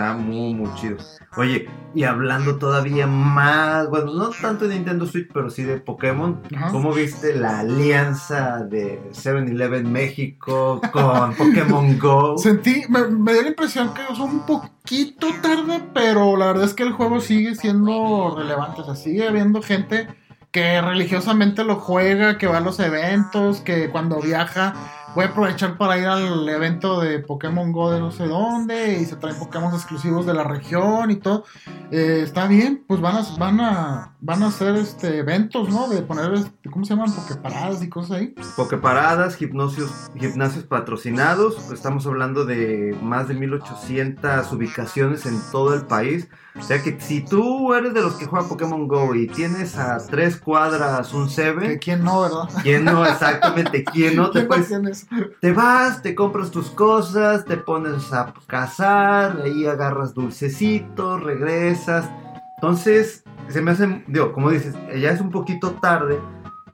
Está 0.00 0.14
muy, 0.14 0.54
muy 0.54 0.74
chido. 0.76 0.96
Oye, 1.36 1.68
y 1.94 2.04
hablando 2.04 2.56
todavía 2.56 3.06
más, 3.06 3.90
bueno, 3.90 4.14
no 4.14 4.30
tanto 4.30 4.66
de 4.66 4.76
Nintendo 4.76 5.04
Switch, 5.04 5.28
pero 5.30 5.50
sí 5.50 5.62
de 5.62 5.76
Pokémon. 5.76 6.40
Ajá. 6.56 6.70
¿Cómo 6.70 6.94
viste 6.94 7.34
la 7.34 7.60
alianza 7.60 8.64
de 8.64 8.98
7-Eleven 9.12 9.86
México 9.86 10.80
con 10.90 11.34
Pokémon 11.36 11.98
Go? 11.98 12.38
Sentí, 12.38 12.84
me, 12.88 13.08
me 13.08 13.34
dio 13.34 13.42
la 13.42 13.48
impresión 13.48 13.92
que 13.92 14.00
es 14.10 14.18
un 14.18 14.46
poquito 14.46 15.26
tarde, 15.42 15.82
pero 15.92 16.34
la 16.38 16.46
verdad 16.46 16.64
es 16.64 16.72
que 16.72 16.84
el 16.84 16.92
juego 16.92 17.20
sigue 17.20 17.54
siendo 17.54 18.34
relevante. 18.38 18.80
O 18.80 18.84
sea, 18.86 18.94
sigue 18.94 19.28
habiendo 19.28 19.60
gente 19.60 20.08
que 20.50 20.80
religiosamente 20.80 21.62
lo 21.62 21.76
juega, 21.76 22.38
que 22.38 22.46
va 22.46 22.56
a 22.56 22.60
los 22.60 22.80
eventos, 22.80 23.60
que 23.60 23.90
cuando 23.90 24.20
viaja 24.20 24.74
puede 25.14 25.28
aprovechar 25.28 25.76
para 25.76 25.98
ir 25.98 26.06
al 26.06 26.48
evento 26.48 27.00
de 27.00 27.18
Pokémon 27.18 27.72
Go 27.72 27.90
de 27.90 28.00
no 28.00 28.10
sé 28.10 28.26
dónde 28.26 28.98
y 28.98 29.04
se 29.04 29.16
traen 29.16 29.38
Pokémon 29.38 29.74
exclusivos 29.74 30.26
de 30.26 30.34
la 30.34 30.44
región 30.44 31.10
y 31.10 31.16
todo. 31.16 31.44
Eh, 31.90 32.20
está 32.22 32.46
bien, 32.46 32.84
pues 32.86 33.00
van 33.00 33.16
a, 33.16 33.22
van 33.38 33.60
a, 33.60 34.14
van 34.20 34.42
a 34.42 34.46
hacer 34.46 34.76
este 34.76 35.18
eventos, 35.18 35.68
¿no? 35.68 35.88
De 35.88 36.02
poner, 36.02 36.32
este, 36.34 36.70
¿cómo 36.70 36.84
se 36.84 36.94
llaman? 36.94 37.12
Poképaradas 37.12 37.82
y 37.82 37.88
cosas 37.88 38.18
ahí. 38.18 38.34
Poképaradas, 38.56 39.36
gimnasios, 39.36 40.10
gimnasios 40.16 40.64
patrocinados. 40.64 41.70
Estamos 41.72 42.06
hablando 42.06 42.44
de 42.44 42.96
más 43.02 43.28
de 43.28 43.34
1800 43.34 44.52
ubicaciones 44.52 45.26
en 45.26 45.40
todo 45.50 45.74
el 45.74 45.86
país. 45.86 46.28
O 46.58 46.62
sea 46.62 46.82
que 46.82 46.98
si 47.00 47.20
tú 47.24 47.72
eres 47.74 47.94
de 47.94 48.02
los 48.02 48.14
que 48.14 48.26
juegan 48.26 48.48
Pokémon 48.48 48.88
Go 48.88 49.14
y 49.14 49.28
tienes 49.28 49.76
a 49.76 49.98
tres 50.04 50.36
cuadras 50.36 51.12
un 51.14 51.30
7, 51.30 51.78
quién 51.78 52.02
no, 52.02 52.22
¿verdad? 52.22 52.48
¿quién 52.62 52.84
no 52.84 53.06
exactamente? 53.06 53.84
¿Quién 53.84 54.16
no? 54.16 54.30
Te 54.32 54.46
¿Quién 54.46 54.48
no 54.48 54.66
puedes? 54.66 55.06
Te 55.40 55.52
vas, 55.52 56.02
te 56.02 56.14
compras 56.14 56.50
tus 56.50 56.70
cosas, 56.70 57.44
te 57.44 57.56
pones 57.56 58.12
a 58.12 58.34
cazar, 58.46 59.40
ahí 59.44 59.66
agarras 59.66 60.12
dulcecitos, 60.12 61.22
regresas. 61.22 62.10
Entonces, 62.56 63.24
se 63.48 63.62
me 63.62 63.70
hace, 63.70 64.04
digo, 64.06 64.32
como 64.32 64.50
dices, 64.50 64.74
ya 65.00 65.12
es 65.12 65.20
un 65.20 65.30
poquito 65.30 65.72
tarde, 65.80 66.20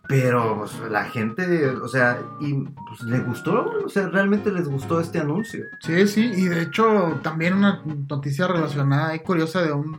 pero 0.08 0.58
pues, 0.58 0.90
la 0.90 1.04
gente, 1.04 1.68
o 1.68 1.88
sea, 1.88 2.20
y 2.40 2.54
pues, 2.54 3.02
le 3.02 3.20
gustó, 3.20 3.72
o 3.84 3.88
sea, 3.88 4.08
realmente 4.08 4.52
les 4.52 4.68
gustó 4.68 5.00
este 5.00 5.18
anuncio. 5.18 5.66
Sí, 5.80 6.06
sí, 6.06 6.30
y 6.34 6.46
de 6.46 6.62
hecho 6.62 7.18
también 7.22 7.54
una 7.54 7.82
noticia 8.08 8.46
relacionada 8.46 9.14
y 9.14 9.20
curiosa 9.20 9.62
de 9.62 9.72
un... 9.72 9.98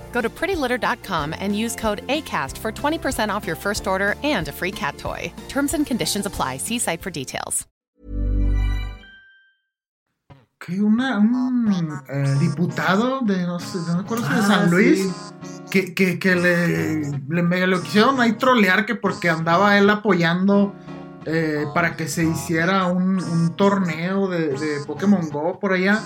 Go 0.13 0.21
to 0.21 0.29
prettylitter.com 0.29 1.33
and 1.39 1.57
use 1.57 1.75
code 1.75 2.05
ACAST 2.07 2.57
for 2.57 2.71
20% 2.71 3.29
off 3.33 3.47
your 3.47 3.55
first 3.55 3.87
order 3.87 4.15
and 4.23 4.47
a 4.47 4.51
free 4.51 4.71
cat 4.71 4.97
toy. 4.97 5.33
Terms 5.49 5.73
and 5.73 5.85
conditions 5.87 6.25
apply. 6.27 6.57
See 6.57 6.77
site 6.79 7.01
for 7.01 7.09
details. 7.09 7.65
que 10.63 10.79
una, 10.79 11.17
un 11.17 11.91
eh, 12.07 12.35
diputado 12.39 13.21
de, 13.21 13.47
no 13.47 13.59
sé, 13.59 13.79
no 13.87 13.95
me 13.95 14.01
acuerdo 14.01 14.27
si 14.27 14.33
de 14.35 14.39
Ah, 14.41 14.43
San 14.45 14.69
Luis, 14.69 14.99
sí. 15.01 15.09
que, 15.71 15.95
que, 15.95 16.19
que 16.19 16.35
le, 16.35 17.01
le 17.29 17.41
medio 17.41 17.65
lo 17.65 17.81
quisieron 17.81 18.21
ahí 18.21 18.33
trolear 18.33 18.85
que 18.85 18.93
porque 18.93 19.27
andaba 19.31 19.75
él 19.79 19.89
apoyando 19.89 20.75
eh, 21.25 21.65
para 21.73 21.95
que 21.95 22.07
se 22.07 22.25
hiciera 22.25 22.85
un, 22.85 23.19
un 23.23 23.55
torneo 23.55 24.27
de, 24.27 24.49
de 24.49 24.85
Pokémon 24.85 25.27
Go 25.31 25.59
por 25.59 25.73
allá. 25.73 25.99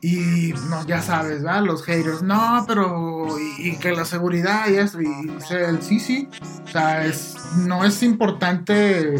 Y 0.00 0.54
no, 0.70 0.86
ya 0.86 1.02
sabes, 1.02 1.42
¿verdad? 1.42 1.62
Los 1.62 1.84
haters, 1.84 2.22
no, 2.22 2.64
pero. 2.66 3.28
Y, 3.38 3.70
y 3.70 3.76
que 3.76 3.92
la 3.92 4.04
seguridad 4.04 4.68
y 4.68 4.76
eso. 4.76 5.00
Y 5.00 5.06
él, 5.50 5.82
sí, 5.82 6.00
sí. 6.00 6.28
O 6.64 6.68
sea, 6.68 7.04
es, 7.04 7.36
no 7.56 7.84
es 7.84 8.02
importante 8.02 9.16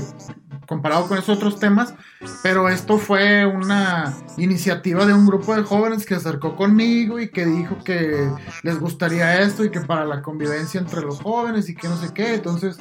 comparado 0.68 1.08
con 1.08 1.16
esos 1.16 1.38
otros 1.38 1.58
temas, 1.58 1.94
pero 2.42 2.68
esto 2.68 2.98
fue 2.98 3.46
una 3.46 4.14
iniciativa 4.36 5.06
de 5.06 5.14
un 5.14 5.26
grupo 5.26 5.56
de 5.56 5.62
jóvenes 5.62 6.04
que 6.04 6.14
se 6.14 6.28
acercó 6.28 6.56
conmigo 6.56 7.18
y 7.18 7.30
que 7.30 7.46
dijo 7.46 7.78
que 7.82 8.30
les 8.62 8.78
gustaría 8.78 9.40
esto 9.40 9.64
y 9.64 9.70
que 9.70 9.80
para 9.80 10.04
la 10.04 10.20
convivencia 10.20 10.78
entre 10.78 11.00
los 11.00 11.22
jóvenes 11.22 11.70
y 11.70 11.74
que 11.74 11.88
no 11.88 11.96
sé 11.96 12.12
qué. 12.12 12.34
Entonces, 12.34 12.76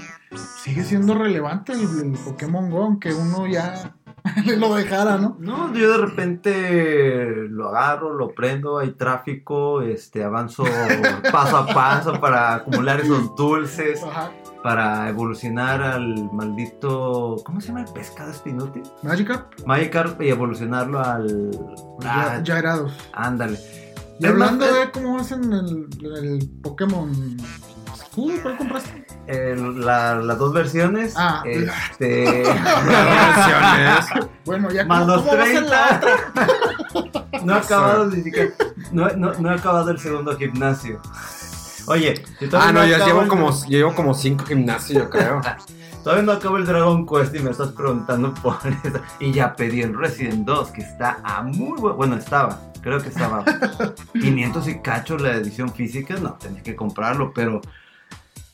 sigue 0.62 0.84
siendo 0.84 1.14
relevante 1.14 1.72
el, 1.72 1.82
el 1.82 2.12
Pokémon 2.12 2.70
Go, 2.70 2.84
aunque 2.84 3.14
uno 3.14 3.48
ya 3.48 3.96
lo 4.58 4.76
dejara, 4.76 5.18
¿no? 5.18 5.36
No, 5.40 5.74
yo 5.74 5.92
de 5.92 5.98
repente 5.98 7.26
lo 7.50 7.70
agarro, 7.70 8.14
lo 8.14 8.30
prendo, 8.34 8.80
hay 8.80 8.92
tráfico, 8.92 9.82
este, 9.82 10.24
avanzo 10.24 10.64
paso 11.32 11.58
a 11.58 11.68
paso 11.68 12.20
para 12.20 12.56
acumular 12.56 13.00
esos 13.00 13.36
dulces. 13.36 14.04
Ajá. 14.04 14.32
para 14.64 15.08
evolucionar 15.08 15.82
al 15.82 16.30
maldito. 16.34 17.38
¿Cómo 17.46 17.62
se 17.62 17.68
llama 17.68 17.82
el 17.86 17.94
pescado 17.94 18.32
este 18.32 18.50
inútil? 18.50 18.84
Magikarp, 19.04 19.66
Magikarp 19.66 20.22
y 20.22 20.30
evolucionarlo 20.30 21.00
al. 21.00 21.52
ya, 22.02 22.36
Ah, 22.36 22.42
ya 22.44 22.60
erados. 22.60 22.92
ándale. 23.14 23.58
Y 24.20 24.26
hablando 24.26 24.66
de 24.66 24.92
cómo 24.92 25.20
hacen 25.20 25.54
el, 25.54 25.88
el 26.04 26.50
Pokémon. 26.64 27.12
¿Tú 28.14 28.32
cuál 28.42 28.58
compraste? 28.58 29.06
La- 29.28 30.16
las 30.16 30.38
dos 30.38 30.54
versiones. 30.54 31.14
Ah. 31.18 31.44
Este. 31.46 32.24
Versiones. 32.86 34.06
Bueno, 34.46 34.70
ya 34.72 34.86
Más 34.86 35.06
los 35.08 35.22
cómo 35.24 35.38
va 35.38 35.44
a 35.44 35.46
ser 35.46 35.64
la 35.64 36.00
30. 36.00 36.48
otra. 36.94 37.26
no 37.44 37.56
he 37.56 37.60
acabado 37.60 38.06
ni 38.08 38.22
siquiera. 38.24 38.50
No, 38.92 39.10
no, 39.10 39.34
no 39.34 39.52
he 39.52 39.56
acabado 39.56 39.92
el 39.92 40.00
segundo 40.00 40.38
gimnasio. 40.38 41.02
Oye, 41.88 42.24
yo 42.42 42.50
todavía 42.50 42.70
Ah, 42.70 42.74
no, 42.74 42.86
ya 42.86 42.96
acabo 42.98 43.10
llevo 43.10 43.22
el- 43.24 43.28
como, 43.30 43.66
llevo 43.68 43.96
como 43.96 44.14
cinco 44.14 44.46
gimnasios, 44.46 45.04
yo 45.04 45.10
creo. 45.10 45.42
Todavía 46.04 46.24
no 46.24 46.32
acabo 46.34 46.56
el 46.56 46.66
Dragon 46.66 47.06
Quest 47.06 47.36
y 47.36 47.40
me 47.40 47.52
estás 47.52 47.70
preguntando 47.74 48.34
por 48.36 48.56
eso. 48.66 49.02
Y 49.20 49.34
ya 49.34 49.54
pedí 49.58 49.82
el 49.82 49.94
Resident 49.98 50.46
2, 50.46 50.70
que 50.72 50.82
está 50.82 51.20
a 51.22 51.42
muy 51.44 51.78
buen... 51.82 51.98
Bueno, 51.98 52.16
estaba. 52.16 52.62
Creo 52.82 53.02
que 53.02 53.10
estaba 53.10 53.44
500 54.14 54.68
y 54.70 54.80
cacho 54.80 55.18
la 55.18 55.34
edición 55.34 55.70
física. 55.74 56.16
No, 56.16 56.34
tenía 56.36 56.64
que 56.64 56.78
comprarlo, 56.78 57.34
pero... 57.36 57.60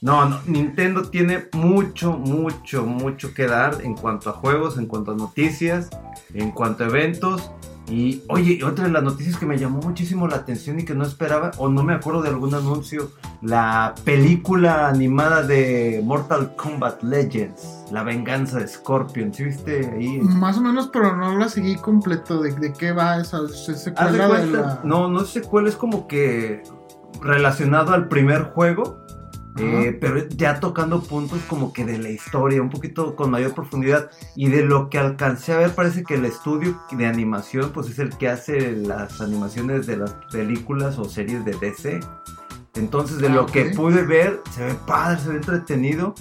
No, 0.03 0.27
no, 0.27 0.39
Nintendo 0.47 1.03
tiene 1.03 1.45
mucho, 1.53 2.11
mucho, 2.11 2.85
mucho 2.85 3.33
que 3.33 3.47
dar 3.47 3.77
en 3.83 3.95
cuanto 3.95 4.29
a 4.31 4.33
juegos, 4.33 4.77
en 4.77 4.85
cuanto 4.85 5.13
a 5.13 5.15
noticias, 5.15 5.89
en 6.33 6.51
cuanto 6.51 6.83
a 6.83 6.87
eventos. 6.87 7.51
Y 7.87 8.21
oye, 8.27 8.61
otra 8.65 8.83
de 8.85 8.91
las 8.91 9.01
noticias 9.03 9.37
que 9.37 9.45
me 9.45 9.57
llamó 9.57 9.79
muchísimo 9.79 10.27
la 10.27 10.35
atención 10.35 10.77
y 10.77 10.83
que 10.83 10.93
no 10.93 11.05
esperaba, 11.05 11.51
o 11.57 11.69
no 11.69 11.83
me 11.83 11.93
acuerdo 11.93 12.21
de 12.21 12.27
algún 12.29 12.53
anuncio, 12.53 13.11
la 13.41 13.95
película 14.03 14.89
animada 14.89 15.41
de 15.43 16.01
Mortal 16.03 16.53
Kombat 16.57 17.01
Legends, 17.03 17.85
La 17.91 18.03
venganza 18.03 18.59
de 18.59 18.67
Scorpion. 18.67 19.33
¿Sí 19.33 19.45
viste 19.45 19.89
ahí? 19.95 20.19
Más 20.19 20.57
o 20.57 20.61
menos, 20.61 20.89
pero 20.91 21.15
no 21.15 21.37
la 21.37 21.47
seguí 21.47 21.75
completo. 21.77 22.41
¿De, 22.41 22.51
de 22.51 22.73
qué 22.73 22.91
va 22.91 23.21
esa, 23.21 23.37
esa 23.45 23.53
Haz 23.53 23.65
de 23.65 23.75
secuela 23.75 24.27
de 24.27 24.29
cuenta- 24.49 24.59
la... 24.61 24.79
No, 24.83 25.07
no 25.07 25.21
sé 25.23 25.41
cuál 25.43 25.67
es 25.67 25.77
como 25.77 26.07
que 26.09 26.61
relacionado 27.21 27.93
al 27.93 28.09
primer 28.09 28.43
juego. 28.51 28.97
Eh, 29.57 29.97
pero 29.99 30.27
ya 30.29 30.59
tocando 30.59 31.01
puntos 31.03 31.39
como 31.47 31.73
que 31.73 31.85
de 31.85 31.97
la 31.99 32.09
historia, 32.09 32.61
un 32.61 32.69
poquito 32.69 33.15
con 33.15 33.29
mayor 33.31 33.53
profundidad. 33.53 34.09
Y 34.35 34.47
de 34.49 34.63
lo 34.63 34.89
que 34.89 34.97
alcancé 34.97 35.53
a 35.53 35.57
ver, 35.57 35.75
parece 35.75 36.03
que 36.03 36.15
el 36.15 36.25
estudio 36.25 36.79
de 36.91 37.05
animación, 37.05 37.71
pues 37.71 37.89
es 37.89 37.99
el 37.99 38.17
que 38.17 38.29
hace 38.29 38.71
las 38.75 39.21
animaciones 39.21 39.85
de 39.85 39.97
las 39.97 40.13
películas 40.31 40.97
o 40.97 41.05
series 41.05 41.45
de 41.45 41.53
DC. 41.53 41.99
Entonces, 42.75 43.19
de 43.19 43.27
Ah, 43.27 43.33
lo 43.35 43.45
que 43.45 43.67
ok. 43.67 43.75
pude 43.75 44.01
ver, 44.03 44.41
se 44.51 44.65
ve 44.65 44.75
padre, 44.87 45.19
se 45.21 45.29
ve 45.29 45.35
entretenido. 45.35 46.15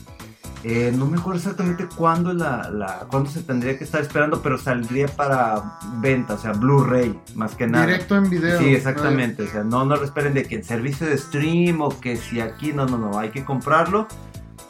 Eh, 0.65 0.93
no 0.97 1.07
me 1.07 1.19
acuerdo 1.19 1.39
exactamente 1.41 1.89
cuándo, 1.97 2.33
la, 2.33 2.71
la- 2.71 3.07
cuándo 3.11 3.29
se 3.29 3.43
tendría 3.43 3.77
que 3.77 3.83
estar 3.85 4.01
esperando, 4.01 4.43
pero 4.43 4.59
saldría 4.59 5.09
para 5.09 5.79
venta, 6.01 6.35
o 6.35 6.39
sea, 6.39 6.53
Blu-ray, 6.53 7.19
más 7.35 7.57
que 7.57 7.67
nada. 7.67 7.85
Directo 7.87 8.15
en 8.17 8.31
video. 8.31 8.61
Sí, 8.61 8.69
exactamente. 8.75 9.43
O 9.43 9.47
sea, 9.49 9.65
no, 9.65 9.85
no 9.85 9.97
lo 9.97 10.05
esperen 10.05 10.35
de 10.35 10.45
que 10.45 10.55
en 10.55 10.63
servicio 10.65 11.07
de 11.09 11.19
stream 11.19 11.81
o 11.81 11.99
que 12.01 12.17
si 12.17 12.41
aquí, 12.41 12.73
no, 12.73 12.87
no, 12.87 12.97
no, 12.97 13.19
hay 13.19 13.31
que 13.31 13.45
comprarlo. 13.45 14.07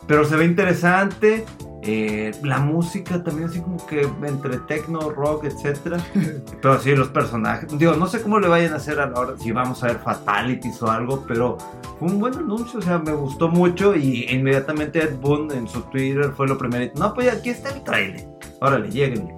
Pero 0.06 0.24
se 0.24 0.34
ve 0.36 0.46
interesante. 0.46 1.44
Eh, 1.84 2.30
la 2.44 2.58
música 2.60 3.24
también 3.24 3.48
así 3.48 3.60
como 3.60 3.84
que 3.86 4.02
entre 4.22 4.58
techno, 4.60 5.10
rock, 5.10 5.44
etcétera. 5.44 5.98
Pero 6.62 6.78
sí, 6.80 6.94
los 6.94 7.08
personajes. 7.08 7.76
Digo, 7.76 7.94
no 7.96 8.06
sé 8.06 8.22
cómo 8.22 8.38
le 8.38 8.46
vayan 8.46 8.72
a 8.72 8.76
hacer 8.76 9.00
a 9.00 9.06
la 9.08 9.18
hora, 9.18 9.34
si 9.36 9.50
vamos 9.50 9.82
a 9.82 9.88
ver 9.88 9.98
fatalities 9.98 10.80
o 10.82 10.90
algo, 10.90 11.24
pero 11.26 11.58
fue 11.98 12.08
un 12.08 12.20
buen 12.20 12.34
anuncio, 12.34 12.78
o 12.78 12.82
sea, 12.82 12.98
me 12.98 13.12
gustó 13.12 13.48
mucho 13.48 13.96
y 13.96 14.26
inmediatamente 14.30 15.02
Ed 15.02 15.16
Boon 15.20 15.50
en 15.50 15.66
su 15.66 15.82
Twitter 15.82 16.32
fue 16.36 16.46
lo 16.46 16.56
primero. 16.56 16.92
No, 16.96 17.12
pues 17.14 17.32
aquí 17.32 17.50
está 17.50 17.70
el 17.70 17.82
trailer. 17.82 18.28
Órale, 18.60 18.88
lléguenle. 18.88 19.34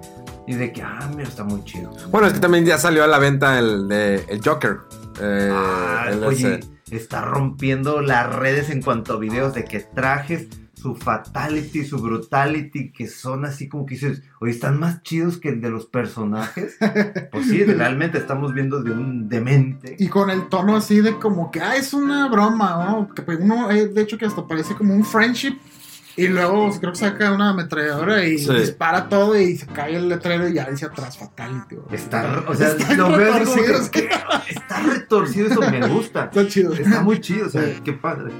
Y 0.47 0.53
de 0.53 0.71
que, 0.71 0.83
ah, 0.83 1.09
mira, 1.15 1.27
está 1.27 1.43
muy 1.43 1.63
chido. 1.63 1.91
Bueno, 2.11 2.27
es 2.27 2.33
que 2.33 2.39
también 2.39 2.65
ya 2.65 2.77
salió 2.77 3.03
a 3.03 3.07
la 3.07 3.17
venta 3.17 3.57
el, 3.57 3.87
de, 3.87 4.23
el 4.29 4.39
Joker. 4.43 4.77
Eh, 5.19 5.49
Ah, 5.51 6.09
el 6.11 6.23
oye, 6.23 6.59
está 6.91 7.21
rompiendo 7.21 8.01
las 8.01 8.35
redes 8.35 8.69
en 8.69 8.83
cuanto 8.83 9.13
a 9.13 9.17
videos 9.17 9.55
de 9.55 9.63
que 9.63 9.79
trajes 9.79 10.47
su 10.75 10.95
fatality, 10.95 11.85
su 11.85 11.99
brutality, 11.99 12.91
que 12.91 13.07
son 13.07 13.45
así 13.45 13.67
como 13.67 13.85
que 13.85 13.95
dices, 13.95 14.23
oye, 14.39 14.51
están 14.51 14.79
más 14.79 15.01
chidos 15.03 15.37
que 15.37 15.49
el 15.49 15.61
de 15.61 15.69
los 15.69 15.85
personajes. 15.85 16.77
pues 17.31 17.47
sí, 17.47 17.63
realmente 17.63 18.17
estamos 18.17 18.53
viendo 18.53 18.83
de 18.83 18.91
un 18.91 19.29
demente. 19.29 19.95
Y 19.97 20.07
con 20.07 20.29
el 20.29 20.47
tono 20.49 20.75
así 20.75 21.01
de 21.01 21.17
como 21.17 21.51
que, 21.51 21.61
ah, 21.61 21.75
es 21.75 21.93
una 21.93 22.27
broma, 22.29 22.85
¿no? 22.85 23.13
Que 23.13 23.21
pues 23.21 23.39
uno, 23.41 23.71
eh, 23.71 23.87
de 23.87 24.01
hecho, 24.01 24.17
que 24.17 24.25
hasta 24.25 24.47
parece 24.47 24.75
como 24.75 24.93
un 24.93 25.05
friendship. 25.05 25.57
Y 26.17 26.27
luego 26.29 26.69
creo 26.79 26.93
que 26.93 26.97
saca 26.99 27.31
una 27.31 27.49
ametralladora 27.49 28.23
y 28.25 28.37
Sí. 28.37 28.53
dispara 28.53 29.09
todo 29.09 29.37
y 29.37 29.57
se 29.57 29.67
cae 29.67 29.97
el 29.97 30.07
letrero 30.07 30.47
y 30.47 30.53
ya 30.53 30.69
dice 30.69 30.85
atrás 30.85 31.17
fatality. 31.17 31.75
Está, 31.91 32.43
o 32.47 32.55
sea, 32.55 32.69
Está 32.69 32.93
lo 32.93 33.11
veo 33.17 33.33
así 33.33 33.59
que- 33.91 34.09
está 34.49 34.79
retorcido, 34.81 35.47
eso 35.47 35.59
me 35.69 35.85
gusta. 35.87 36.25
Está 36.31 36.47
chido. 36.47 36.73
Está 36.73 37.01
muy 37.01 37.19
chido, 37.19 37.47
o 37.47 37.49
sea, 37.49 37.63
qué 37.83 37.93
padre. 37.93 38.31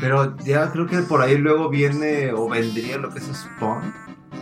Pero 0.00 0.36
ya 0.44 0.70
creo 0.70 0.86
que 0.86 0.98
por 0.98 1.20
ahí 1.20 1.36
luego 1.36 1.68
viene 1.68 2.32
o 2.32 2.48
vendría 2.48 2.98
lo 2.98 3.10
que 3.10 3.18
es 3.18 3.24
Spawn. 3.26 3.92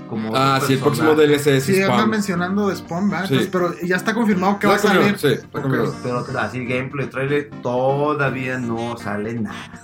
Como 0.09 0.37
Ah, 0.37 0.61
sí, 0.64 0.74
el 0.74 0.80
próximo. 0.80 1.14
DLC 1.14 1.57
es 1.57 1.64
Sí, 1.64 1.82
Spawn. 1.82 2.11
mencionando 2.11 2.68
de 2.68 2.76
Spawn, 2.76 3.09
¿verdad? 3.09 3.26
Sí. 3.28 3.35
Entonces, 3.35 3.51
pero 3.51 3.74
ya 3.87 3.97
está 3.97 4.12
confirmado 4.12 4.59
que 4.59 4.66
va 4.66 4.74
a 4.74 4.78
salir. 4.78 5.18
Sí, 5.18 5.28
está 5.28 5.47
Ok. 5.59 5.62
confirmado. 5.64 5.95
Pero 6.03 6.39
así 6.41 6.64
gameplay, 6.66 7.07
trailer, 7.09 7.49
todavía 7.62 8.59
no 8.59 8.97
sale 8.99 9.35
nada. 9.35 9.80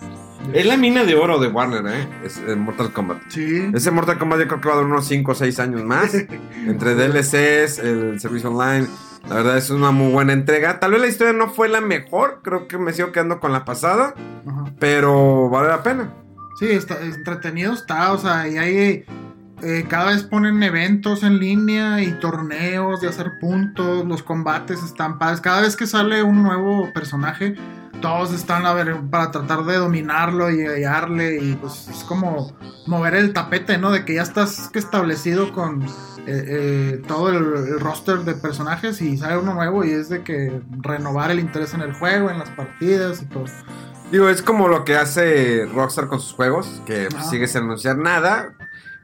Es 0.52 0.66
la 0.66 0.76
mina 0.76 1.04
de 1.04 1.14
oro 1.14 1.38
de 1.38 1.48
Warner, 1.48 1.86
¿eh? 1.86 2.08
Es 2.24 2.38
eh, 2.38 2.56
Mortal 2.56 2.92
Kombat. 2.92 3.18
Sí. 3.28 3.70
Ese 3.72 3.90
Mortal 3.90 4.18
Kombat 4.18 4.40
yo 4.40 4.48
creo 4.48 4.60
que 4.60 4.68
va 4.68 4.74
a 4.74 4.76
durar 4.78 4.92
unos 4.92 5.06
5 5.06 5.32
o 5.32 5.34
6 5.34 5.60
años 5.60 5.84
más. 5.84 6.14
Entre 6.66 6.94
DLCs, 6.94 7.78
el 7.78 8.20
servicio 8.20 8.50
online. 8.50 8.88
La 9.28 9.36
verdad 9.36 9.58
es 9.58 9.70
una 9.70 9.90
muy 9.90 10.12
buena 10.12 10.32
entrega. 10.32 10.80
Tal 10.80 10.92
vez 10.92 11.00
la 11.00 11.06
historia 11.06 11.32
no 11.32 11.48
fue 11.48 11.68
la 11.68 11.80
mejor. 11.80 12.40
Creo 12.42 12.68
que 12.68 12.78
me 12.78 12.92
sigo 12.92 13.12
quedando 13.12 13.38
con 13.38 13.52
la 13.52 13.64
pasada. 13.64 14.14
Ajá. 14.46 14.64
Pero 14.78 15.48
vale 15.50 15.68
la 15.68 15.82
pena. 15.82 16.14
Sí, 16.58 16.66
está, 16.68 17.00
entretenido 17.00 17.72
está, 17.72 18.12
o 18.12 18.18
sea, 18.18 18.46
y 18.46 18.58
ahí 18.58 19.04
eh, 19.62 19.84
cada 19.88 20.06
vez 20.06 20.22
ponen 20.24 20.62
eventos 20.62 21.22
en 21.22 21.38
línea 21.38 22.02
y 22.02 22.12
torneos 22.12 23.00
de 23.00 23.08
hacer 23.08 23.32
puntos, 23.40 24.06
los 24.06 24.22
combates 24.22 24.82
están 24.82 25.18
padres. 25.18 25.40
Cada 25.40 25.60
vez 25.62 25.76
que 25.76 25.86
sale 25.86 26.22
un 26.22 26.42
nuevo 26.42 26.92
personaje, 26.92 27.54
todos 28.00 28.32
están 28.32 28.66
a 28.66 28.72
ver 28.72 28.96
para 29.10 29.30
tratar 29.30 29.64
de 29.64 29.76
dominarlo 29.76 30.50
y 30.50 30.66
hallarle 30.66 31.38
y 31.42 31.54
pues 31.54 31.88
es 31.88 32.04
como 32.04 32.56
mover 32.86 33.14
el 33.14 33.32
tapete, 33.32 33.78
¿no? 33.78 33.90
De 33.90 34.04
que 34.04 34.14
ya 34.14 34.22
estás 34.22 34.70
establecido 34.74 35.52
con 35.52 35.82
eh, 35.82 35.88
eh, 36.26 37.02
todo 37.06 37.28
el, 37.30 37.36
el 37.36 37.80
roster 37.80 38.20
de 38.20 38.34
personajes 38.34 39.00
y 39.02 39.16
sale 39.16 39.38
uno 39.38 39.54
nuevo 39.54 39.84
y 39.84 39.90
es 39.90 40.08
de 40.08 40.22
que 40.22 40.60
renovar 40.80 41.30
el 41.30 41.40
interés 41.40 41.74
en 41.74 41.82
el 41.82 41.92
juego, 41.92 42.30
en 42.30 42.38
las 42.38 42.50
partidas 42.50 43.22
y 43.22 43.26
todo. 43.26 43.44
Digo, 44.10 44.28
es 44.28 44.42
como 44.42 44.66
lo 44.66 44.84
que 44.84 44.96
hace 44.96 45.66
Rockstar 45.72 46.08
con 46.08 46.20
sus 46.20 46.32
juegos. 46.32 46.82
Que 46.84 47.08
Ajá. 47.14 47.24
sigue 47.24 47.46
sin 47.46 47.62
anunciar 47.62 47.96
nada. 47.96 48.54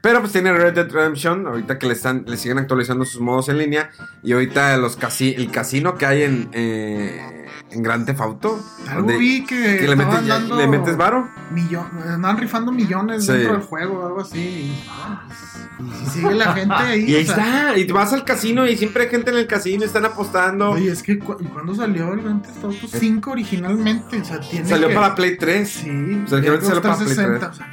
Pero 0.07 0.21
pues 0.21 0.31
tiene 0.33 0.53
Red 0.53 0.75
Dead 0.75 0.89
Redemption. 0.89 1.49
Ahorita 1.49 1.81
que 1.81 1.87
le, 1.89 1.95
están, 1.95 2.23
le 2.29 2.37
siguen 2.37 2.59
actualizando 2.59 3.05
sus 3.05 3.21
modos 3.21 3.49
en 3.49 3.59
línea. 3.59 3.91
Y 4.23 4.35
ahorita 4.35 4.77
los 4.77 4.95
casi, 4.95 5.35
el 5.35 5.51
casino 5.51 5.97
que 5.97 6.07
hay 6.07 6.23
en, 6.23 6.49
eh, 6.53 7.47
en 7.73 7.83
Grand 7.83 8.07
Theft 8.07 8.21
Auto. 8.21 8.65
Algo 8.89 9.09
vi 9.19 9.45
que, 9.45 9.79
que 9.79 9.89
le 9.89 9.97
metes, 9.97 10.25
dando 10.29 10.59
le 10.59 10.69
metes 10.69 10.97
varo. 10.97 11.29
millon- 11.53 11.91
andaban 12.09 12.39
rifando 12.39 12.71
millones 12.71 13.27
Sí. 13.27 13.33
dentro 13.33 13.55
del 13.55 13.63
juego 13.63 13.99
o 13.99 14.07
algo 14.07 14.21
así. 14.21 14.39
Y, 14.39 14.85
pues, 15.27 15.91
y 15.91 16.05
si 16.05 16.11
sigue 16.21 16.35
la 16.37 16.53
gente 16.55 16.75
ahí. 16.77 17.05
Y 17.11 17.15
ahí 17.17 17.23
o 17.25 17.35
sea, 17.35 17.69
está. 17.71 17.79
Y 17.79 17.91
vas 17.91 18.13
al 18.13 18.25
casino 18.25 18.65
y 18.65 18.77
siempre 18.77 19.03
hay 19.03 19.09
gente 19.11 19.33
en 19.33 19.39
el 19.39 19.49
casino. 19.49 19.85
Están 19.85 20.05
apostando. 20.05 20.71
Oye, 20.71 20.93
es 20.93 21.03
que 21.03 21.19
cu- 21.19 21.37
¿y 21.41 21.47
cuándo 21.47 21.75
salió 21.75 22.13
el 22.13 22.23
Grand 22.23 22.43
Theft 22.47 22.63
Auto 22.65 22.87
5 22.87 23.33
originalmente? 23.33 24.21
O 24.21 24.25
sea, 24.25 24.39
tiene 24.39 24.69
Salió 24.69 24.87
que- 24.87 24.95
para 24.95 25.17
Play 25.17 25.37
3. 25.37 25.69
Sí, 25.69 25.91
O 26.25 26.29
sea, 26.29 26.39
salió 26.39 26.61
para 26.61 26.97
Play 26.97 27.07
360, 27.17 27.49
o 27.49 27.55
sea, 27.55 27.69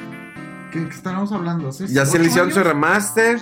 ¿qué, 0.74 0.88
qué 0.88 0.95
estábamos 0.95 1.32
hablando? 1.32 1.69
¿Hace 1.69 1.88
Ya 1.88 2.05
se 2.05 2.19
le 2.19 2.28
hicieron 2.28 2.51
su 2.51 2.63
remaster. 2.63 3.38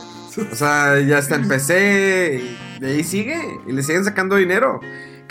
O 0.52 0.56
sea, 0.56 1.00
ya 1.00 1.18
está 1.18 1.36
en 1.36 1.48
PC. 1.48 2.58
Y 2.80 2.86
ahí 2.86 3.04
sigue. 3.04 3.60
Y 3.68 3.72
le 3.72 3.84
siguen 3.84 4.06
sacando 4.06 4.36
dinero. 4.36 4.80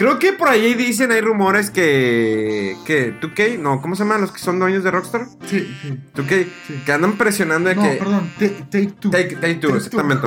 Creo 0.00 0.18
que 0.18 0.32
por 0.32 0.48
ahí 0.48 0.72
dicen, 0.72 1.12
hay 1.12 1.20
rumores 1.20 1.70
que. 1.70 2.74
que 2.86 3.12
2K, 3.20 3.58
no, 3.58 3.82
¿cómo 3.82 3.94
se 3.94 4.02
llaman 4.04 4.22
los 4.22 4.32
que 4.32 4.38
son 4.38 4.58
dueños 4.58 4.82
de 4.82 4.90
Rockstar? 4.90 5.26
Sí, 5.44 5.76
sí. 5.82 5.98
2K, 6.14 6.46
Sí. 6.66 6.82
que 6.86 6.92
andan 6.92 7.18
presionando 7.18 7.68
de 7.68 7.74
No, 7.74 7.82
que. 7.82 7.88
perdón, 7.96 8.30
ta- 8.38 8.64
Take 8.70 8.92
Two. 8.98 9.10
Take, 9.10 9.36
Take 9.36 9.54
Two, 9.56 9.68
Take 9.72 9.76
exactamente. 9.76 10.26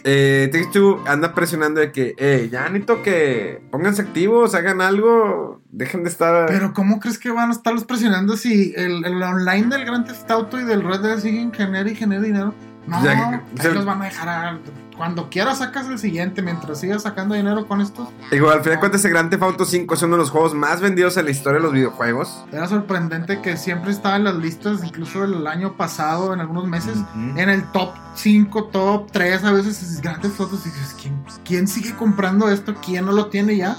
Eh, 0.04 0.48
Take 0.50 0.68
Two 0.72 1.04
anda 1.06 1.34
presionando 1.34 1.80
de 1.82 1.92
que, 1.92 2.14
eh, 2.16 2.48
ya 2.50 2.62
necesito 2.70 3.02
que 3.02 3.60
pónganse 3.70 4.00
activos, 4.00 4.54
hagan 4.54 4.80
algo, 4.80 5.60
dejen 5.70 6.02
de 6.02 6.08
estar. 6.08 6.46
Pero 6.46 6.72
¿cómo 6.72 6.98
crees 6.98 7.18
que 7.18 7.30
van 7.30 7.50
a 7.50 7.52
estarlos 7.52 7.84
presionando 7.84 8.38
si 8.38 8.72
el, 8.74 9.04
el 9.04 9.22
online 9.22 9.66
del 9.68 9.84
Grand 9.84 10.06
Theft 10.06 10.30
Auto 10.30 10.58
y 10.58 10.64
del 10.64 10.82
Red 10.82 11.00
Dead 11.00 11.18
siguen 11.18 11.52
genera 11.52 11.90
y 11.90 11.94
genera 11.94 12.22
dinero? 12.22 12.54
No, 12.86 13.02
Ya, 13.04 13.42
sea- 13.60 13.72
los 13.72 13.84
van 13.84 14.02
a 14.02 14.04
dejar 14.06 14.28
a- 14.28 14.58
Cuando 14.96 15.28
quieras 15.28 15.58
sacas 15.58 15.88
el 15.88 15.98
siguiente, 15.98 16.40
mientras 16.40 16.78
sigas 16.78 17.02
sacando 17.02 17.34
dinero 17.34 17.66
con 17.66 17.80
estos. 17.80 18.08
Digo, 18.30 18.48
al 18.50 18.60
final 18.60 18.76
de 18.76 18.78
cuentas, 18.78 19.00
ese 19.00 19.10
Grand 19.10 19.28
Theft 19.28 19.42
Auto 19.42 19.64
5 19.64 19.94
es 19.94 20.02
uno 20.02 20.12
de 20.14 20.18
los 20.18 20.30
juegos 20.30 20.54
más 20.54 20.80
vendidos 20.80 21.16
en 21.16 21.24
la 21.24 21.32
historia 21.32 21.58
de 21.58 21.64
los 21.64 21.72
videojuegos. 21.72 22.44
Era 22.52 22.68
sorprendente 22.68 23.40
que 23.42 23.56
siempre 23.56 23.90
estaba 23.90 24.14
en 24.14 24.22
las 24.22 24.36
listas, 24.36 24.84
incluso 24.84 25.24
el 25.24 25.44
año 25.48 25.72
pasado, 25.76 26.32
en 26.32 26.38
algunos 26.38 26.68
meses, 26.68 26.96
en 27.36 27.48
el 27.48 27.64
top 27.72 27.90
5, 28.14 28.66
top 28.66 29.10
3, 29.10 29.42
a 29.42 29.50
veces 29.50 29.82
es 29.82 30.00
grandes 30.00 30.30
fotos 30.32 30.60
y 30.64 30.68
dices, 30.70 30.94
¿quién, 31.02 31.24
¿quién 31.44 31.66
sigue 31.66 31.92
comprando 31.96 32.48
esto? 32.48 32.74
¿Quién 32.76 33.04
no 33.06 33.10
lo 33.10 33.26
tiene 33.26 33.56
ya? 33.56 33.76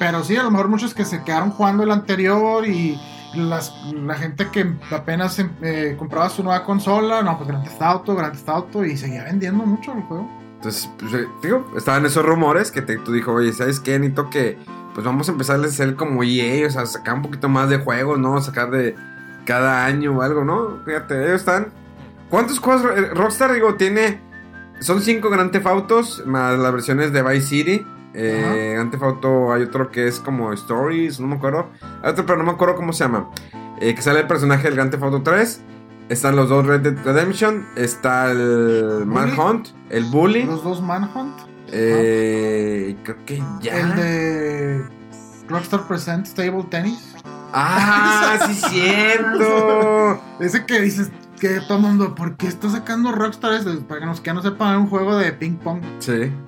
Pero 0.00 0.24
sí, 0.24 0.36
a 0.36 0.42
lo 0.42 0.50
mejor 0.50 0.66
muchos 0.66 0.92
que 0.92 1.04
se 1.04 1.22
quedaron 1.22 1.50
jugando 1.52 1.84
el 1.84 1.92
anterior 1.92 2.66
y 2.66 3.00
las, 3.34 3.74
la 3.92 4.14
gente 4.14 4.48
que 4.50 4.74
apenas 4.90 5.38
eh, 5.62 5.96
compraba 5.98 6.28
su 6.30 6.42
nueva 6.42 6.64
consola, 6.64 7.22
no, 7.22 7.36
pues 7.36 7.48
Grand 7.48 7.64
Theft 7.64 7.82
Auto, 7.82 8.14
Grand 8.14 8.32
Theft 8.32 8.48
Auto 8.48 8.84
y 8.84 8.96
seguía 8.96 9.24
vendiendo 9.24 9.64
mucho 9.64 9.92
el 9.92 10.02
juego. 10.02 10.28
Entonces, 10.56 10.90
pues, 10.98 11.14
eh, 11.14 11.26
digo, 11.42 11.70
estaban 11.76 12.04
esos 12.06 12.24
rumores 12.24 12.70
que 12.70 12.82
te, 12.82 12.96
tú 12.98 13.12
dijo, 13.12 13.32
oye, 13.32 13.52
¿sabes 13.52 13.80
qué? 13.80 13.98
Necesito 13.98 14.28
que, 14.30 14.58
pues 14.94 15.06
vamos 15.06 15.28
a 15.28 15.32
empezar 15.32 15.60
a 15.60 15.66
hacer 15.66 15.94
como 15.94 16.22
EA, 16.24 16.66
o 16.66 16.70
sea, 16.70 16.86
sacar 16.86 17.14
un 17.14 17.22
poquito 17.22 17.48
más 17.48 17.70
de 17.70 17.78
juegos, 17.78 18.18
¿no? 18.18 18.40
Sacar 18.40 18.70
de 18.70 18.96
cada 19.44 19.84
año 19.84 20.16
o 20.16 20.22
algo, 20.22 20.44
¿no? 20.44 20.80
Fíjate, 20.84 21.24
ellos 21.24 21.40
están... 21.40 21.68
¿Cuántos 22.28 22.58
juegos 22.58 22.84
eh, 22.96 23.14
Rockstar, 23.14 23.52
digo, 23.52 23.74
tiene? 23.76 24.20
Son 24.80 25.00
cinco 25.00 25.30
Grand 25.30 25.50
Theft 25.50 25.66
Autos, 25.66 26.22
más 26.26 26.58
las 26.58 26.72
versiones 26.72 27.12
de 27.12 27.22
Vice 27.22 27.46
City. 27.46 27.86
Eh, 28.20 28.72
Grand 28.74 28.90
Theft 28.90 29.02
Auto 29.04 29.52
hay 29.52 29.62
otro 29.62 29.90
que 29.90 30.08
es 30.08 30.18
como 30.18 30.52
Stories, 30.52 31.20
no 31.20 31.28
me 31.28 31.36
acuerdo. 31.36 31.68
Hay 32.02 32.10
otro, 32.10 32.26
pero 32.26 32.38
no 32.38 32.44
me 32.44 32.50
acuerdo 32.50 32.74
cómo 32.74 32.92
se 32.92 33.04
llama. 33.04 33.30
Eh, 33.80 33.94
que 33.94 34.02
sale 34.02 34.20
el 34.20 34.26
personaje 34.26 34.64
del 34.64 34.74
Grand 34.74 34.90
Theft 34.90 35.04
Auto 35.04 35.22
3. 35.22 35.60
Están 36.08 36.34
los 36.34 36.48
dos 36.48 36.66
Red 36.66 36.80
Dead 36.80 37.04
Redemption. 37.04 37.66
Está 37.76 38.30
el 38.32 39.04
Manhunt, 39.06 39.68
el 39.90 40.04
Bully. 40.04 40.44
Los 40.44 40.64
dos 40.64 40.82
Manhunt. 40.82 41.38
Eh, 41.70 42.96
creo 43.04 43.16
que 43.24 43.42
ya. 43.60 43.78
El 43.78 43.94
de 43.94 44.84
Rockstar 45.48 45.86
Presents 45.86 46.34
Table 46.34 46.64
Tennis. 46.70 47.14
Ah, 47.52 48.38
sí, 48.46 48.54
cierto. 48.54 50.20
Ese 50.40 50.64
que 50.66 50.80
dices 50.80 51.10
que 51.38 51.60
todo 51.60 51.78
el 51.78 51.84
mundo, 51.84 52.14
¿por 52.14 52.36
qué 52.36 52.46
está 52.46 52.68
sacando 52.68 53.12
Rockstar? 53.12 53.62
Para 53.86 54.00
que 54.00 54.06
nos 54.06 54.20
que 54.20 54.32
no 54.32 54.42
sepan, 54.42 54.76
un 54.76 54.86
juego 54.88 55.16
de 55.16 55.32
ping 55.32 55.56
pong. 55.56 55.82
Sí. 56.00 56.32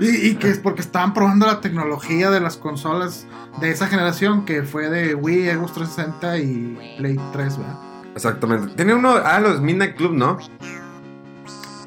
Y, 0.00 0.30
y 0.30 0.34
que 0.36 0.48
es 0.50 0.58
porque 0.58 0.80
estaban 0.80 1.14
probando 1.14 1.46
la 1.46 1.60
tecnología 1.60 2.30
de 2.30 2.40
las 2.40 2.56
consolas 2.56 3.26
de 3.60 3.70
esa 3.70 3.86
generación 3.86 4.44
que 4.44 4.62
fue 4.62 4.90
de 4.90 5.14
Wii, 5.14 5.50
Xbox 5.50 5.72
360 5.74 6.38
y 6.38 6.96
Play 6.98 7.20
3, 7.32 7.58
¿verdad? 7.58 7.78
Exactamente. 8.16 8.74
Tiene 8.74 8.94
uno. 8.94 9.14
Ah, 9.22 9.38
los 9.40 9.60
Midnight 9.60 9.96
Club, 9.96 10.12
¿no? 10.12 10.38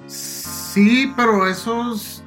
Sí, 0.08 1.12
pero 1.16 1.48
esos. 1.48 2.19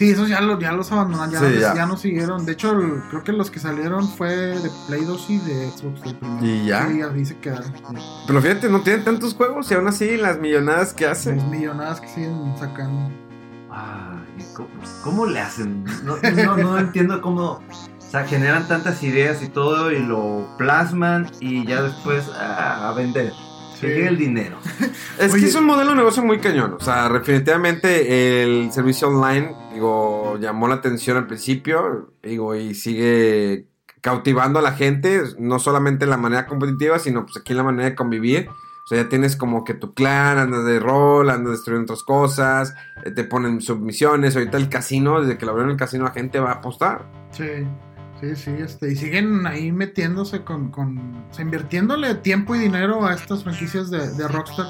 Sí, 0.00 0.12
esos 0.12 0.30
ya, 0.30 0.40
los 0.40 0.58
ya 0.58 0.72
los 0.72 0.90
abandonaron, 0.92 1.30
ya, 1.30 1.40
Sí, 1.40 1.58
ya. 1.60 1.74
ya 1.74 1.84
no 1.84 1.98
siguieron. 1.98 2.46
De 2.46 2.52
hecho, 2.52 2.72
el- 2.72 3.02
creo 3.10 3.22
que 3.22 3.32
los 3.32 3.50
que 3.50 3.60
salieron 3.60 4.08
fue 4.08 4.34
de 4.34 4.70
Play 4.86 5.04
2 5.04 5.26
y 5.28 5.38
de 5.40 5.68
Xbox 5.68 6.00
el 6.06 6.16
primero. 6.16 6.46
¿Y 6.46 6.64
ya? 6.64 6.88
Sí, 6.88 7.02
así 7.02 7.24
se 7.26 7.38
quedaron. 7.38 7.64
Sí. 7.66 8.02
Pero 8.26 8.40
fíjate, 8.40 8.70
no 8.70 8.80
tienen 8.80 9.04
tantos 9.04 9.34
juegos 9.34 9.70
y 9.70 9.74
aún 9.74 9.88
así 9.88 10.16
las 10.16 10.38
millonadas 10.38 10.94
que 10.94 11.06
hacen. 11.06 11.36
Las 11.36 11.46
millonadas 11.48 12.00
que 12.00 12.08
siguen 12.08 12.54
sacando. 12.58 13.10
Ay, 13.70 14.42
¿cómo, 14.54 14.68
cómo 15.04 15.26
le 15.26 15.38
hacen? 15.40 15.84
No, 16.02 16.16
no, 16.16 16.56
no 16.56 16.78
entiendo 16.78 17.20
cómo. 17.20 17.42
O 17.98 18.10
sea, 18.10 18.24
generan 18.26 18.66
tantas 18.68 19.02
ideas 19.02 19.42
y 19.42 19.48
todo 19.48 19.92
y 19.92 19.98
lo 19.98 20.48
plasman 20.56 21.30
y 21.40 21.66
ya 21.66 21.82
después 21.82 22.24
ah, 22.34 22.88
a 22.88 22.92
vender. 22.94 23.32
Que 23.80 23.86
Sí. 23.86 23.86
llegue 23.86 24.08
el 24.08 24.16
dinero. 24.18 24.56
Es 25.18 25.32
Oye. 25.34 25.42
que 25.42 25.48
es 25.50 25.54
un 25.54 25.66
modelo 25.66 25.90
de 25.90 25.96
negocio 25.96 26.22
muy 26.24 26.38
cañón. 26.38 26.76
O 26.78 26.80
sea, 26.82 27.08
definitivamente 27.10 28.42
el 28.42 28.72
servicio 28.72 29.08
online, 29.08 29.54
llamó 30.38 30.68
la 30.68 30.76
atención 30.76 31.16
al 31.16 31.26
principio, 31.26 32.12
digo, 32.22 32.54
y 32.54 32.74
sigue 32.74 33.66
cautivando 34.00 34.58
a 34.58 34.62
la 34.62 34.72
gente, 34.72 35.22
no 35.38 35.58
solamente 35.58 36.04
en 36.04 36.10
la 36.10 36.16
manera 36.16 36.46
competitiva, 36.46 36.98
sino 36.98 37.24
pues 37.24 37.36
aquí 37.38 37.52
en 37.52 37.58
la 37.58 37.64
manera 37.64 37.90
de 37.90 37.94
convivir. 37.94 38.48
O 38.48 38.86
sea, 38.86 39.02
ya 39.02 39.08
tienes 39.08 39.36
como 39.36 39.62
que 39.62 39.74
tu 39.74 39.94
clan, 39.94 40.38
andas 40.38 40.64
de 40.64 40.80
rol, 40.80 41.30
andas 41.30 41.52
destruyendo 41.52 41.92
otras 41.92 42.02
cosas, 42.02 42.74
eh, 43.04 43.10
te 43.10 43.24
ponen 43.24 43.60
submisiones. 43.60 44.34
Ahorita 44.34 44.56
el 44.56 44.68
casino, 44.68 45.20
desde 45.20 45.38
que 45.38 45.44
lo 45.44 45.52
abrieron 45.52 45.72
el 45.72 45.76
casino, 45.76 46.04
la 46.04 46.10
gente 46.10 46.40
va 46.40 46.50
a 46.50 46.54
apostar. 46.54 47.04
Sí, 47.30 47.66
sí, 48.20 48.34
sí. 48.34 48.50
Este, 48.58 48.90
y 48.90 48.96
siguen 48.96 49.46
ahí 49.46 49.70
metiéndose 49.70 50.42
con, 50.42 50.70
con. 50.70 51.24
O 51.30 51.34
sea, 51.34 51.44
invirtiéndole 51.44 52.14
tiempo 52.16 52.56
y 52.56 52.58
dinero 52.58 53.06
a 53.06 53.14
estas 53.14 53.44
franquicias 53.44 53.90
de, 53.90 54.26
Rockstar. 54.26 54.66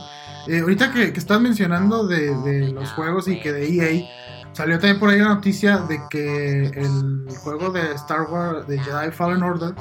Eh, 0.48 0.60
ahorita 0.60 0.92
que, 0.92 1.12
que 1.12 1.18
estás 1.18 1.40
mencionando 1.40 2.06
de, 2.06 2.34
de 2.42 2.72
los 2.72 2.90
juegos 2.90 3.28
y 3.28 3.40
que 3.40 3.52
de 3.52 3.68
EA. 3.68 4.06
Salió 4.52 4.78
también 4.78 4.98
por 4.98 5.10
ahí 5.10 5.18
la 5.18 5.34
noticia 5.34 5.78
de 5.78 6.00
que 6.10 6.66
el 6.66 7.26
juego 7.42 7.70
de 7.70 7.92
Star 7.94 8.22
Wars 8.30 8.66
de 8.66 8.78
Jedi 8.78 9.10
Fallen 9.12 9.42
Order 9.42 9.74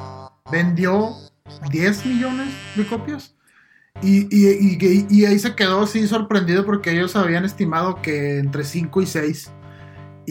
vendió 0.52 1.16
10 1.72 2.06
millones 2.06 2.54
de 2.76 2.88
copias. 2.88 3.36
Y, 4.02 4.28
y, 4.30 4.78
y, 4.80 5.08
y 5.10 5.26
ahí 5.26 5.40
se 5.40 5.56
quedó 5.56 5.82
así 5.82 6.08
sorprendido 6.08 6.66
porque 6.66 6.92
ellos 6.92 7.16
habían 7.16 7.44
estimado 7.44 8.02
que 8.02 8.38
entre 8.38 8.64
5 8.64 9.02
y 9.02 9.06
6. 9.06 9.52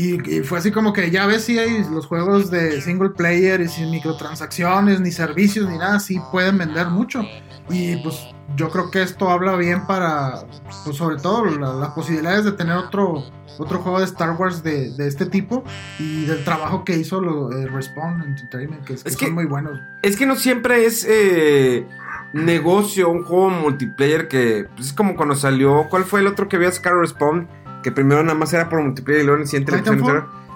Y, 0.01 0.37
y 0.39 0.43
fue 0.45 0.59
así 0.61 0.71
como 0.71 0.93
que 0.93 1.11
ya 1.11 1.27
ves 1.27 1.43
si 1.45 1.59
hay 1.59 1.85
los 1.91 2.07
juegos 2.07 2.53
de 2.53 2.81
single 2.83 3.11
player 3.11 3.61
y 3.61 3.67
sin 3.69 3.91
microtransacciones, 3.91 5.01
ni 5.01 5.11
servicios, 5.11 5.69
ni 5.69 5.77
nada, 5.77 5.99
sí 5.99 6.21
pueden 6.31 6.57
vender 6.57 6.87
mucho. 6.87 7.23
Y 7.69 7.97
pues 8.05 8.17
yo 8.57 8.71
creo 8.71 8.93
que 8.93 9.03
esto 9.03 9.29
habla 9.29 9.57
bien 9.57 9.87
para, 9.89 10.45
pues 10.85 10.97
sobre 10.97 11.17
todo 11.17 11.47
la- 11.47 11.73
las 11.75 11.89
posibilidades 11.91 12.45
de 12.45 12.53
tener 12.53 12.77
otro, 12.77 13.25
otro 13.59 13.81
juego 13.81 13.99
de 13.99 14.05
Star 14.05 14.37
Wars 14.39 14.63
de, 14.63 14.91
de 14.93 15.09
este 15.09 15.27
tipo 15.27 15.65
y 15.99 16.27
del 16.27 16.45
trabajo 16.45 16.85
que 16.85 16.97
hizo 16.97 17.21
lo, 17.21 17.51
eh, 17.53 17.67
Respawn 17.67 18.23
Entertainment, 18.23 18.85
que, 18.85 18.93
es- 18.95 19.03
que 19.03 19.09
Es 19.11 19.17
son 19.19 19.33
muy 19.35 19.47
buenos. 19.47 19.81
Es 20.03 20.17
que 20.17 20.27
no 20.27 20.37
siempre 20.37 20.87
es 20.87 21.05
eh, 21.11 21.85
negocio, 22.33 23.09
un 23.11 23.25
juego 23.25 23.51
multiplayer 23.51 24.29
que 24.29 24.67
pues, 24.77 24.89
es 24.89 24.93
como 24.93 25.17
cuando 25.17 25.35
salió. 25.35 25.89
¿Cuál 25.91 26.05
fue 26.05 26.21
el 26.21 26.27
otro 26.29 26.49
que 26.49 26.55
había 26.57 26.71
sacado 26.71 27.01
Respawn? 27.01 27.49
Que 27.83 27.93
primero 27.93 28.23
nada 28.23 28.35
más 28.39 28.53
era 28.53 28.69
por 28.69 28.83
multiplayer 28.83 29.23
y 29.23 29.25
luego 29.25 29.37
en 29.37 29.43
el 29.43 29.49
siguiente 29.49 29.73
le. 29.73 29.79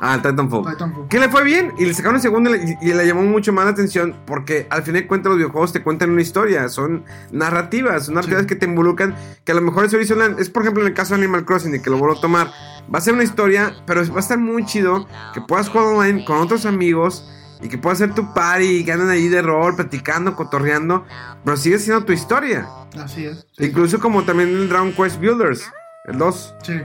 Ah, 0.04 0.16
Titanfall. 0.20 0.68
Titanfall. 0.72 1.06
Que 1.08 1.20
le 1.20 1.28
fue 1.28 1.44
bien 1.44 1.72
y 1.78 1.84
le 1.86 1.94
sacaron 1.94 2.16
el 2.16 2.22
segundo 2.22 2.50
y 2.50 2.58
le, 2.58 2.78
y 2.82 2.92
le 2.92 3.06
llamó 3.06 3.22
mucho 3.22 3.52
más 3.52 3.66
la 3.66 3.70
atención 3.70 4.16
porque 4.26 4.66
al 4.68 4.82
final 4.82 5.02
de 5.02 5.06
cuentas 5.06 5.30
los 5.30 5.36
videojuegos 5.38 5.72
te 5.72 5.80
cuentan 5.84 6.10
una 6.10 6.22
historia, 6.22 6.68
son 6.68 7.04
narrativas, 7.30 8.06
son 8.06 8.16
narrativas 8.16 8.42
Sí. 8.42 8.46
que 8.48 8.56
te 8.56 8.66
involucran, 8.66 9.14
que 9.44 9.52
a 9.52 9.54
lo 9.54 9.60
mejor 9.60 9.84
es 9.84 9.94
original, 9.94 10.34
es 10.40 10.50
por 10.50 10.62
ejemplo 10.62 10.82
en 10.82 10.88
el 10.88 10.94
caso 10.94 11.14
de 11.14 11.20
Animal 11.22 11.44
Crossing 11.44 11.72
y 11.76 11.80
que 11.80 11.88
lo 11.88 11.98
vuelvo 11.98 12.18
a 12.18 12.20
tomar, 12.20 12.48
va 12.92 12.98
a 12.98 13.00
ser 13.00 13.14
una 13.14 13.22
historia, 13.22 13.74
pero 13.86 14.00
va 14.10 14.16
a 14.16 14.20
estar 14.20 14.38
muy 14.38 14.64
chido 14.64 15.06
que 15.34 15.40
puedas 15.40 15.68
jugar 15.68 15.86
online 15.86 16.24
con 16.24 16.38
otros 16.38 16.66
amigos 16.66 17.30
y 17.62 17.68
que 17.68 17.78
puedas 17.78 18.00
hacer 18.02 18.12
tu 18.12 18.34
party 18.34 18.78
y 18.78 18.84
que 18.84 18.90
anden 18.90 19.08
ahí 19.08 19.28
de 19.28 19.40
rol, 19.40 19.76
platicando, 19.76 20.34
cotorreando, 20.34 21.04
pero 21.44 21.56
sigue 21.56 21.78
siendo 21.78 22.04
tu 22.04 22.12
historia. 22.12 22.66
Así 23.00 23.24
es. 23.26 23.46
Sí. 23.56 23.66
Incluso 23.66 24.00
como 24.00 24.24
también 24.24 24.48
el 24.48 24.68
Dragon 24.68 24.92
Quest 24.92 25.20
Builders, 25.20 25.70
el 26.06 26.18
2. 26.18 26.54
Sí. 26.64 26.80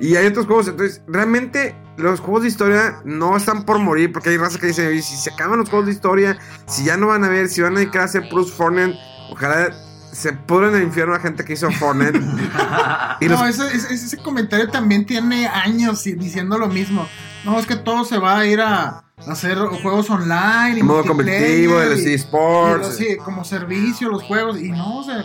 Y 0.00 0.16
hay 0.16 0.26
otros 0.26 0.46
juegos, 0.46 0.68
entonces 0.68 1.02
realmente 1.06 1.74
los 1.98 2.20
juegos 2.20 2.42
de 2.42 2.48
historia 2.48 3.00
no 3.04 3.36
están 3.36 3.64
por 3.64 3.78
morir, 3.78 4.10
porque 4.12 4.30
hay 4.30 4.38
raza 4.38 4.58
que 4.58 4.68
dice, 4.68 4.86
"Oye, 4.88 5.02
si 5.02 5.16
se 5.16 5.30
acaban 5.30 5.58
los 5.58 5.68
juegos 5.68 5.86
de 5.86 5.92
historia, 5.92 6.38
si 6.66 6.84
ya 6.84 6.96
no 6.96 7.08
van 7.08 7.22
a 7.24 7.28
ver, 7.28 7.48
si 7.48 7.60
van 7.60 7.74
a 7.76 7.80
dedicar 7.80 8.02
a 8.02 8.04
hacer 8.06 8.28
Plus 8.30 8.50
Fortnite, 8.50 8.98
ojalá 9.30 9.68
se 10.12 10.32
pudran 10.32 10.70
en 10.70 10.76
el 10.76 10.82
infierno 10.84 11.12
la 11.12 11.20
gente 11.20 11.44
que 11.44 11.52
hizo 11.52 11.70
Fortnite. 11.72 12.18
y 13.20 13.28
los- 13.28 13.38
No, 13.40 13.46
ese, 13.46 13.66
ese- 13.76 13.92
ese 13.94 14.16
comentario 14.16 14.68
también 14.70 15.04
tiene 15.04 15.46
años 15.46 16.02
diciendo 16.04 16.56
lo 16.58 16.68
mismo. 16.68 17.06
No, 17.44 17.58
es 17.58 17.66
que 17.66 17.76
todo 17.76 18.04
se 18.06 18.18
va 18.18 18.38
a 18.38 18.46
ir 18.46 18.60
a 18.60 19.04
hacer 19.28 19.58
juegos 19.82 20.08
online. 20.10 20.76
Y 20.76 20.80
el 20.80 20.84
modo 20.84 21.04
competitivo 21.04 21.78
de 21.78 21.90
los 21.90 22.00
y- 22.00 22.14
esports. 22.14 22.96
sí, 22.96 23.16
como 23.22 23.44
servicio 23.44 24.08
los 24.08 24.22
juegos. 24.22 24.58
Y 24.60 24.70
no, 24.72 24.98
o 24.98 25.04
sea, 25.04 25.24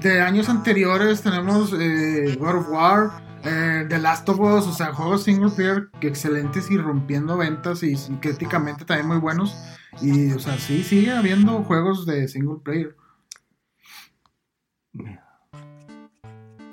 de 0.00 0.20
años 0.22 0.48
anteriores 0.48 1.20
tenemos 1.22 1.72
eh, 1.78 2.36
God 2.40 2.54
of 2.56 2.68
War, 2.70 3.25
eh, 3.46 3.86
The 3.88 3.98
Last 3.98 4.28
of 4.28 4.40
Us, 4.40 4.66
o 4.66 4.72
sea, 4.72 4.92
juegos 4.92 5.24
single 5.24 5.50
player 5.50 5.88
excelentes 6.00 6.70
y 6.70 6.76
rompiendo 6.76 7.36
ventas 7.36 7.82
y, 7.82 7.92
y 7.92 8.16
críticamente 8.20 8.84
también 8.84 9.08
muy 9.08 9.18
buenos. 9.18 9.56
Y, 10.00 10.32
o 10.32 10.38
sea, 10.38 10.58
sí, 10.58 10.82
sigue 10.82 11.12
habiendo 11.12 11.62
juegos 11.62 12.06
de 12.06 12.28
single 12.28 12.58
player. 12.62 12.94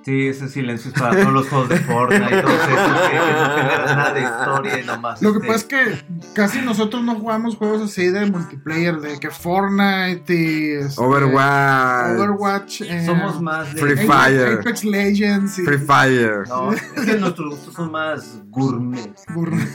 Sí, 0.03 0.27
ese 0.27 0.49
silencio 0.49 0.91
es 0.93 0.99
para 0.99 1.15
todos 1.15 1.33
los 1.33 1.47
juegos 1.47 1.69
de 1.69 1.77
Fortnite 1.79 2.25
y 2.25 2.41
todos 2.41 2.55
esos 2.55 3.01
que, 3.09 3.15
no 3.15 3.55
generan 3.55 3.85
nada 3.85 4.13
de 4.13 4.21
historia 4.21 4.79
y 4.79 4.85
nomás. 4.85 5.21
Lo 5.21 5.31
que 5.31 5.47
este, 5.47 5.47
pasa 5.47 5.59
es 5.59 6.03
que 6.03 6.05
casi 6.33 6.61
nosotros 6.61 7.03
no 7.03 7.15
jugamos 7.15 7.55
juegos 7.55 7.81
así 7.83 8.07
de 8.09 8.25
multiplayer, 8.25 8.99
de 8.99 9.19
que 9.19 9.31
Fortnite 9.31 10.33
y 10.33 10.71
este, 10.71 11.01
Overwatch, 11.01 12.19
Overwatch, 12.19 12.81
eh, 12.81 13.05
Somos 13.05 13.41
más 13.41 13.73
de. 13.73 13.81
Free 13.81 13.93
Apex, 13.93 14.07
Fire. 14.07 14.59
Apex 14.59 14.83
Legends 14.83 15.59
y 15.59 15.61
Free 15.63 15.77
Fire. 15.77 16.47
No, 16.49 16.73
es 16.73 16.81
que 16.81 17.17
nuestros 17.17 17.49
gustos 17.51 17.73
son 17.73 17.91
más 17.91 18.41
gourmet. 18.49 19.13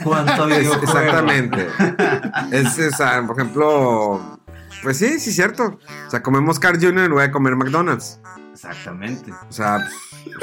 A 0.05 0.47
Es- 0.49 0.67
exactamente. 0.81 1.67
es, 2.51 2.97
por 3.25 3.39
ejemplo, 3.39 4.38
pues 4.83 4.97
sí, 4.97 5.19
sí, 5.19 5.31
cierto. 5.31 5.79
O 6.07 6.09
sea, 6.09 6.21
comemos 6.23 6.59
Carl 6.59 6.77
Jr. 6.79 7.05
en 7.05 7.09
lugar 7.11 7.27
de 7.27 7.31
comer 7.31 7.55
McDonald's. 7.55 8.19
Exactamente. 8.53 9.31
O 9.31 9.51
sea, 9.51 9.87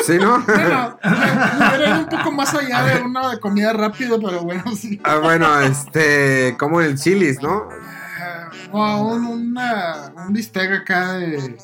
sí, 0.06 0.18
¿no? 0.18 0.40
Bueno, 0.40 0.98
era 1.02 1.98
un 2.00 2.06
poco 2.08 2.32
más 2.32 2.54
allá 2.54 2.82
de 2.84 3.02
una 3.02 3.30
de 3.30 3.40
comida 3.40 3.72
rápida, 3.74 4.16
pero 4.22 4.42
bueno, 4.42 4.64
sí. 4.74 5.00
Ah, 5.04 5.16
bueno, 5.16 5.60
este, 5.60 6.56
como 6.58 6.80
el 6.80 6.98
chilis, 6.98 7.42
¿no? 7.42 7.68
Eh, 7.70 8.68
o 8.72 9.02
un, 9.14 9.26
una, 9.26 10.12
un 10.26 10.32
bistec 10.32 10.72
acá 10.82 11.12
de... 11.14 11.58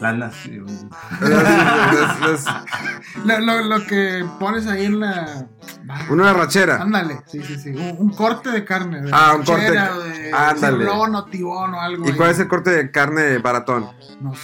La 0.00 0.12
nación. 0.12 0.66
Los- 1.20 2.20
los- 2.20 2.44
Lo, 3.24 3.38
lo- 3.40 3.62
lo 3.64 3.86
que 3.86 4.24
pones 4.38 4.66
ahí 4.66 4.84
en 4.86 5.00
la... 5.00 5.46
una 6.10 6.32
rachera. 6.32 6.82
Ándale, 6.82 7.20
sí, 7.26 7.42
sí, 7.42 7.58
sí. 7.58 7.70
Un, 7.70 7.96
un 7.98 8.10
corte 8.14 8.50
de 8.50 8.64
carne. 8.64 9.00
De 9.02 9.10
Ah, 9.12 9.34
un 9.36 9.44
corte. 9.44 9.70
De 9.70 10.32
Ándale. 10.32 10.86
o 10.86 11.24
tibón 11.26 11.74
o 11.74 11.80
algo. 11.80 12.06
¿Y 12.06 12.10
ahí. 12.10 12.16
cuál 12.16 12.30
es 12.30 12.38
el 12.38 12.48
corte 12.48 12.70
de 12.70 12.90
carne 12.90 13.38
baratón? 13.38 13.88
No 14.20 14.34
sé. 14.34 14.40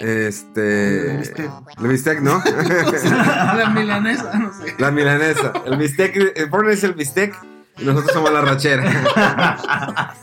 Este. 0.00 1.12
El 1.12 1.18
bistec. 1.18 1.50
El 1.78 1.88
bistec, 1.88 2.20
¿no? 2.20 2.42
La 3.56 3.70
milanesa, 3.74 4.38
no 4.38 4.52
sé. 4.52 4.74
La 4.78 4.90
milanesa. 4.90 5.52
El 5.66 5.76
bistec. 5.76 6.16
El 6.36 6.50
porno 6.50 6.70
es 6.70 6.82
el 6.82 6.94
bistec 6.94 7.34
y 7.78 7.84
nosotros 7.84 8.12
somos 8.12 8.32
la 8.32 8.40
rachera. 8.40 8.84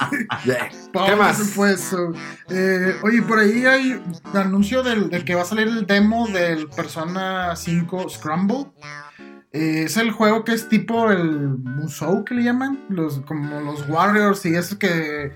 Yeah. 0.45 0.69
¿Qué 0.91 1.15
más? 1.15 1.53
Eh, 2.49 2.95
oye, 3.03 3.21
por 3.21 3.39
ahí 3.39 3.65
hay 3.65 4.01
anuncio 4.33 4.81
del, 4.83 5.09
de 5.09 5.23
que 5.23 5.35
va 5.35 5.43
a 5.43 5.45
salir 5.45 5.67
el 5.67 5.85
demo 5.85 6.27
del 6.27 6.67
Persona 6.69 7.55
5 7.55 8.09
Scramble. 8.09 8.65
Eh, 9.53 9.83
es 9.85 9.97
el 9.97 10.11
juego 10.11 10.43
que 10.45 10.53
es 10.53 10.69
tipo 10.69 11.11
el 11.11 11.57
Musou 11.57 12.23
que 12.23 12.33
le 12.35 12.43
llaman, 12.43 12.79
los, 12.89 13.19
como 13.21 13.59
los 13.61 13.87
Warriors 13.89 14.45
y 14.45 14.55
eso 14.55 14.79
que 14.79 15.33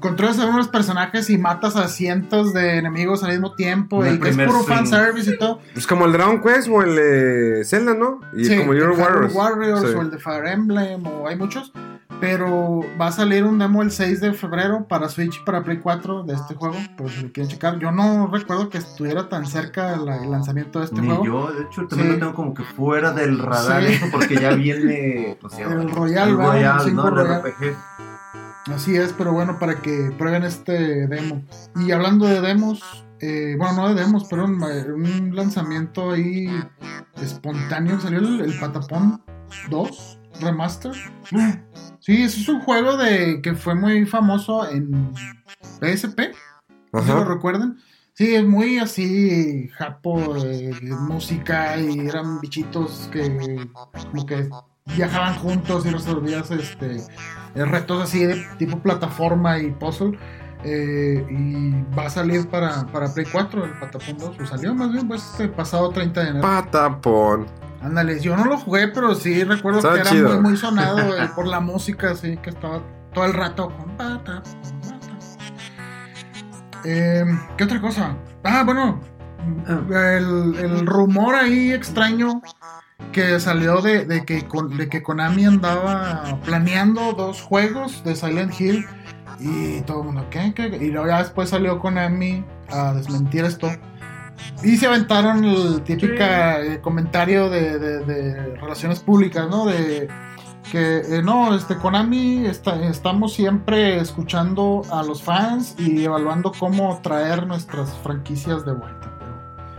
controlas 0.00 0.38
a 0.38 0.46
unos 0.46 0.68
personajes 0.68 1.28
y 1.28 1.36
matas 1.36 1.76
a 1.76 1.88
cientos 1.88 2.54
de 2.54 2.78
enemigos 2.78 3.22
al 3.22 3.32
mismo 3.32 3.54
tiempo 3.54 4.02
El 4.04 4.14
y 4.16 4.20
que 4.20 4.30
es 4.30 4.36
puro 4.36 4.62
fanservice 4.62 5.32
y 5.34 5.38
todo. 5.38 5.60
Es 5.74 5.86
como 5.86 6.06
el 6.06 6.12
Dragon 6.12 6.40
Quest 6.40 6.68
o 6.68 6.82
el 6.82 6.96
de 6.96 7.62
Zelda, 7.66 7.92
¿no? 7.94 8.20
Y 8.34 8.46
Sí, 8.46 8.56
como 8.56 8.72
Hero 8.72 8.94
Warriors. 8.96 9.34
Warriors 9.34 9.80
Sí. 9.82 9.94
o 9.94 10.00
el 10.00 10.10
de 10.10 10.18
Fire 10.18 10.46
Emblem 10.46 11.06
o 11.06 11.28
hay 11.28 11.36
muchos. 11.36 11.72
Pero 12.20 12.80
va 12.98 13.08
a 13.08 13.12
salir 13.12 13.44
un 13.44 13.58
demo 13.58 13.82
el 13.82 13.90
6 13.90 14.20
de 14.22 14.32
febrero 14.32 14.86
para 14.88 15.08
Switch 15.10 15.36
y 15.40 15.44
para 15.44 15.62
Play 15.62 15.78
4 15.80 16.22
de 16.22 16.32
este 16.34 16.54
juego. 16.54 16.74
Por 16.96 17.10
si 17.10 17.22
lo 17.24 17.32
quieren 17.32 17.50
checar. 17.50 17.78
Yo 17.78 17.92
no 17.92 18.28
recuerdo 18.32 18.70
que 18.70 18.78
estuviera 18.78 19.28
tan 19.28 19.44
cerca 19.46 19.96
la- 19.98 20.22
el 20.22 20.30
lanzamiento 20.30 20.78
de 20.78 20.86
este 20.86 21.00
Ni 21.02 21.08
juego. 21.08 21.24
yo, 21.24 21.52
de 21.52 21.64
hecho, 21.64 21.86
también 21.86 22.08
Sí. 22.08 22.14
lo 22.14 22.18
tengo 22.20 22.34
como 22.34 22.54
que 22.54 22.62
fuera 22.62 23.12
del 23.12 23.38
radar 23.38 23.84
Sí. 23.84 23.92
eso, 23.92 24.06
porque 24.10 24.36
ya 24.36 24.50
viene 24.54 25.36
pues, 25.42 25.58
ya, 25.58 25.64
El 25.66 25.90
Royal, 25.90 26.28
el. 26.30 26.34
El 26.34 26.40
Royal, 26.40 26.94
¿no? 26.96 27.08
El 27.08 27.14
Royal. 27.14 27.42
RPG. 27.42 27.76
Así 28.74 28.96
es, 28.96 29.12
pero 29.12 29.32
bueno, 29.32 29.58
para 29.58 29.76
que 29.76 30.10
prueben 30.16 30.42
este 30.44 31.06
demo. 31.06 31.42
Y 31.76 31.92
hablando 31.92 32.26
de 32.26 32.40
demos, 32.40 32.80
eh, 33.20 33.54
bueno, 33.58 33.74
no 33.74 33.94
de 33.94 34.02
demos, 34.02 34.24
pero 34.28 34.44
un, 34.46 34.60
un 34.62 35.36
lanzamiento 35.36 36.12
ahí 36.12 36.48
espontáneo. 37.22 38.00
Salió 38.00 38.18
el, 38.20 38.40
el 38.40 38.58
Patapón 38.58 39.22
2 39.70 40.18
Remaster. 40.40 40.92
Sí, 42.06 42.22
ese 42.22 42.40
es 42.40 42.48
un 42.48 42.60
juego 42.60 42.96
de 42.96 43.42
que 43.42 43.56
fue 43.56 43.74
muy 43.74 44.06
famoso 44.06 44.64
en 44.70 45.12
PSP. 45.80 46.36
¿No 46.92 47.02
se 47.02 47.08
lo 47.12 47.24
recuerdan? 47.24 47.78
Sí, 48.12 48.32
es 48.32 48.46
muy 48.46 48.78
así, 48.78 49.68
japo, 49.74 50.36
eh, 50.36 50.70
música 51.00 51.76
y 51.80 52.06
eran 52.06 52.40
bichitos 52.40 53.10
que 53.12 53.68
como 54.12 54.24
que 54.24 54.48
viajaban 54.94 55.34
juntos 55.34 55.84
y 55.84 55.90
resolvías 55.90 56.48
este, 56.52 56.98
eh, 57.56 57.64
retos 57.64 58.00
así 58.00 58.24
de 58.24 58.46
tipo 58.56 58.78
plataforma 58.78 59.58
y 59.58 59.72
puzzle. 59.72 60.16
eh, 60.62 61.26
y 61.28 61.72
va 61.92 62.06
a 62.06 62.10
salir 62.10 62.46
para, 62.48 62.86
para 62.86 63.12
Play 63.12 63.26
4 63.32 63.64
el 63.64 63.72
Patapón 63.80 64.16
2. 64.16 64.40
O 64.40 64.46
salió 64.46 64.72
más 64.76 64.92
bien 64.92 65.08
pues 65.08 65.24
este 65.32 65.48
pasado 65.48 65.90
30 65.90 66.22
de 66.22 66.28
enero. 66.28 66.42
Patapón. 66.42 67.46
Ándale, 67.86 68.18
yo 68.20 68.36
no 68.36 68.44
lo 68.46 68.58
jugué, 68.58 68.88
pero 68.88 69.14
sí 69.14 69.44
recuerdo 69.44 69.78
Estaba 69.78 69.94
que 69.94 70.00
era 70.00 70.10
chido. 70.10 70.28
muy, 70.34 70.40
muy 70.50 70.56
sonado 70.56 71.16
eh, 71.16 71.30
por 71.36 71.46
la 71.46 71.60
música, 71.60 72.10
así 72.10 72.36
que 72.38 72.50
estaba 72.50 72.82
todo 73.14 73.24
el 73.24 73.32
rato 73.32 73.70
con 73.76 73.96
con. 73.96 74.42
Eh, 76.84 77.24
¿Qué 77.56 77.64
otra 77.64 77.80
cosa? 77.80 78.16
Ah, 78.42 78.64
bueno, 78.64 79.00
el, 79.88 80.56
el 80.56 80.86
rumor 80.86 81.36
ahí 81.36 81.72
extraño 81.72 82.42
que 83.12 83.38
salió 83.38 83.80
de, 83.80 84.04
de 84.04 84.24
que, 84.24 84.46
de 84.76 84.88
que 84.88 85.02
Konami 85.02 85.44
andaba 85.44 86.40
planeando 86.44 87.12
dos 87.12 87.40
juegos 87.40 88.02
de 88.04 88.16
Silent 88.16 88.60
Hill 88.60 88.84
y 89.38 89.80
todo 89.82 90.00
el 90.00 90.06
mundo, 90.06 90.26
¿qué? 90.30 90.52
¿Qué? 90.54 90.66
Y 90.80 90.90
luego 90.90 91.06
ya 91.06 91.18
después 91.18 91.50
salió 91.50 91.78
Konami 91.78 92.44
a 92.70 92.92
desmentir 92.94 93.44
esto. 93.44 93.70
Y 94.62 94.76
se 94.76 94.86
aventaron 94.86 95.44
el 95.44 95.82
típico 95.82 96.14
eh, 96.20 96.80
comentario 96.82 97.48
de, 97.50 97.78
de- 97.78 98.04
de 98.04 98.56
relaciones 98.56 99.00
públicas, 99.00 99.48
¿no? 99.50 99.66
De 99.66 100.08
que 100.70 100.98
eh, 100.98 101.22
no, 101.22 101.54
este 101.54 101.76
Konami 101.76 102.46
está- 102.46 102.82
estamos 102.88 103.32
siempre 103.34 103.98
escuchando 104.00 104.82
a 104.90 105.02
los 105.04 105.22
fans 105.22 105.74
y 105.78 106.04
evaluando 106.04 106.52
cómo 106.58 106.98
traer 107.02 107.46
nuestras 107.46 107.94
franquicias 107.98 108.64
de 108.66 108.72
vuelta. 108.72 109.12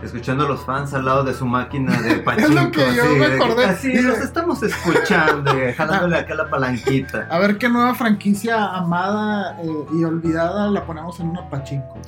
Escuchando 0.02 0.44
a 0.44 0.48
los 0.48 0.64
fans 0.64 0.94
al 0.94 1.04
lado 1.04 1.24
de 1.24 1.34
su 1.34 1.44
máquina 1.44 2.00
de 2.00 2.10
Es 2.12 2.18
pachinko. 2.20 2.54
lo 2.54 2.70
que 2.70 2.94
yo 2.94 3.02
así, 3.02 3.14
me 3.18 3.26
acordé. 3.26 3.64
Así, 3.64 3.92
los 4.00 4.18
estamos 4.18 4.62
escuchando, 4.62 5.52
jalándole 5.76 6.18
acá 6.18 6.34
la 6.36 6.48
palanquita. 6.48 7.26
A 7.30 7.38
ver 7.38 7.58
qué 7.58 7.68
nueva 7.68 7.94
franquicia 7.96 8.64
amada 8.76 9.58
eh, 9.60 9.66
y 9.98 10.04
olvidada 10.04 10.70
la 10.70 10.84
ponemos 10.86 11.18
en 11.18 11.30
una 11.30 11.48
pachinko. 11.50 11.98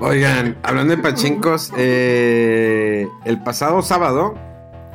Oigan, 0.00 0.56
hablando 0.62 0.96
de 0.96 1.02
pachincos, 1.02 1.70
eh, 1.76 3.06
el 3.26 3.42
pasado 3.42 3.82
sábado, 3.82 4.34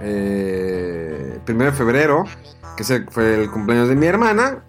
eh, 0.02 1.39
primero 1.45 1.70
de 1.72 1.78
febrero, 1.78 2.24
que 2.76 2.84
se- 2.84 3.04
fue 3.12 3.43
el 3.43 3.52
cumpleaños 3.52 3.89
de 3.89 3.95
mi 3.95 4.06
hermana, 4.08 4.60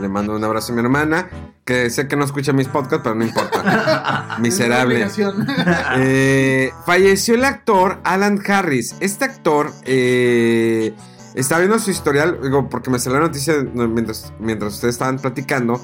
le 0.00 0.08
mando 0.08 0.34
un 0.34 0.44
abrazo 0.44 0.72
a 0.72 0.76
mi 0.76 0.82
hermana, 0.82 1.28
que 1.64 1.90
sé 1.90 2.08
que 2.08 2.16
no 2.16 2.24
escucha 2.24 2.52
mis 2.52 2.68
podcasts, 2.68 3.00
pero 3.02 3.14
no 3.14 3.24
importa. 3.24 4.36
Miserable. 4.40 5.06
Eh, 5.96 6.70
falleció 6.86 7.34
el 7.34 7.44
actor 7.44 7.98
Alan 8.04 8.40
Harris. 8.46 8.96
Este 9.00 9.24
actor 9.24 9.70
eh, 9.84 10.94
estaba 11.34 11.60
viendo 11.60 11.78
su 11.78 11.90
historial, 11.90 12.38
digo, 12.42 12.68
porque 12.68 12.90
me 12.90 12.98
salió 12.98 13.18
la 13.18 13.26
noticia 13.26 13.54
mientras, 13.74 14.32
mientras 14.38 14.74
ustedes 14.74 14.94
estaban 14.94 15.18
platicando, 15.18 15.80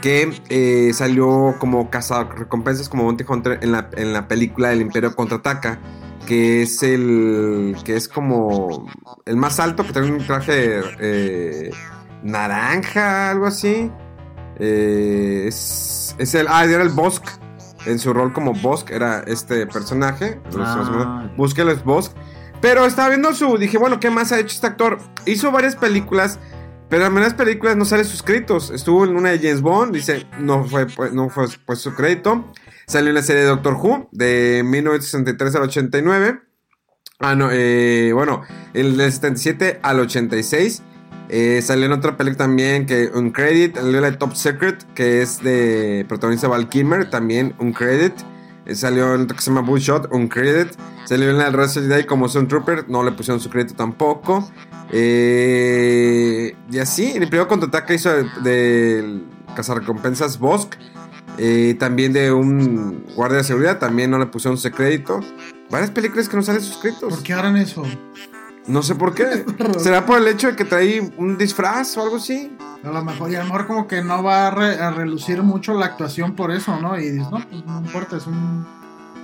que 0.00 0.32
eh, 0.48 0.92
salió 0.94 1.54
como 1.58 1.90
cazador 1.90 2.38
recompensas 2.38 2.88
como 2.88 3.04
Monty 3.04 3.24
Hunter 3.28 3.58
en 3.62 3.72
la, 3.72 3.90
en 3.96 4.12
la 4.12 4.28
película 4.28 4.72
El 4.72 4.80
Imperio 4.80 5.14
Contraataca, 5.14 5.78
que 6.26 6.62
es 6.62 6.82
el 6.82 7.76
que 7.84 7.96
es 7.96 8.08
como 8.08 8.86
el 9.26 9.36
más 9.36 9.60
alto, 9.60 9.84
que 9.84 9.92
tiene 9.92 10.12
un 10.12 10.26
traje 10.26 10.80
eh, 11.00 11.70
naranja, 12.22 13.30
algo 13.30 13.46
así. 13.46 13.90
Eh, 14.58 15.44
es, 15.48 16.14
es 16.18 16.34
el, 16.34 16.46
ah, 16.48 16.64
era 16.64 16.82
el 16.82 16.90
Bosk. 16.90 17.24
En 17.86 17.98
su 17.98 18.12
rol 18.12 18.32
como 18.32 18.52
Bosk 18.52 18.90
era 18.90 19.20
este 19.20 19.66
personaje. 19.66 20.40
Ah. 20.58 21.30
Búsquelo, 21.36 21.72
es 21.72 21.82
Bosk. 21.82 22.14
Pero 22.60 22.84
estaba 22.84 23.08
viendo 23.08 23.32
su. 23.34 23.56
Dije, 23.56 23.78
bueno, 23.78 24.00
¿qué 24.00 24.10
más 24.10 24.32
ha 24.32 24.38
hecho 24.38 24.54
este 24.54 24.66
actor? 24.66 24.98
Hizo 25.24 25.50
varias 25.50 25.76
películas. 25.76 26.38
Pero 26.90 27.06
en 27.06 27.14
varias 27.14 27.34
películas 27.34 27.76
no 27.76 27.84
sale 27.84 28.04
sus 28.04 28.22
créditos. 28.22 28.70
Estuvo 28.70 29.04
en 29.04 29.16
una 29.16 29.30
de 29.30 29.38
James 29.38 29.62
Bond. 29.62 29.94
Dice, 29.94 30.26
no 30.38 30.64
fue, 30.64 30.86
pues, 30.86 31.12
no 31.12 31.30
fue 31.30 31.46
pues, 31.64 31.78
su 31.78 31.94
crédito. 31.94 32.52
Salió 32.86 33.10
en 33.10 33.14
la 33.14 33.22
serie 33.22 33.42
de 33.42 33.48
Doctor 33.48 33.74
Who. 33.74 34.08
De 34.12 34.62
1963 34.64 35.54
al 35.54 35.62
89. 35.62 36.40
Ah, 37.20 37.34
no, 37.34 37.48
eh, 37.52 38.12
bueno, 38.12 38.42
el 38.74 38.96
del 38.96 39.12
77 39.12 39.80
al 39.82 40.00
86. 40.00 40.82
Eh, 41.32 41.62
salió 41.62 41.86
en 41.86 41.92
otra 41.92 42.16
película 42.16 42.38
también 42.44 42.86
que 42.86 43.08
un 43.14 43.30
credit, 43.30 43.76
salió 43.76 44.00
la 44.00 44.10
de 44.10 44.16
Top 44.16 44.34
Secret, 44.34 44.84
que 44.94 45.22
es 45.22 45.40
de 45.40 46.04
protagonista 46.08 46.48
Val 46.48 46.68
Kilmer, 46.68 47.08
también 47.08 47.54
un 47.60 47.72
credit. 47.72 48.14
Eh, 48.66 48.74
salió 48.74 49.14
en 49.14 49.22
otra 49.22 49.36
que 49.36 49.42
se 49.42 49.50
llama 49.50 49.60
Bullshot, 49.60 50.12
un 50.12 50.26
credit. 50.26 50.72
Salió 51.04 51.30
en 51.30 51.38
la 51.38 51.50
Resident 51.50 51.90
Day 51.90 52.04
como 52.04 52.28
Sun 52.28 52.48
Trooper, 52.48 52.88
no 52.88 53.04
le 53.04 53.12
pusieron 53.12 53.40
su 53.40 53.48
crédito 53.48 53.74
tampoco. 53.74 54.50
Eh, 54.90 56.56
y 56.68 56.78
así, 56.78 57.12
en 57.12 57.22
el 57.22 57.28
primer 57.28 57.46
contraataque 57.46 57.94
hizo 57.94 58.10
del 58.10 58.28
de 58.42 59.22
cazarrecompensas 59.54 60.36
Bosk. 60.36 60.74
Eh, 61.38 61.76
también 61.78 62.12
de 62.12 62.32
un 62.32 63.06
guardia 63.14 63.38
de 63.38 63.44
seguridad, 63.44 63.78
también 63.78 64.10
no 64.10 64.18
le 64.18 64.26
pusieron 64.26 64.58
su 64.58 64.68
crédito. 64.72 65.20
Varias 65.70 65.92
películas 65.92 66.28
que 66.28 66.36
no 66.36 66.42
salen 66.42 66.60
sus 66.60 66.76
créditos. 66.78 67.14
¿Por 67.14 67.22
qué 67.22 67.32
harán 67.32 67.56
eso? 67.56 67.84
No 68.66 68.82
sé 68.82 68.94
por 68.94 69.14
qué. 69.14 69.44
¿Será 69.78 70.04
por 70.06 70.18
el 70.18 70.28
hecho 70.28 70.48
de 70.48 70.56
que 70.56 70.64
trae 70.64 71.12
un 71.16 71.36
disfraz 71.38 71.96
o 71.96 72.02
algo 72.02 72.16
así? 72.16 72.56
A 72.84 72.88
lo 72.88 73.04
mejor, 73.04 73.30
y 73.30 73.34
a 73.34 73.40
lo 73.40 73.44
mejor 73.46 73.66
como 73.66 73.86
que 73.86 74.02
no 74.02 74.22
va 74.22 74.46
a, 74.46 74.50
re- 74.50 74.80
a 74.80 74.90
relucir 74.90 75.42
mucho 75.42 75.74
la 75.74 75.86
actuación 75.86 76.34
por 76.34 76.50
eso, 76.50 76.78
¿no? 76.80 76.98
Y 76.98 77.10
dices, 77.10 77.30
no, 77.30 77.40
pues 77.48 77.64
no 77.66 77.78
importa, 77.80 78.16
es 78.16 78.26
un 78.26 78.66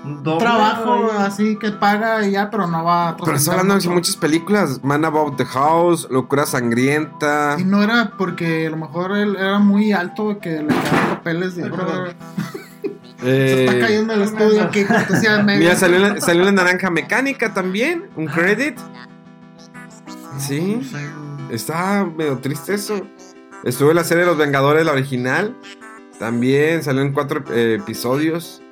Un 0.04 0.22
doble, 0.22 0.40
trabajo 0.44 1.10
¿no? 1.12 1.18
así 1.20 1.56
que 1.58 1.70
paga 1.72 2.26
y 2.26 2.32
ya, 2.32 2.50
pero 2.50 2.66
no 2.66 2.84
va 2.84 3.10
a 3.10 3.16
Pero 3.16 3.34
está 3.34 3.52
hablando 3.52 3.78
de 3.78 3.88
muchas 3.88 4.16
películas. 4.16 4.82
Man 4.84 5.04
About 5.06 5.36
the 5.38 5.46
House, 5.46 6.06
Locura 6.10 6.44
Sangrienta. 6.44 7.56
Y 7.58 7.64
no 7.64 7.82
era 7.82 8.12
porque 8.18 8.66
a 8.66 8.70
lo 8.70 8.76
mejor 8.76 9.16
él 9.16 9.36
era 9.36 9.58
muy 9.58 9.92
alto 9.92 10.38
que 10.38 10.50
le 10.62 10.66
quedaban 10.68 11.08
papeles 11.16 11.56
de... 11.56 11.62
Se 13.18 13.64
está 13.64 13.76
Eh, 13.76 13.80
cayendo 13.80 14.12
el 14.12 14.22
estudio 14.22 14.62
aquí, 14.62 14.84
cortesía 14.84 15.38
de 15.38 15.42
medio. 15.44 15.60
mira, 15.60 15.74
salió 15.76 15.98
la, 15.98 16.20
salió 16.20 16.44
la 16.44 16.52
Naranja 16.52 16.90
Mecánica 16.90 17.54
también. 17.54 18.04
Un 18.16 18.26
credit. 18.26 18.78
Sí. 20.38 20.80
Está 21.50 22.04
medio 22.04 22.38
triste 22.38 22.74
eso. 22.74 23.00
Estuvo 23.64 23.90
en 23.90 23.96
la 23.96 24.04
serie 24.04 24.24
de 24.24 24.30
Los 24.30 24.38
Vengadores, 24.38 24.84
la 24.84 24.92
original. 24.92 25.56
También 26.18 26.82
salió 26.82 27.02
en 27.02 27.12
cuatro 27.12 27.44
eh, 27.52 27.76
episodios. 27.80 28.62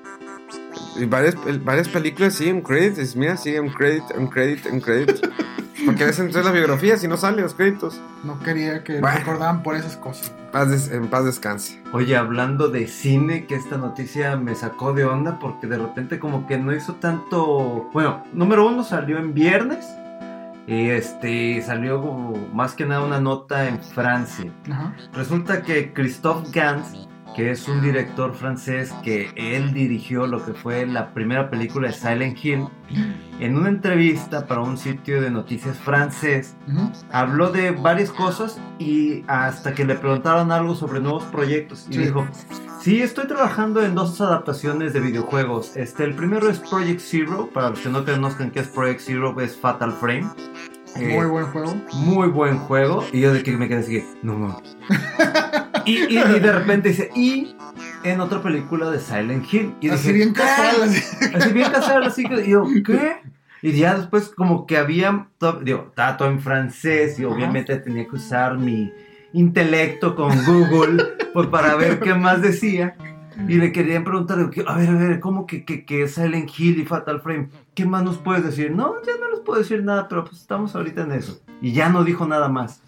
Y 0.97 1.05
varias, 1.07 1.35
varias 1.65 1.89
películas, 1.89 2.35
sí, 2.35 2.51
un 2.51 2.61
credit. 2.63 2.99
es- 2.99 3.17
Mira, 3.17 3.37
sí, 3.37 3.57
un 3.59 3.69
credit, 3.71 4.03
un 4.17 4.27
credit, 4.29 4.67
un 4.71 4.81
credit. 4.81 5.27
Porque 5.85 6.05
ves 6.07 6.19
entonces 6.19 6.45
las 6.45 6.55
biografías 6.55 7.05
y 7.05 7.09
no 7.09 7.17
salen 7.19 7.43
los 7.43 7.55
créditos. 7.55 8.01
No 8.23 8.39
quería 8.41 8.83
que 8.85 9.01
Bueno. 9.01 9.19
recordaban 9.19 9.63
por 9.63 9.77
esas 9.77 9.97
cosas. 9.97 10.33
Paz 10.51 10.71
des- 10.71 10.91
en 10.91 11.09
paz 11.09 11.25
descanse. 11.27 11.83
Oye, 11.93 12.17
hablando 12.17 12.69
de 12.69 12.87
cine, 12.87 13.47
que 13.47 13.55
esta 13.55 13.77
noticia 13.77 14.37
me 14.37 14.55
sacó 14.55 14.95
de 14.95 15.05
onda 15.05 15.39
porque 15.39 15.67
de 15.67 15.77
repente 15.77 16.19
como 16.19 16.47
que 16.47 16.57
no 16.59 16.75
hizo 16.75 16.95
tanto... 16.95 17.91
Bueno, 17.93 18.25
número 18.33 18.67
uno 18.67 18.83
salió 18.85 19.19
en 19.19 19.35
viernes 19.35 19.85
y 20.67 20.89
este 20.89 21.61
salió 21.63 22.01
más 22.53 22.75
que 22.75 22.87
nada 22.87 23.03
una 23.05 23.21
nota 23.21 23.69
en 23.69 23.81
Francia. 23.83 24.51
Ajá. 24.71 24.95
Resulta 25.13 25.63
que 25.63 25.93
Christophe 25.93 26.49
Gans, 26.53 27.07
que 27.37 27.51
es 27.51 27.69
un 27.69 27.83
director 27.83 28.33
francés 28.35 28.93
que 29.03 29.31
él 29.37 29.73
dirigió 29.75 30.27
lo 30.29 30.45
que 30.45 30.55
fue 30.55 30.87
la 30.87 31.13
primera 31.13 31.51
película 31.51 31.89
de 31.89 31.95
Silent 31.95 32.39
Hill, 32.45 32.69
en 33.41 33.57
una 33.57 33.69
entrevista 33.71 34.47
para 34.47 34.61
un 34.61 34.79
sitio 34.79 35.21
de 35.21 35.31
noticias 35.31 35.77
francés, 35.77 36.57
habló 37.11 37.51
de 37.51 37.73
varias 37.73 38.11
cosas 38.13 38.61
y 38.79 39.25
hasta 39.27 39.75
que 39.75 39.85
le 39.85 39.97
preguntaron 39.97 40.53
algo 40.53 40.77
sobre 40.77 41.01
nuevos 41.01 41.25
proyectos 41.25 41.87
y 41.91 41.95
Sí. 41.95 41.99
dijo, 42.03 42.25
sí, 42.85 43.01
estoy 43.01 43.27
trabajando 43.27 43.83
en 43.83 43.95
dos 43.95 44.21
adaptaciones 44.21 44.93
de 44.93 45.01
videojuegos. 45.01 45.75
Este, 45.77 46.05
el 46.05 46.15
primero 46.15 46.51
es 46.51 46.59
Project 46.59 47.01
Zero, 47.01 47.49
para 47.53 47.71
los 47.71 47.81
que 47.81 47.89
no 47.89 48.05
conozcan 48.05 48.51
qué 48.51 48.61
es 48.61 48.69
Project 48.69 49.01
Zero, 49.01 49.41
es 49.41 49.57
Fatal 49.57 49.93
Frame. 49.93 50.27
Eh, 50.97 51.17
Muy 51.17 51.27
buen 51.27 51.47
juego. 51.47 51.75
muy 51.95 52.29
buen 52.29 52.59
juego. 52.59 53.05
Y 53.13 53.21
yo 53.21 53.33
de 53.33 53.43
que 53.43 53.53
me 53.57 53.69
quedé 53.69 53.79
así, 53.81 54.05
no 54.23 54.35
mames. 54.39 54.77
y, 55.87 55.93
y- 56.15 56.19
y 56.19 56.41
de 56.41 56.53
repente 56.53 56.91
dice, 56.91 57.11
y 57.17 57.57
en 58.05 58.21
otra 58.21 58.43
película 58.43 58.91
de 58.91 59.01
Silent 59.01 59.53
Hill. 59.53 59.75
Y 59.81 59.89
Así 59.89 60.09
dije, 60.13 60.13
bien 60.13 60.33
casual. 60.35 60.83
así. 60.83 61.03
Así 61.35 61.53
bien 61.53 61.71
casual, 61.73 62.03
así 62.05 62.25
que 62.25 62.47
y 62.47 62.51
yo, 62.51 62.65
¿qué? 62.87 63.17
Y 63.63 63.73
ya 63.73 63.95
después 63.97 64.29
como 64.29 64.67
que 64.67 64.77
había, 64.77 65.27
digo, 65.63 65.91
todo 66.19 66.29
en 66.29 66.39
francés 66.41 67.19
y 67.19 67.25
obviamente 67.25 67.75
tenía 67.79 68.07
que 68.07 68.17
usar 68.17 68.59
mi 68.59 68.93
intelecto 69.33 70.15
con 70.15 70.31
Google 70.45 71.03
pues 71.35 71.49
para 71.49 71.75
ver 71.75 72.01
qué 72.01 72.15
más 72.15 72.41
decía. 72.41 72.97
Y 73.49 73.57
le 73.57 73.73
querían 73.73 74.05
preguntar, 74.05 74.39
digo, 74.39 74.51
"¿Qué? 74.51 74.65
a 74.65 74.77
ver, 74.77 74.89
a 74.91 74.93
ver, 74.95 75.19
¿cómo 75.21 75.45
que, 75.45 75.65
que, 75.65 75.85
que 75.85 76.07
Silent 76.07 76.49
Hill 76.57 76.79
y 76.79 76.85
Fatal 76.87 77.21
Frame? 77.21 77.49
¿Qué 77.75 77.85
más 77.85 78.05
nos 78.05 78.17
puedes 78.19 78.45
decir? 78.45 78.71
No, 78.71 78.95
ya 79.05 79.13
no 79.21 79.29
les 79.29 79.41
puedo 79.41 79.59
decir 79.59 79.83
nada, 79.83 80.07
pero 80.09 80.23
pues 80.25 80.41
estamos 80.41 80.75
ahorita 80.77 81.03
en 81.03 81.11
eso. 81.13 81.41
Y 81.61 81.73
ya 81.73 81.89
no 81.89 82.05
dijo 82.05 82.27
nada 82.29 82.49
más. 82.49 82.81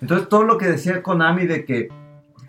Entonces 0.00 0.28
todo 0.28 0.42
lo 0.42 0.58
que 0.58 0.66
decía 0.66 1.00
Konami 1.02 1.46
de 1.46 1.64
que, 1.64 1.88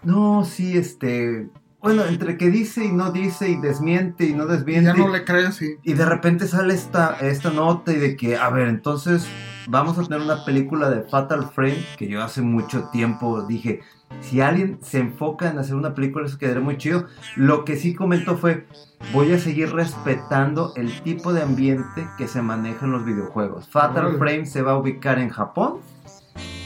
no, 0.03 0.43
sí, 0.43 0.75
este, 0.75 1.47
bueno, 1.81 2.03
entre 2.05 2.35
que 2.35 2.49
dice 2.49 2.83
y 2.85 2.91
no 2.91 3.11
dice 3.11 3.47
y 3.49 3.57
desmiente 3.61 4.25
y 4.25 4.33
no 4.33 4.45
Y 4.45 4.47
desmiente. 4.47 4.85
ya 4.85 4.93
no 4.95 5.09
le 5.09 5.23
crees, 5.23 5.53
sí. 5.53 5.75
Y 5.83 5.93
de 5.93 6.05
repente 6.05 6.47
sale 6.47 6.73
esta, 6.73 7.15
esta 7.21 7.51
nota 7.51 7.93
y 7.93 7.97
de 7.97 8.15
que, 8.17 8.37
a 8.37 8.49
ver, 8.49 8.67
entonces 8.69 9.27
vamos 9.69 9.97
a 9.97 10.03
tener 10.03 10.21
una 10.21 10.43
película 10.45 10.89
de 10.89 11.01
Fatal 11.03 11.49
Frame 11.53 11.85
que 11.97 12.07
yo 12.07 12.21
hace 12.23 12.41
mucho 12.41 12.85
tiempo 12.91 13.43
dije, 13.43 13.81
si 14.21 14.41
alguien 14.41 14.79
se 14.81 14.99
enfoca 14.99 15.49
en 15.49 15.59
hacer 15.59 15.75
una 15.75 15.93
película 15.93 16.25
eso 16.25 16.37
quedaría 16.37 16.61
muy 16.61 16.77
chido. 16.77 17.05
Lo 17.35 17.63
que 17.65 17.75
sí 17.77 17.93
comentó 17.93 18.37
fue, 18.37 18.65
voy 19.13 19.31
a 19.31 19.39
seguir 19.39 19.71
respetando 19.71 20.73
el 20.75 21.01
tipo 21.01 21.31
de 21.33 21.43
ambiente 21.43 22.07
que 22.17 22.27
se 22.27 22.41
maneja 22.41 22.85
en 22.85 22.91
los 22.91 23.05
videojuegos. 23.05 23.69
Fatal. 23.69 24.17
Frame 24.17 24.45
se 24.45 24.61
va 24.61 24.71
a 24.71 24.77
ubicar 24.77 25.19
en 25.19 25.29
Japón. 25.29 25.77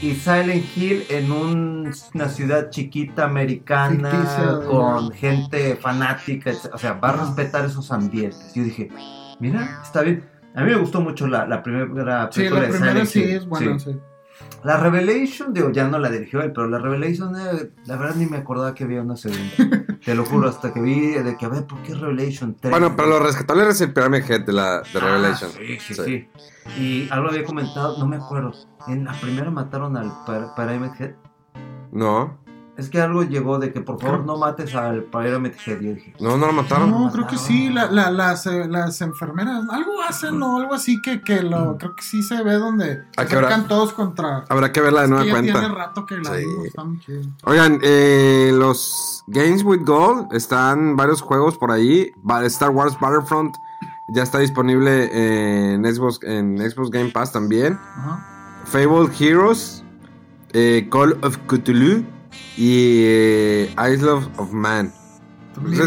Y 0.00 0.14
Silent 0.14 0.64
Hill 0.76 1.04
en 1.08 1.32
un- 1.32 1.92
una 2.14 2.28
ciudad 2.28 2.70
chiquita 2.70 3.24
americana 3.24 4.10
con 4.66 5.10
gente 5.12 5.76
fanática, 5.76 6.52
o 6.72 6.78
sea, 6.78 6.94
va 6.94 7.10
a 7.10 7.16
respetar 7.24 7.64
esos 7.64 7.90
ambientes. 7.90 8.52
Yo 8.54 8.62
dije, 8.64 8.90
mira, 9.40 9.80
está 9.82 10.02
bien. 10.02 10.24
A 10.54 10.60
mí 10.62 10.70
me 10.70 10.76
gustó 10.76 11.00
mucho 11.00 11.26
la, 11.26 11.46
la 11.46 11.62
primera 11.62 12.28
Sí, 12.30 12.40
película 12.40 12.60
la 12.60 12.66
de 12.66 12.72
primera 12.72 12.92
Silent 12.92 13.08
sí 13.10 13.20
Hill. 13.22 13.30
es 13.30 13.46
buena. 13.46 13.78
Sí. 13.78 13.92
sí. 13.92 13.98
La 14.64 14.76
Revelation, 14.78 15.52
digo, 15.52 15.70
ya 15.70 15.86
no 15.88 15.98
la 15.98 16.10
dirigió 16.10 16.40
él, 16.42 16.52
pero 16.52 16.66
la 16.68 16.78
Revelation, 16.78 17.34
eh, 17.36 17.70
la 17.86 17.96
verdad 17.96 18.14
ni 18.16 18.26
me 18.26 18.38
acordaba 18.38 18.74
que 18.74 18.84
había 18.84 19.02
una 19.02 19.16
segunda. 19.16 19.42
Te 20.04 20.14
lo 20.14 20.24
juro, 20.24 20.48
hasta 20.48 20.72
que 20.72 20.80
vi 20.80 21.10
de 21.12 21.36
que, 21.36 21.46
a 21.46 21.48
ver, 21.48 21.64
¿por 21.66 21.80
qué 21.82 21.94
Revelation 21.94 22.56
3? 22.60 22.70
Bueno, 22.70 22.94
pero 22.96 23.08
lo 23.08 23.18
rescatable 23.20 23.68
es 23.68 23.80
el 23.80 23.92
Pyramid 23.92 24.22
Head 24.28 24.44
de 24.44 24.52
la 24.52 24.80
de 24.80 24.88
Ah, 24.96 25.00
Revelation. 25.00 25.50
sí, 25.52 25.78
sí, 25.80 25.94
Sí. 25.94 26.02
sí, 26.04 26.28
Y 26.80 27.08
algo 27.10 27.28
había 27.28 27.44
comentado, 27.44 27.96
no 27.98 28.06
me 28.06 28.16
acuerdo. 28.16 28.52
En 28.86 29.04
la 29.04 29.12
primera 29.20 29.50
mataron 29.50 29.96
al 29.96 30.10
Pyra- 30.26 30.54
Pyramid 30.54 30.90
Head. 30.98 31.14
No, 31.92 32.38
Es 32.76 32.88
que 32.90 33.00
algo 33.00 33.22
llegó 33.22 33.60
de 33.60 33.72
que 33.72 33.80
por 33.80 34.00
favor 34.00 34.24
no 34.24 34.36
mates 34.36 34.74
al 34.74 35.04
Pyramid 35.04 35.52
Head. 35.64 35.80
Yo 35.80 35.94
dije, 35.94 36.12
no, 36.18 36.36
no 36.36 36.46
lo 36.48 36.52
mataron. 36.52 36.90
No, 36.90 37.08
creo 37.12 37.24
que 37.28 37.38
sí, 37.38 37.68
la- 37.68 37.86
la- 37.88 38.10
las, 38.10 38.46
eh, 38.46 38.66
las 38.68 39.00
enfermeras, 39.00 39.62
algo 39.70 39.92
hacen 40.08 40.42
o 40.42 40.56
algo 40.58 40.74
así 40.74 41.00
que, 41.00 41.20
que 41.22 41.40
lo, 41.42 41.78
creo 41.78 41.94
que 41.94 42.02
sí 42.02 42.20
se 42.24 42.42
ve 42.42 42.54
donde 42.54 43.04
¿A 43.16 43.22
se 43.22 43.28
qué 43.28 43.36
hora? 43.36 43.46
acercan 43.46 43.68
todos 43.68 43.92
contra... 43.92 44.44
Habrá 44.48 44.72
que 44.72 44.80
verla 44.80 45.02
de 45.02 45.04
Es 45.04 45.10
nueva 45.10 45.22
que 45.24 45.28
ya 45.30 45.34
cuenta. 45.34 45.60
tiene 45.60 45.74
rato 45.74 46.04
que 46.06 46.16
la 46.16 46.30
Sí. 46.30 46.36
vimos, 46.38 46.64
está 46.66 46.82
muy 46.84 46.98
chido. 46.98 47.20
Oigan, 47.44 47.78
eh, 47.82 48.50
los 48.52 49.22
Games 49.28 49.62
with 49.62 49.82
Gold 49.84 50.32
están 50.34 50.96
varios 50.96 51.20
juegos 51.22 51.56
por 51.56 51.70
ahí. 51.70 52.10
Star 52.46 52.70
Wars 52.70 52.96
Battlefront 53.00 53.54
ya 54.08 54.24
está 54.24 54.40
disponible 54.40 55.74
en 55.74 55.84
Xbox, 55.84 56.18
en 56.24 56.58
Xbox 56.58 56.90
Game 56.90 57.10
Pass 57.10 57.30
también. 57.30 57.74
Ajá. 57.96 58.62
Fable 58.64 59.08
Heroes, 59.16 59.84
eh, 60.52 60.88
Call 60.90 61.16
of 61.22 61.38
Cthulhu 61.46 62.04
y 62.56 63.02
eh, 63.04 63.74
Isle 63.92 64.10
of, 64.10 64.52
Man. 64.52 64.92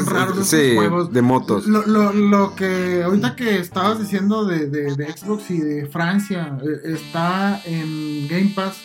Raros 0.06 0.48
sí, 0.48 0.76
juegos. 0.76 1.12
de 1.12 1.22
motos. 1.22 1.68
Lo, 1.68 1.86
lo, 1.86 2.14
lo 2.14 2.56
que 2.56 3.04
ahorita 3.04 3.36
que 3.36 3.60
estabas 3.60 4.00
diciendo 4.00 4.46
de, 4.46 4.68
de- 4.70 4.96
de 4.96 5.12
Xbox 5.12 5.52
y 5.52 5.60
de 5.60 5.86
Francia, 5.88 6.58
eh, 6.64 6.94
está 6.94 7.62
en 7.66 8.28
Game 8.30 8.54
Pass 8.56 8.78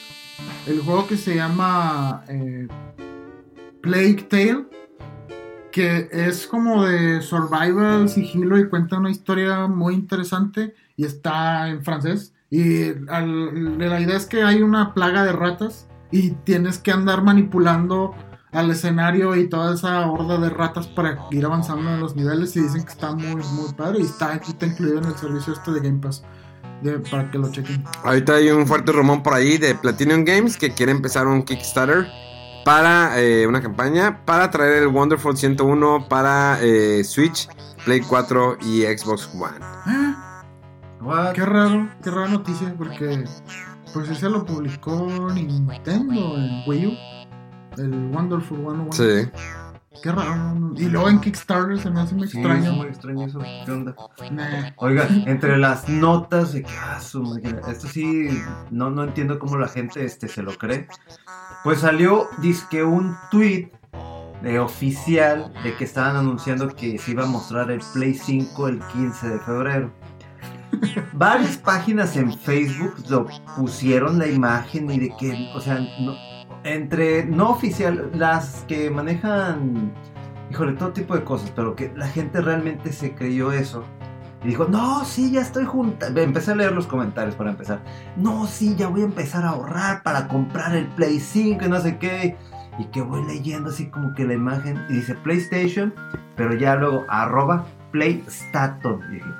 el 0.67 0.81
juego 0.81 1.07
que 1.07 1.17
se 1.17 1.37
llama 1.37 2.25
eh, 2.29 2.67
Plague 3.81 4.27
Tale, 4.29 4.65
que 5.71 6.09
es 6.11 6.47
como 6.49 6.85
de 6.85 7.23
survival, 7.23 8.09
sigilo 8.09 8.59
y 8.59 8.69
cuenta 8.69 8.99
una 8.99 9.11
historia 9.11 9.67
muy 9.69 9.95
interesante 9.95 10.75
y 10.97 11.05
está 11.05 11.69
en 11.69 11.85
francés. 11.85 12.35
Y 12.51 12.89
al- 13.09 13.79
la 13.79 14.01
idea 14.01 14.17
es 14.17 14.27
que 14.27 14.43
hay 14.43 14.63
una 14.63 14.95
plaga 14.95 15.25
de 15.25 15.33
ratas 15.33 15.87
y 16.13 16.31
tienes 16.45 16.79
que 16.79 16.93
andar 16.93 17.23
manipulando 17.25 18.15
al 18.53 18.71
escenario 18.71 19.35
y 19.35 19.49
toda 19.49 19.75
esa 19.75 20.07
horda 20.11 20.37
de 20.39 20.51
ratas 20.51 20.87
para 20.87 21.19
ir 21.31 21.45
avanzando 21.45 21.91
en 21.91 22.01
los 22.01 22.15
niveles 22.15 22.55
y 22.55 22.61
dicen 22.61 22.85
que 22.85 22.91
está 22.93 23.13
muy 23.15 23.43
muy 23.43 23.73
padre 23.77 24.01
y 24.01 24.03
está, 24.03 24.35
está 24.35 24.67
incluido 24.67 24.99
en 24.99 25.05
el 25.07 25.17
servicio 25.17 25.55
este 25.55 25.71
de 25.73 25.81
Game 25.81 25.99
Pass 26.01 26.23
de- 26.83 26.99
para 26.99 27.31
que 27.31 27.39
lo 27.39 27.51
chequen. 27.51 27.83
Ahorita 28.05 28.35
hay 28.35 28.51
un 28.51 28.67
fuerte 28.67 28.93
rumor 28.93 29.23
por 29.23 29.33
ahí 29.35 29.57
de 29.57 29.75
Platinum 29.75 30.25
Games 30.25 30.59
que 30.59 30.73
quiere 30.75 30.93
empezar 30.93 31.27
un 31.27 31.43
Kickstarter 31.43 32.07
para 32.65 33.19
eh, 33.21 33.47
una 33.47 33.63
campaña 33.63 34.25
para 34.27 34.51
traer 34.51 34.83
el 34.83 34.89
Wonderful 34.89 35.37
101 35.37 36.09
para 36.09 36.59
eh, 36.61 37.03
Switch, 37.05 37.49
Play 37.87 38.01
4 38.03 38.59
y 38.61 38.83
Xbox 38.83 39.31
One. 39.35 39.57
Ah, 39.61 40.45
"What?". 41.01 41.33
qué 41.33 41.45
raro, 41.47 41.89
qué 42.05 42.11
rara 42.11 42.29
noticia 42.29 42.75
porque 42.77 43.25
pues 43.93 44.09
ese 44.09 44.29
lo 44.29 44.45
publicó 44.45 45.31
Nintendo 45.35 46.37
en 46.37 46.63
Wii 46.67 46.87
U, 46.87 46.97
el 47.79 48.11
Wonderful 48.15 48.59
101. 48.59 48.93
Sí. 48.93 49.31
Qué 50.03 50.11
raro. 50.11 50.73
Y 50.77 50.87
luego 50.87 51.09
en 51.09 51.21
Kickstarter 51.21 51.79
se 51.79 51.91
me 51.91 52.01
hace 52.01 52.15
muy 52.15 52.27
Sí, 52.27 52.39
extraño. 52.39 52.71
es 52.71 52.77
muy 52.77 52.87
extraño 52.89 53.27
eso. 53.27 53.39
¿Qué 53.65 53.71
onda? 53.71 53.95
Nah. 54.33 54.71
Oiga, 54.77 55.07
entre 55.27 55.59
las 55.59 55.89
notas 55.89 56.55
de 56.55 56.63
que, 56.63 56.73
ah, 56.81 56.99
su 57.01 57.23
máquina, 57.23 57.61
esto 57.69 57.87
sí, 57.87 58.29
no, 58.71 58.91
no 58.91 59.05
entiendo 59.05 59.39
cómo 59.39 59.59
la 59.59 59.69
gente 59.69 60.05
este, 60.05 60.29
se 60.29 60.43
lo 60.43 60.57
cree. 60.57 60.89
Pues 61.63 61.81
salió, 61.81 62.27
que 62.71 62.83
un 62.83 63.15
tweet 63.31 63.71
de 64.43 64.59
oficial 64.59 65.53
de 65.63 65.77
que 65.77 65.85
estaban 65.85 66.17
anunciando 66.17 66.69
que 66.75 66.99
se 66.99 67.13
iba 67.13 67.23
a 67.23 67.27
mostrar 67.29 67.71
el 67.71 67.81
Play 67.93 68.15
5 68.15 68.69
el 68.69 68.81
15 68.81 69.29
de 69.29 69.39
febrero. 69.39 69.93
Varias 71.13 71.57
páginas 71.59 72.17
en 72.17 72.33
Facebook 72.33 72.95
lo 73.09 73.27
pusieron 73.57 74.19
la 74.19 74.27
imagen 74.27 74.91
y 74.91 74.99
de 74.99 75.15
que, 75.19 75.51
o 75.55 75.61
sea, 75.61 75.79
entre 76.65 77.25
no 77.25 77.51
oficial, 77.51 78.11
las 78.15 78.65
que 78.69 78.91
manejan, 78.91 79.93
híjole, 80.51 80.73
todo 80.75 80.93
tipo 80.93 81.15
de 81.15 81.25
cosas, 81.25 81.53
pero 81.55 81.75
que 81.77 81.93
la 81.97 82.09
gente 82.09 82.41
realmente 82.41 82.93
se 82.93 83.15
creyó 83.15 83.53
eso. 83.53 83.85
Y 84.45 84.49
dijo, 84.49 84.67
no, 84.69 85.05
sí, 85.05 85.31
ya 85.31 85.41
estoy 85.41 85.65
junta. 85.65 86.09
Empecé 86.09 86.53
a 86.53 86.57
leer 86.57 86.73
los 86.73 86.87
comentarios 86.87 87.37
para 87.37 87.51
empezar. 87.51 87.81
No, 88.17 88.47
sí, 88.47 88.75
ya 88.77 88.89
voy 88.89 89.03
a 89.03 89.05
empezar 89.05 89.45
a 89.45 89.51
ahorrar 89.51 90.03
para 90.03 90.27
comprar 90.27 90.75
el 90.75 90.87
Play 90.89 91.21
5 91.21 91.65
y 91.65 91.69
no 91.69 91.81
sé 91.81 91.99
qué. 91.99 92.37
Y 92.79 92.87
que 92.87 93.03
voy 93.03 93.25
leyendo 93.25 93.71
así 93.71 93.89
como 93.89 94.15
que 94.15 94.25
la 94.25 94.35
imagen. 94.35 94.85
Y 94.89 94.95
dice 94.95 95.15
PlayStation, 95.15 95.95
pero 96.35 96.55
ya 96.55 96.75
luego 96.75 97.05
arroba 97.09 97.65
PlayStation. 97.93 99.01
Y 99.11 99.15
dije, 99.15 99.31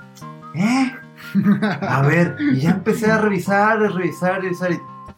¿eh? 0.55 0.92
A 1.81 2.03
ver, 2.03 2.37
y 2.39 2.61
ya 2.61 2.71
empecé 2.71 3.11
a 3.11 3.19
revisar, 3.19 3.83
a 3.83 3.89
revisar, 3.89 4.33
a 4.33 4.39
revisar. 4.39 4.71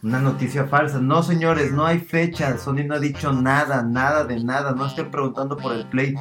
Una 0.02 0.20
noticia 0.20 0.66
falsa. 0.66 0.98
No, 1.00 1.22
señores, 1.22 1.72
no 1.72 1.86
hay 1.86 1.98
fecha. 1.98 2.58
Sony 2.58 2.84
no 2.86 2.94
ha 2.94 2.98
dicho 2.98 3.32
nada, 3.32 3.82
nada 3.82 4.24
de 4.24 4.44
nada. 4.44 4.72
No 4.72 4.86
estén 4.86 5.10
preguntando 5.10 5.56
por 5.56 5.72
el 5.72 5.88
Play. 5.88 6.14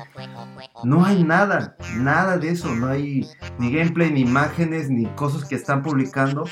No 0.85 1.03
hay 1.03 1.23
nada, 1.25 1.75
nada 1.97 2.37
de 2.37 2.51
eso. 2.51 2.73
No 2.73 2.87
hay 2.87 3.27
ni 3.59 3.73
gameplay, 3.73 4.09
ni 4.09 4.21
imágenes, 4.21 4.89
ni 4.89 5.05
cosas 5.15 5.43
que 5.43 5.55
están 5.55 5.83
publicando. 5.83 6.45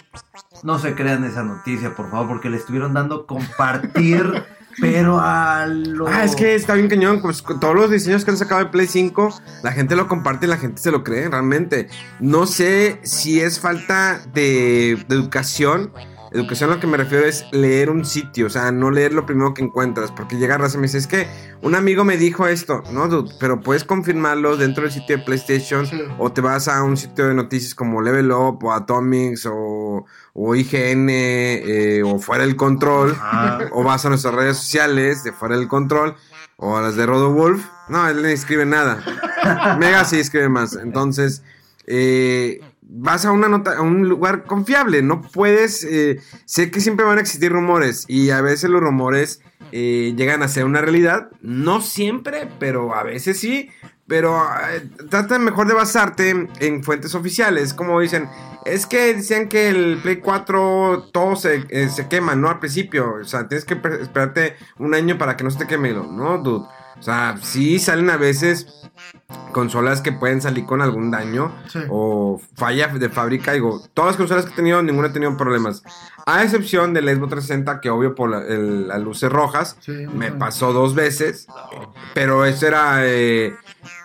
No 0.64 0.78
se 0.78 0.94
crean 0.94 1.24
esa 1.24 1.44
noticia, 1.44 1.96
por 1.96 2.12
favor, 2.12 2.28
porque 2.28 2.50
le 2.50 2.58
estuvieron 2.58 2.94
dando 2.94 3.26
compartir. 3.26 4.44
Pero 4.80 5.20
a 5.20 5.66
lo... 5.68 6.08
Ah, 6.08 6.24
es 6.24 6.36
que 6.36 6.56
está 6.56 6.76
bien 6.76 6.88
cañón. 6.88 7.22
Pues 7.22 7.44
todos 7.44 7.76
los 7.76 7.90
diseños 7.90 8.24
que 8.26 8.32
han 8.32 8.38
sacado 8.38 8.64
de 8.64 8.68
Play 8.70 8.88
5, 8.88 9.42
la 9.64 9.72
gente 9.72 9.96
lo 9.96 10.08
comparte 10.08 10.46
y 10.46 10.50
la 10.50 10.58
gente 10.58 10.82
se 10.82 10.92
lo 10.92 11.04
cree 11.04 11.30
realmente. 11.30 11.90
No 12.20 12.46
sé 12.46 13.00
si 13.04 13.40
es 13.40 13.60
falta 13.60 14.22
de, 14.34 15.04
de 15.08 15.16
educación. 15.16 15.92
Educación 16.34 16.70
a 16.72 16.76
lo 16.76 16.80
que 16.80 16.88
me 16.88 16.96
refiero 16.98 17.26
es 17.26 17.46
leer 17.52 17.90
un 17.90 18.06
sitio, 18.06 18.48
o 18.48 18.50
sea, 18.50 18.72
no 18.72 18.90
leer 18.90 19.12
lo 19.14 19.26
primero 19.26 19.54
que 19.54 19.62
encuentras, 19.62 20.12
porque 20.12 20.38
llega 20.38 20.58
raza 20.58 20.78
y 20.78 20.80
me 20.80 20.88
dice, 20.88 20.98
es 20.98 21.08
que 21.08 21.28
un 21.62 21.76
amigo 21.76 22.06
me 22.06 22.16
dijo 22.16 22.48
esto, 22.48 22.84
no, 22.92 23.10
dude, 23.10 23.34
pero 23.40 23.60
puedes 23.60 23.84
confirmarlo 23.84 24.56
dentro 24.56 24.84
del 24.84 24.94
sitio 24.94 25.18
de 25.18 25.24
PlayStation 25.24 25.86
Sí. 25.86 26.02
o 26.18 26.32
te 26.32 26.40
vas 26.40 26.68
a 26.70 26.84
un 26.84 26.96
sitio 26.96 27.28
de 27.28 27.34
noticias 27.34 27.76
como 27.76 28.02
Level 28.02 28.32
Up 28.32 28.64
o 28.64 28.72
Atomics 28.72 29.46
o, 29.46 30.06
o 30.34 30.56
IGN 30.56 31.08
eh, 31.10 32.02
o 32.06 32.18
Fuera 32.20 32.46
del 32.46 32.56
Control 32.56 33.16
o 33.72 33.84
vas 33.84 34.06
a 34.06 34.10
nuestras 34.10 34.34
redes 34.34 34.58
sociales 34.58 35.24
de 35.26 35.34
Fuera 35.34 35.58
del 35.58 35.68
Control 35.68 36.16
o 36.56 36.78
a 36.78 36.82
las 36.82 36.96
de 36.96 37.06
Rodo 37.06 37.32
Wolf. 37.34 37.66
No, 37.90 38.08
él 38.08 38.22
no 38.22 38.28
escribe 38.30 38.66
nada. 38.66 39.04
Mega 39.80 40.06
sí 40.06 40.20
escribe 40.20 40.48
más. 40.48 40.76
Entonces, 40.76 41.44
eh, 41.88 42.62
vas 42.94 43.26
a 43.26 43.32
una 43.32 43.48
nota, 43.48 43.78
a 43.78 43.82
un 43.82 44.08
lugar 44.08 44.44
confiable. 44.44 45.02
No 45.02 45.22
puedes. 45.22 45.84
eh, 45.84 46.20
sé 46.46 46.70
que 46.70 46.82
siempre 46.82 47.06
van 47.06 47.18
a 47.18 47.22
existir 47.22 47.52
rumores 47.52 48.06
y 48.08 48.30
a 48.32 48.42
veces 48.42 48.70
los 48.70 48.82
rumores 48.82 49.42
eh, 49.72 50.14
llegan 50.16 50.44
a 50.44 50.48
ser 50.48 50.66
una 50.66 50.82
realidad. 50.82 51.30
No 51.42 51.82
siempre, 51.82 52.48
pero 52.60 52.94
a 52.94 53.04
veces 53.04 53.40
sí. 53.40 53.70
Pero 54.08 54.44
eh, 54.72 54.90
trata 55.10 55.40
mejor 55.40 55.68
de 55.68 55.74
basarte 55.74 56.48
en 56.60 56.84
fuentes 56.84 57.16
oficiales. 57.16 57.74
Como 57.74 58.02
dicen, 58.02 58.28
es 58.66 58.86
que 58.86 59.16
decían 59.16 59.48
que 59.48 59.70
el 59.70 60.00
Play 60.02 60.18
4 60.18 61.10
todo 61.12 61.36
se, 61.36 61.66
eh, 61.70 61.90
se 61.90 62.08
quema, 62.08 62.36
¿no? 62.36 62.50
Al 62.50 62.60
principio. 62.60 63.16
O 63.22 63.24
sea, 63.24 63.48
tienes 63.48 63.66
que 63.66 63.80
esperarte 64.02 64.56
un 64.78 64.94
año 64.94 65.18
para 65.18 65.38
que 65.38 65.44
no 65.44 65.52
se 65.52 65.60
te 65.60 65.68
queme, 65.68 65.94
¿no, 65.94 66.38
dude? 66.40 66.68
O 67.02 67.04
sea, 67.04 67.36
sí 67.42 67.80
salen 67.80 68.10
a 68.12 68.16
veces 68.18 68.68
consolas 69.52 70.02
que 70.02 70.12
pueden 70.12 70.40
salir 70.42 70.66
con 70.66 70.82
algún 70.82 71.10
daño 71.12 71.52
Sí. 71.68 71.80
o 71.90 72.40
falla 72.56 72.88
de 72.88 73.10
fábrica. 73.10 73.54
Digo, 73.54 73.82
todas 73.94 74.12
las 74.12 74.18
consolas 74.18 74.46
que 74.46 74.52
he 74.52 74.56
tenido, 74.56 74.82
ninguna 74.84 75.08
ha 75.08 75.12
tenido 75.14 75.36
problemas. 75.36 75.84
A 76.28 76.44
excepción 76.44 76.94
del 76.94 77.06
Xbox 77.10 77.32
360, 77.32 77.82
que 77.82 77.90
obvio 77.90 78.14
por 78.14 78.30
la- 78.30 78.46
el- 78.46 78.88
las 78.88 79.02
luces 79.02 79.32
rojas, 79.32 79.78
Sí, 79.80 79.92
me 80.14 80.32
pasó 80.32 80.72
dos 80.74 80.94
veces. 80.94 81.48
Pero 82.14 82.46
eso 82.46 82.68
era 82.68 83.00
eh, 83.06 83.56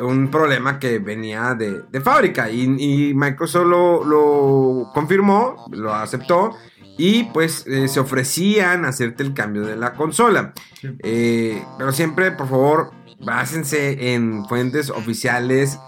un 0.00 0.30
problema 0.30 0.78
que 0.78 0.98
venía 0.98 1.54
de, 1.54 1.82
de 1.90 2.00
fábrica. 2.00 2.48
Y, 2.50 2.62
y 3.10 3.14
Microsoft 3.14 3.66
lo, 3.66 4.04
lo 4.04 4.90
confirmó, 4.94 5.66
lo 5.70 5.94
aceptó. 5.94 6.56
Y 6.98 7.24
pues 7.24 7.66
eh, 7.66 7.88
se 7.88 8.00
ofrecían 8.00 8.86
a 8.86 8.88
hacerte 8.88 9.22
el 9.22 9.34
cambio 9.34 9.62
de 9.66 9.76
la 9.76 9.92
consola. 9.92 10.54
Sí. 10.80 10.88
Eh, 11.02 11.64
pero 11.78 11.92
siempre, 11.92 12.32
por 12.32 12.48
favor, 12.48 12.90
básense 13.20 14.14
en 14.14 14.44
fuentes 14.46 14.90
oficiales. 14.90 15.78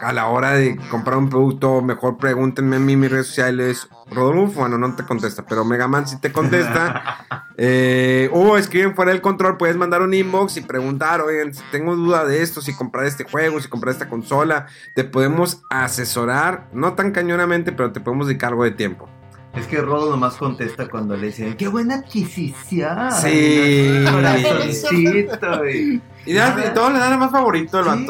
A 0.00 0.12
la 0.12 0.26
hora 0.26 0.50
de 0.50 0.76
comprar 0.90 1.16
un 1.16 1.30
producto, 1.30 1.80
mejor 1.80 2.16
pregúntenme 2.18 2.74
a 2.74 2.80
mí 2.80 2.96
mis 2.96 3.08
redes 3.08 3.28
sociales. 3.28 3.88
Rodolfo, 4.10 4.58
bueno, 4.58 4.76
no 4.76 4.96
te 4.96 5.04
contesta, 5.04 5.46
pero 5.46 5.64
Megaman 5.64 6.08
sí 6.08 6.20
te 6.20 6.32
contesta. 6.32 7.18
Eh, 7.58 8.30
o 8.32 8.56
escriben 8.56 8.96
fuera 8.96 9.12
del 9.12 9.20
control, 9.20 9.58
puedes 9.58 9.76
mandar 9.76 10.00
un 10.00 10.14
inbox 10.14 10.56
y 10.56 10.62
preguntar, 10.62 11.20
oigan, 11.20 11.52
si 11.52 11.62
tengo 11.70 11.94
duda 11.94 12.24
de 12.24 12.40
esto, 12.42 12.62
si 12.62 12.74
comprar 12.74 13.04
este 13.04 13.24
juego, 13.24 13.60
si 13.60 13.68
comprar 13.68 13.92
esta 13.92 14.08
consola, 14.08 14.66
te 14.94 15.04
podemos 15.04 15.62
asesorar, 15.68 16.70
no 16.72 16.94
tan 16.94 17.12
cañonamente, 17.12 17.70
pero 17.70 17.92
te 17.92 18.00
podemos 18.00 18.26
dedicar 18.26 18.52
algo 18.52 18.64
de 18.64 18.70
tiempo. 18.70 19.06
Es 19.54 19.66
que 19.66 19.80
Rodo 19.80 20.10
nomás 20.10 20.36
contesta 20.36 20.88
cuando 20.88 21.16
le 21.16 21.26
dicen, 21.28 21.56
¡qué 21.56 21.68
buena 21.68 21.96
adquisición! 21.96 23.10
Sí. 23.12 24.04
Corazoncito, 24.10 25.68
y- 25.68 26.02
Y, 26.24 26.34
da- 26.34 26.56
y 26.70 26.74
todo 26.74 26.90
le 26.90 26.98
dan 26.98 27.12
a 27.14 27.16
más 27.18 27.30
favorito 27.32 27.80
el 27.80 27.98
Sí. 27.98 28.06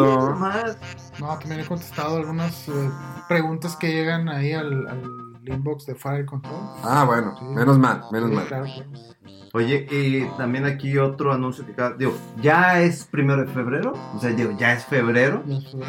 No, 1.19 1.39
también 1.39 1.61
he 1.61 1.65
contestado 1.67 2.17
algunas 2.17 2.69
eh, 2.69 2.91
preguntas 3.29 3.77
que 3.77 3.89
llegan 3.93 4.29
ahí 4.29 4.53
al, 4.53 4.87
al 4.89 5.03
inbox 5.47 5.87
de 5.87 5.95
Fire 5.95 6.25
Control. 6.27 6.55
Ah, 6.83 7.05
bueno, 7.05 7.35
Sí. 7.39 7.45
menos 7.47 7.79
mal, 7.79 8.03
menos 8.11 8.31
Sí, 8.31 8.37
mal. 8.37 8.47
claro. 8.47 8.65
Oye, 9.55 9.87
y 9.91 10.25
también 10.39 10.65
aquí 10.65 10.97
otro 10.97 11.31
anuncio 11.33 11.67
que 11.67 11.73
acaba- 11.73 11.95
digo, 11.99 12.17
ya 12.41 12.81
es 12.81 13.05
primero 13.05 13.45
de 13.45 13.53
febrero, 13.53 13.93
o 14.15 14.19
sea, 14.19 14.31
digo, 14.31 14.57
ya 14.59 14.73
es 14.73 14.85
febrero. 14.87 15.43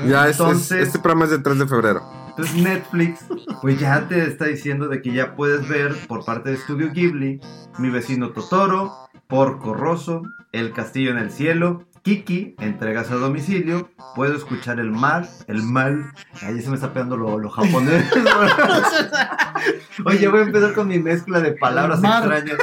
Ya 0.06 0.28
es- 0.28 0.32
es- 0.36 0.40
Entonces- 0.42 0.88
este 0.88 1.00
programa 1.00 1.26
es 1.26 1.32
del 1.32 1.44
3 1.44 1.60
de 1.60 1.68
febrero. 1.68 2.02
Entonces 2.36 2.64
Netflix, 2.64 3.26
pues 3.62 3.80
ya 3.80 4.08
te 4.08 4.26
está 4.26 4.46
diciendo 4.46 4.88
de 4.88 5.04
que 5.04 5.14
ya 5.14 5.36
puedes 5.36 5.68
ver 5.68 5.94
por 6.08 6.26
parte 6.26 6.50
de 6.50 6.58
Studio 6.58 6.92
Ghibli, 6.92 7.40
Mi 7.78 7.92
vecino 7.92 8.32
Totoro, 8.32 8.92
Porco 9.28 9.76
Rosso, 9.76 10.24
El 10.52 10.74
castillo 10.74 11.12
en 11.12 11.20
el 11.20 11.30
cielo, 11.30 11.86
Kiki, 12.02 12.56
entregas 12.60 13.12
a 13.12 13.16
domicilio, 13.16 13.92
puedo 14.16 14.36
escuchar 14.36 14.80
el 14.80 14.90
mar, 14.90 15.28
el 15.48 15.62
mal, 15.62 16.12
ahí 16.42 16.60
se 16.60 16.70
me 16.70 16.76
está 16.76 16.92
pegando 16.92 17.18
lo, 17.18 17.38
lo 17.38 17.52
japonés. 17.52 18.04
Oye, 20.06 20.28
voy 20.28 20.40
a 20.40 20.44
empezar 20.44 20.74
con 20.74 20.88
mi 20.88 20.98
mezcla 20.98 21.40
de 21.40 21.52
palabras 21.52 22.04
extrañas. 22.04 22.58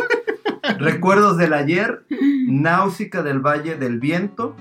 Recuerdos 0.78 1.36
del 1.36 1.54
ayer, 1.54 2.04
Náusica 2.48 3.22
del 3.22 3.38
Valle 3.38 3.76
del 3.76 4.00
Viento. 4.00 4.56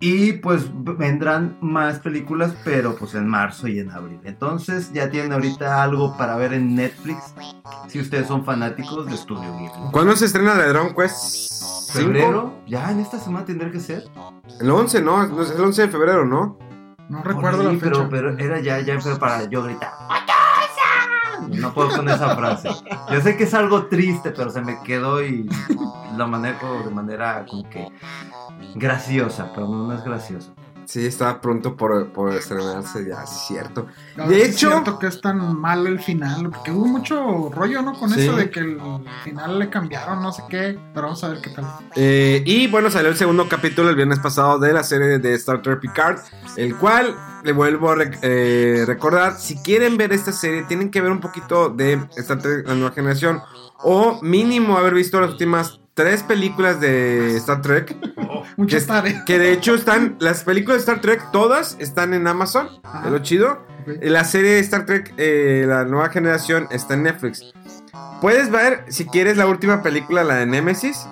Y 0.00 0.34
pues 0.34 0.70
vendrán 0.74 1.56
más 1.60 1.98
películas, 2.00 2.54
pero 2.64 2.94
pues 2.96 3.14
en 3.14 3.26
marzo 3.26 3.66
y 3.68 3.78
en 3.78 3.90
abril. 3.90 4.20
Entonces 4.24 4.92
ya 4.92 5.08
tienen 5.10 5.32
ahorita 5.32 5.82
algo 5.82 6.16
para 6.16 6.36
ver 6.36 6.52
en 6.52 6.74
Netflix. 6.74 7.34
Si 7.88 8.00
ustedes 8.00 8.26
son 8.26 8.44
fanáticos 8.44 9.06
de 9.06 9.16
Studio 9.16 9.52
Ghibli. 9.56 9.90
¿Cuándo 9.92 10.14
se 10.16 10.26
estrena 10.26 10.54
la 10.54 10.62
de 10.64 10.68
Dragon 10.68 10.94
Quest? 10.94 11.16
¿Cinco? 11.16 11.98
¿Febrero? 12.08 12.52
Ya 12.66 12.90
en 12.90 13.00
esta 13.00 13.18
semana 13.18 13.44
tendría 13.46 13.70
que 13.70 13.80
ser. 13.80 14.04
El 14.60 14.70
11, 14.70 15.02
¿no? 15.02 15.42
Es 15.42 15.50
el 15.50 15.60
11 15.62 15.82
de 15.82 15.88
febrero, 15.88 16.26
¿no? 16.26 16.58
No 17.08 17.22
Por 17.22 17.34
recuerdo 17.34 17.60
ahí, 17.60 17.74
la 17.76 17.80
fecha. 17.80 18.08
pero, 18.08 18.08
pero 18.08 18.38
era 18.38 18.60
ya, 18.60 18.80
ya 18.80 19.00
fue 19.00 19.16
para 19.18 19.44
yo 19.48 19.62
gritar. 19.62 19.92
No 21.48 21.72
puedo 21.72 21.96
con 21.96 22.08
esa 22.08 22.36
frase. 22.36 22.68
Yo 23.10 23.20
sé 23.20 23.36
que 23.36 23.44
es 23.44 23.54
algo 23.54 23.86
triste, 23.86 24.30
pero 24.30 24.50
se 24.50 24.60
me 24.60 24.80
quedó 24.82 25.22
y 25.22 25.48
lo 26.16 26.28
manejo 26.28 26.82
de 26.84 26.90
manera 26.90 27.44
como 27.48 27.68
que 27.68 27.86
graciosa, 28.74 29.50
pero 29.54 29.68
no, 29.68 29.92
es 29.92 30.04
graciosa. 30.04 30.52
Sí, 30.86 31.04
está 31.04 31.40
pronto 31.40 31.76
por, 31.76 32.10
por 32.12 32.32
estrenarse, 32.32 33.04
ya, 33.08 33.24
es 33.24 33.30
cierto. 33.48 33.88
De 34.16 34.40
es 34.42 34.50
hecho- 34.50 34.70
cierto 34.70 34.98
que 35.00 35.08
es 35.08 35.20
tan 35.20 35.58
mal 35.60 35.84
el 35.86 35.98
final, 35.98 36.48
porque 36.50 36.70
hubo 36.70 36.86
mucho 36.86 37.50
rollo, 37.52 37.82
¿no? 37.82 37.92
Con 37.98 38.10
Sí. 38.10 38.20
eso 38.20 38.36
de 38.36 38.50
que 38.50 38.60
el 38.60 38.78
final 39.24 39.58
le 39.58 39.68
cambiaron, 39.68 40.22
no 40.22 40.30
sé 40.32 40.44
qué, 40.48 40.78
pero 40.94 41.08
vamos 41.08 41.24
a 41.24 41.28
ver 41.30 41.40
qué 41.40 41.50
tal. 41.50 41.64
Eh, 41.96 42.40
y 42.46 42.68
bueno, 42.68 42.88
salió 42.90 43.10
el 43.10 43.16
segundo 43.16 43.48
capítulo 43.48 43.90
el 43.90 43.96
viernes 43.96 44.20
pasado 44.20 44.60
de 44.60 44.72
la 44.72 44.84
serie 44.84 45.18
de 45.18 45.34
Star 45.34 45.60
Trek 45.60 45.80
Picard, 45.80 46.18
el 46.56 46.76
cual 46.76 47.16
le 47.42 47.50
vuelvo 47.50 47.90
a 47.90 47.96
rec- 47.96 48.18
eh, 48.22 48.84
recordar, 48.86 49.36
si 49.38 49.56
quieren 49.62 49.96
ver 49.96 50.12
esta 50.12 50.30
serie, 50.30 50.62
tienen 50.68 50.90
que 50.92 51.00
ver 51.00 51.10
un 51.10 51.20
poquito 51.20 51.68
de 51.68 52.00
Star 52.16 52.38
Trek, 52.38 52.66
la 52.66 52.74
nueva 52.76 52.94
generación, 52.94 53.40
o 53.82 54.20
mínimo 54.22 54.78
haber 54.78 54.94
visto 54.94 55.20
las 55.20 55.30
últimas 55.30 55.80
tres 55.96 56.22
películas 56.22 56.78
de 56.78 57.36
Star 57.38 57.62
Trek, 57.62 57.96
Mucho 58.58 58.76
que, 58.76 59.24
que 59.24 59.38
de 59.38 59.52
hecho 59.52 59.74
están, 59.74 60.16
las 60.20 60.44
películas 60.44 60.76
de 60.76 60.80
Star 60.92 61.00
Trek 61.00 61.30
todas 61.32 61.76
están 61.80 62.12
en 62.12 62.26
Amazon, 62.26 62.68
Ajá. 62.84 63.06
es 63.06 63.12
lo 63.12 63.18
chido. 63.20 63.64
Ok. 63.80 64.02
La 64.02 64.24
serie 64.24 64.52
de 64.52 64.58
Star 64.60 64.84
Trek, 64.84 65.14
eh, 65.16 65.64
la 65.66 65.84
nueva 65.84 66.10
generación, 66.10 66.68
está 66.70 66.94
en 66.94 67.04
Netflix. 67.04 67.50
Puedes 68.20 68.50
ver, 68.50 68.84
si 68.88 69.06
quieres, 69.06 69.38
la 69.38 69.46
última 69.46 69.82
película, 69.82 70.22
la 70.22 70.36
de 70.36 70.46
Nemesis. 70.46 71.06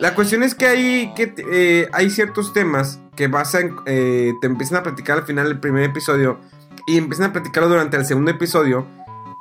La 0.00 0.14
cuestión 0.14 0.42
es 0.42 0.54
que 0.54 0.66
hay, 0.66 1.14
que, 1.14 1.34
eh, 1.50 1.88
hay 1.92 2.10
ciertos 2.10 2.52
temas 2.52 3.00
que 3.16 3.28
basan, 3.28 3.74
eh, 3.86 4.32
te 4.42 4.46
empiezan 4.46 4.78
a 4.78 4.82
platicar 4.82 5.18
al 5.18 5.24
final 5.24 5.48
del 5.48 5.60
primer 5.60 5.84
episodio 5.84 6.40
y 6.86 6.98
empiezan 6.98 7.30
a 7.30 7.32
platicarlo 7.32 7.70
durante 7.70 7.96
el 7.96 8.04
segundo 8.04 8.30
episodio, 8.32 8.86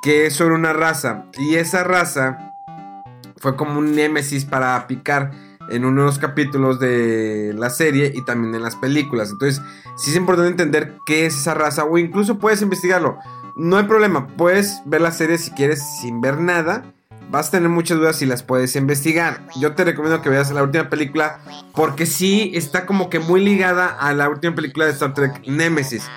que 0.01 0.27
es 0.27 0.35
sobre 0.35 0.55
una 0.55 0.71
raza. 0.71 1.25
Y 1.37 1.55
esa 1.55 1.83
raza 1.83 2.54
fue 3.45 3.55
como 3.55 3.77
un 3.77 3.93
Némesis 3.93 4.43
para 4.43 4.87
picar 4.87 5.29
en 5.69 5.85
uno 5.85 6.01
de 6.01 6.07
los 6.07 6.17
capítulos 6.17 6.79
de 6.79 7.53
la 7.55 7.69
serie 7.69 8.11
y 8.15 8.25
también 8.25 8.55
en 8.55 8.63
las 8.63 8.75
películas. 8.75 9.29
Entonces, 9.29 9.61
sí 9.97 10.09
es 10.09 10.17
importante 10.17 10.49
entender 10.49 10.97
qué 11.05 11.27
es 11.27 11.37
esa 11.37 11.53
raza 11.53 11.83
o 11.85 11.99
incluso 11.99 12.39
puedes 12.39 12.63
investigarlo. 12.63 13.19
No 13.55 13.77
hay 13.77 13.83
problema, 13.83 14.25
puedes 14.35 14.81
ver 14.85 15.01
la 15.01 15.11
serie 15.11 15.37
si 15.37 15.51
quieres 15.51 15.83
sin 16.01 16.21
ver 16.21 16.39
nada. 16.39 16.91
Vas 17.29 17.49
a 17.49 17.51
tener 17.51 17.69
muchas 17.69 17.99
dudas 17.99 18.19
y 18.23 18.25
las 18.25 18.41
puedes 18.41 18.75
investigar. 18.75 19.45
Yo 19.59 19.75
te 19.75 19.83
recomiendo 19.83 20.23
que 20.23 20.29
veas 20.29 20.49
la 20.49 20.63
última 20.63 20.89
película 20.89 21.37
porque 21.75 22.07
sí 22.07 22.51
está 22.55 22.87
como 22.87 23.11
que 23.11 23.19
muy 23.19 23.45
ligada 23.45 23.89
a 23.89 24.11
la 24.13 24.27
última 24.27 24.55
película 24.55 24.85
de 24.85 24.93
Star 24.93 25.13
Trek 25.13 25.45
Nemesis. 25.45 26.09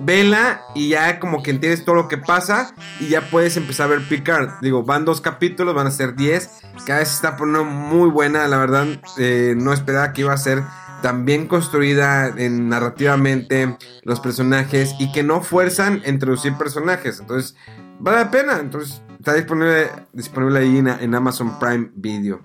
Vela 0.00 0.62
y 0.74 0.90
ya 0.90 1.20
como 1.20 1.42
que 1.42 1.50
entiendes 1.50 1.84
todo 1.84 1.94
lo 1.94 2.08
que 2.08 2.18
pasa 2.18 2.74
y 3.00 3.08
ya 3.08 3.30
puedes 3.30 3.56
empezar 3.56 3.86
a 3.86 3.96
ver 3.96 4.08
Picard. 4.08 4.60
Digo, 4.60 4.82
van 4.82 5.04
dos 5.04 5.20
capítulos, 5.20 5.74
van 5.74 5.86
a 5.86 5.90
ser 5.90 6.14
10. 6.14 6.50
Cada 6.86 7.00
vez 7.00 7.12
está 7.12 7.36
poniendo 7.36 7.64
muy 7.64 8.10
buena, 8.10 8.46
la 8.48 8.58
verdad. 8.58 8.86
eh, 9.18 9.54
no 9.56 9.72
esperaba 9.72 10.12
que 10.12 10.22
iba 10.22 10.32
a 10.32 10.38
ser 10.38 10.62
tan 11.02 11.24
bien 11.24 11.46
construida 11.46 12.28
en, 12.28 12.68
narrativamente 12.68 13.76
los 14.04 14.20
personajes 14.20 14.94
y 14.98 15.12
que 15.12 15.22
no 15.22 15.42
fuerzan 15.42 16.02
introducir 16.06 16.54
personajes. 16.54 17.20
Entonces, 17.20 17.56
vale 17.98 18.18
la 18.18 18.30
pena. 18.30 18.58
Entonces, 18.58 19.02
está 19.18 19.34
disponible, 19.34 19.90
disponible 20.12 20.60
ahí 20.60 20.78
en, 20.78 20.88
en 20.88 21.14
Amazon 21.14 21.58
Prime 21.58 21.90
Video. 21.94 22.40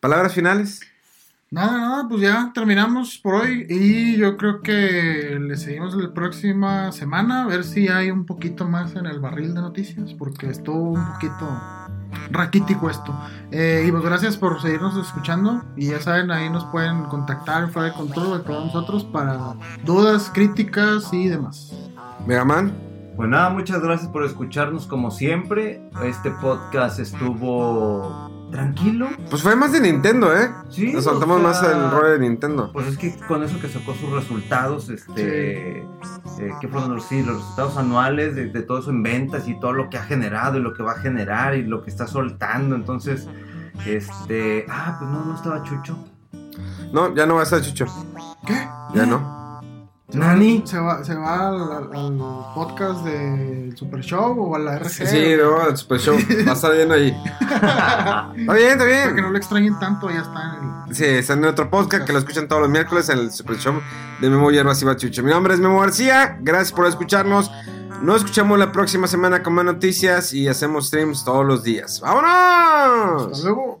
¿Palabras 0.00 0.32
finales? 0.34 0.80
Nada, 1.54 1.78
nada, 1.78 2.08
pues 2.08 2.20
ya 2.20 2.50
terminamos 2.52 3.16
por 3.18 3.34
hoy 3.34 3.64
y 3.68 4.16
yo 4.16 4.36
creo 4.36 4.60
que 4.60 5.38
le 5.40 5.56
seguimos 5.56 5.94
la 5.94 6.12
próxima 6.12 6.90
semana 6.90 7.44
a 7.44 7.46
ver 7.46 7.62
si 7.62 7.86
hay 7.86 8.10
un 8.10 8.26
poquito 8.26 8.66
más 8.66 8.96
en 8.96 9.06
el 9.06 9.20
barril 9.20 9.54
de 9.54 9.60
noticias 9.60 10.14
porque 10.14 10.50
estuvo 10.50 10.90
un 10.90 11.12
poquito 11.12 11.48
raquítico 12.32 12.90
esto. 12.90 13.16
Eh, 13.52 13.84
y 13.86 13.92
pues 13.92 14.02
gracias 14.02 14.36
por 14.36 14.60
seguirnos 14.60 14.96
escuchando 14.96 15.62
y 15.76 15.90
ya 15.90 16.00
saben, 16.00 16.32
ahí 16.32 16.50
nos 16.50 16.64
pueden 16.64 17.04
contactar 17.04 17.70
fuera 17.70 17.90
de 17.90 17.94
control 17.94 18.38
de 18.38 18.44
todos 18.44 18.64
nosotros 18.64 19.04
para 19.04 19.54
dudas, 19.84 20.32
críticas 20.34 21.12
y 21.12 21.28
demás. 21.28 21.72
Megaman. 22.26 22.72
Pues 23.14 23.28
nada, 23.28 23.50
muchas 23.50 23.80
gracias 23.80 24.10
por 24.10 24.24
escucharnos 24.24 24.88
como 24.88 25.12
siempre. 25.12 25.80
Este 26.02 26.32
podcast 26.32 26.98
estuvo 26.98 28.43
tranquilo. 28.54 29.08
Pues 29.30 29.42
fue 29.42 29.56
más 29.56 29.72
de 29.72 29.80
Nintendo, 29.80 30.32
¿eh? 30.32 30.48
Sí, 30.70 30.92
Nos 30.92 31.02
sea, 31.02 31.14
más 31.14 31.60
el 31.64 31.90
rollo 31.90 32.10
de 32.10 32.20
Nintendo. 32.20 32.70
Pues 32.72 32.86
es 32.86 32.96
que 32.96 33.18
con 33.26 33.42
eso 33.42 33.60
que 33.60 33.68
sacó 33.68 33.94
sus 33.94 34.10
resultados, 34.10 34.90
este, 34.90 35.78
eh, 35.78 35.84
¿qué 36.60 36.68
fueron 36.68 36.94
los, 36.94 37.04
sí, 37.04 37.20
los 37.24 37.38
resultados 37.38 37.76
anuales 37.76 38.36
de, 38.36 38.46
de 38.46 38.62
todo 38.62 38.78
eso 38.78 38.90
en 38.90 39.02
ventas 39.02 39.48
y 39.48 39.58
todo 39.58 39.72
lo 39.72 39.90
que 39.90 39.98
ha 39.98 40.04
generado 40.04 40.58
y 40.58 40.62
lo 40.62 40.72
que 40.72 40.84
va 40.84 40.92
a 40.92 40.98
generar 41.00 41.56
y 41.56 41.64
lo 41.64 41.82
que 41.82 41.90
está 41.90 42.06
soltando. 42.06 42.76
Entonces, 42.76 43.26
este, 43.86 44.66
ah, 44.70 44.98
pues 45.00 45.10
no, 45.10 45.24
no 45.24 45.34
estaba 45.34 45.60
Chucho. 45.64 45.98
No, 46.92 47.12
ya 47.12 47.26
no 47.26 47.34
va 47.34 47.40
a 47.40 47.44
estar 47.44 47.60
Chucho. 47.60 47.86
¿Qué? 48.46 48.68
Ya 48.94 49.04
no. 49.04 49.43
Nani. 50.14 50.62
¿Se 50.64 50.78
va, 50.78 51.04
se 51.04 51.14
va 51.14 51.48
al, 51.48 52.18
podcast 52.54 53.04
del 53.04 53.76
Super 53.76 54.00
Show 54.00 54.38
o 54.38 54.54
a 54.54 54.58
la 54.58 54.76
RC? 54.76 55.06
Sí, 55.06 55.34
no, 55.36 55.66
el 55.68 55.76
Super 55.76 55.98
Show. 56.00 56.16
Va 56.46 56.52
a 56.52 56.54
estar 56.54 56.72
bien 56.72 56.92
ahí. 56.92 57.08
Está 57.40 58.30
bien, 58.54 58.72
está 58.72 58.78
Para 58.78 59.06
que 59.08 59.12
bien. 59.12 59.16
no 59.16 59.30
lo 59.30 59.38
extrañen 59.38 59.78
tanto, 59.78 60.10
ya 60.10 60.20
está 60.20 60.58
en 60.58 60.88
el... 60.88 60.94
Sí, 60.94 61.04
está 61.04 61.32
en 61.34 61.44
otro 61.44 61.70
podcast 61.70 62.04
que 62.06 62.12
lo 62.12 62.18
escuchan 62.18 62.48
todos 62.48 62.62
los 62.62 62.70
miércoles 62.70 63.08
en 63.08 63.18
el 63.18 63.32
Super 63.32 63.56
Show 63.56 63.74
de 64.20 64.30
Memo 64.30 64.50
Hierbas 64.50 64.80
y 64.82 64.84
Bachucho. 64.84 65.22
Mi 65.22 65.30
nombre 65.30 65.54
es 65.54 65.60
Memo 65.60 65.80
García. 65.80 66.38
Gracias 66.40 66.72
por 66.72 66.86
escucharnos. 66.86 67.50
Nos 68.02 68.18
escuchamos 68.18 68.58
la 68.58 68.70
próxima 68.72 69.06
semana 69.06 69.42
con 69.42 69.54
más 69.54 69.64
noticias 69.64 70.32
y 70.34 70.46
hacemos 70.48 70.88
streams 70.88 71.24
todos 71.24 71.46
los 71.46 71.62
días. 71.62 72.00
¡Vámonos! 72.00 73.32
Hasta 73.32 73.48
luego. 73.48 73.80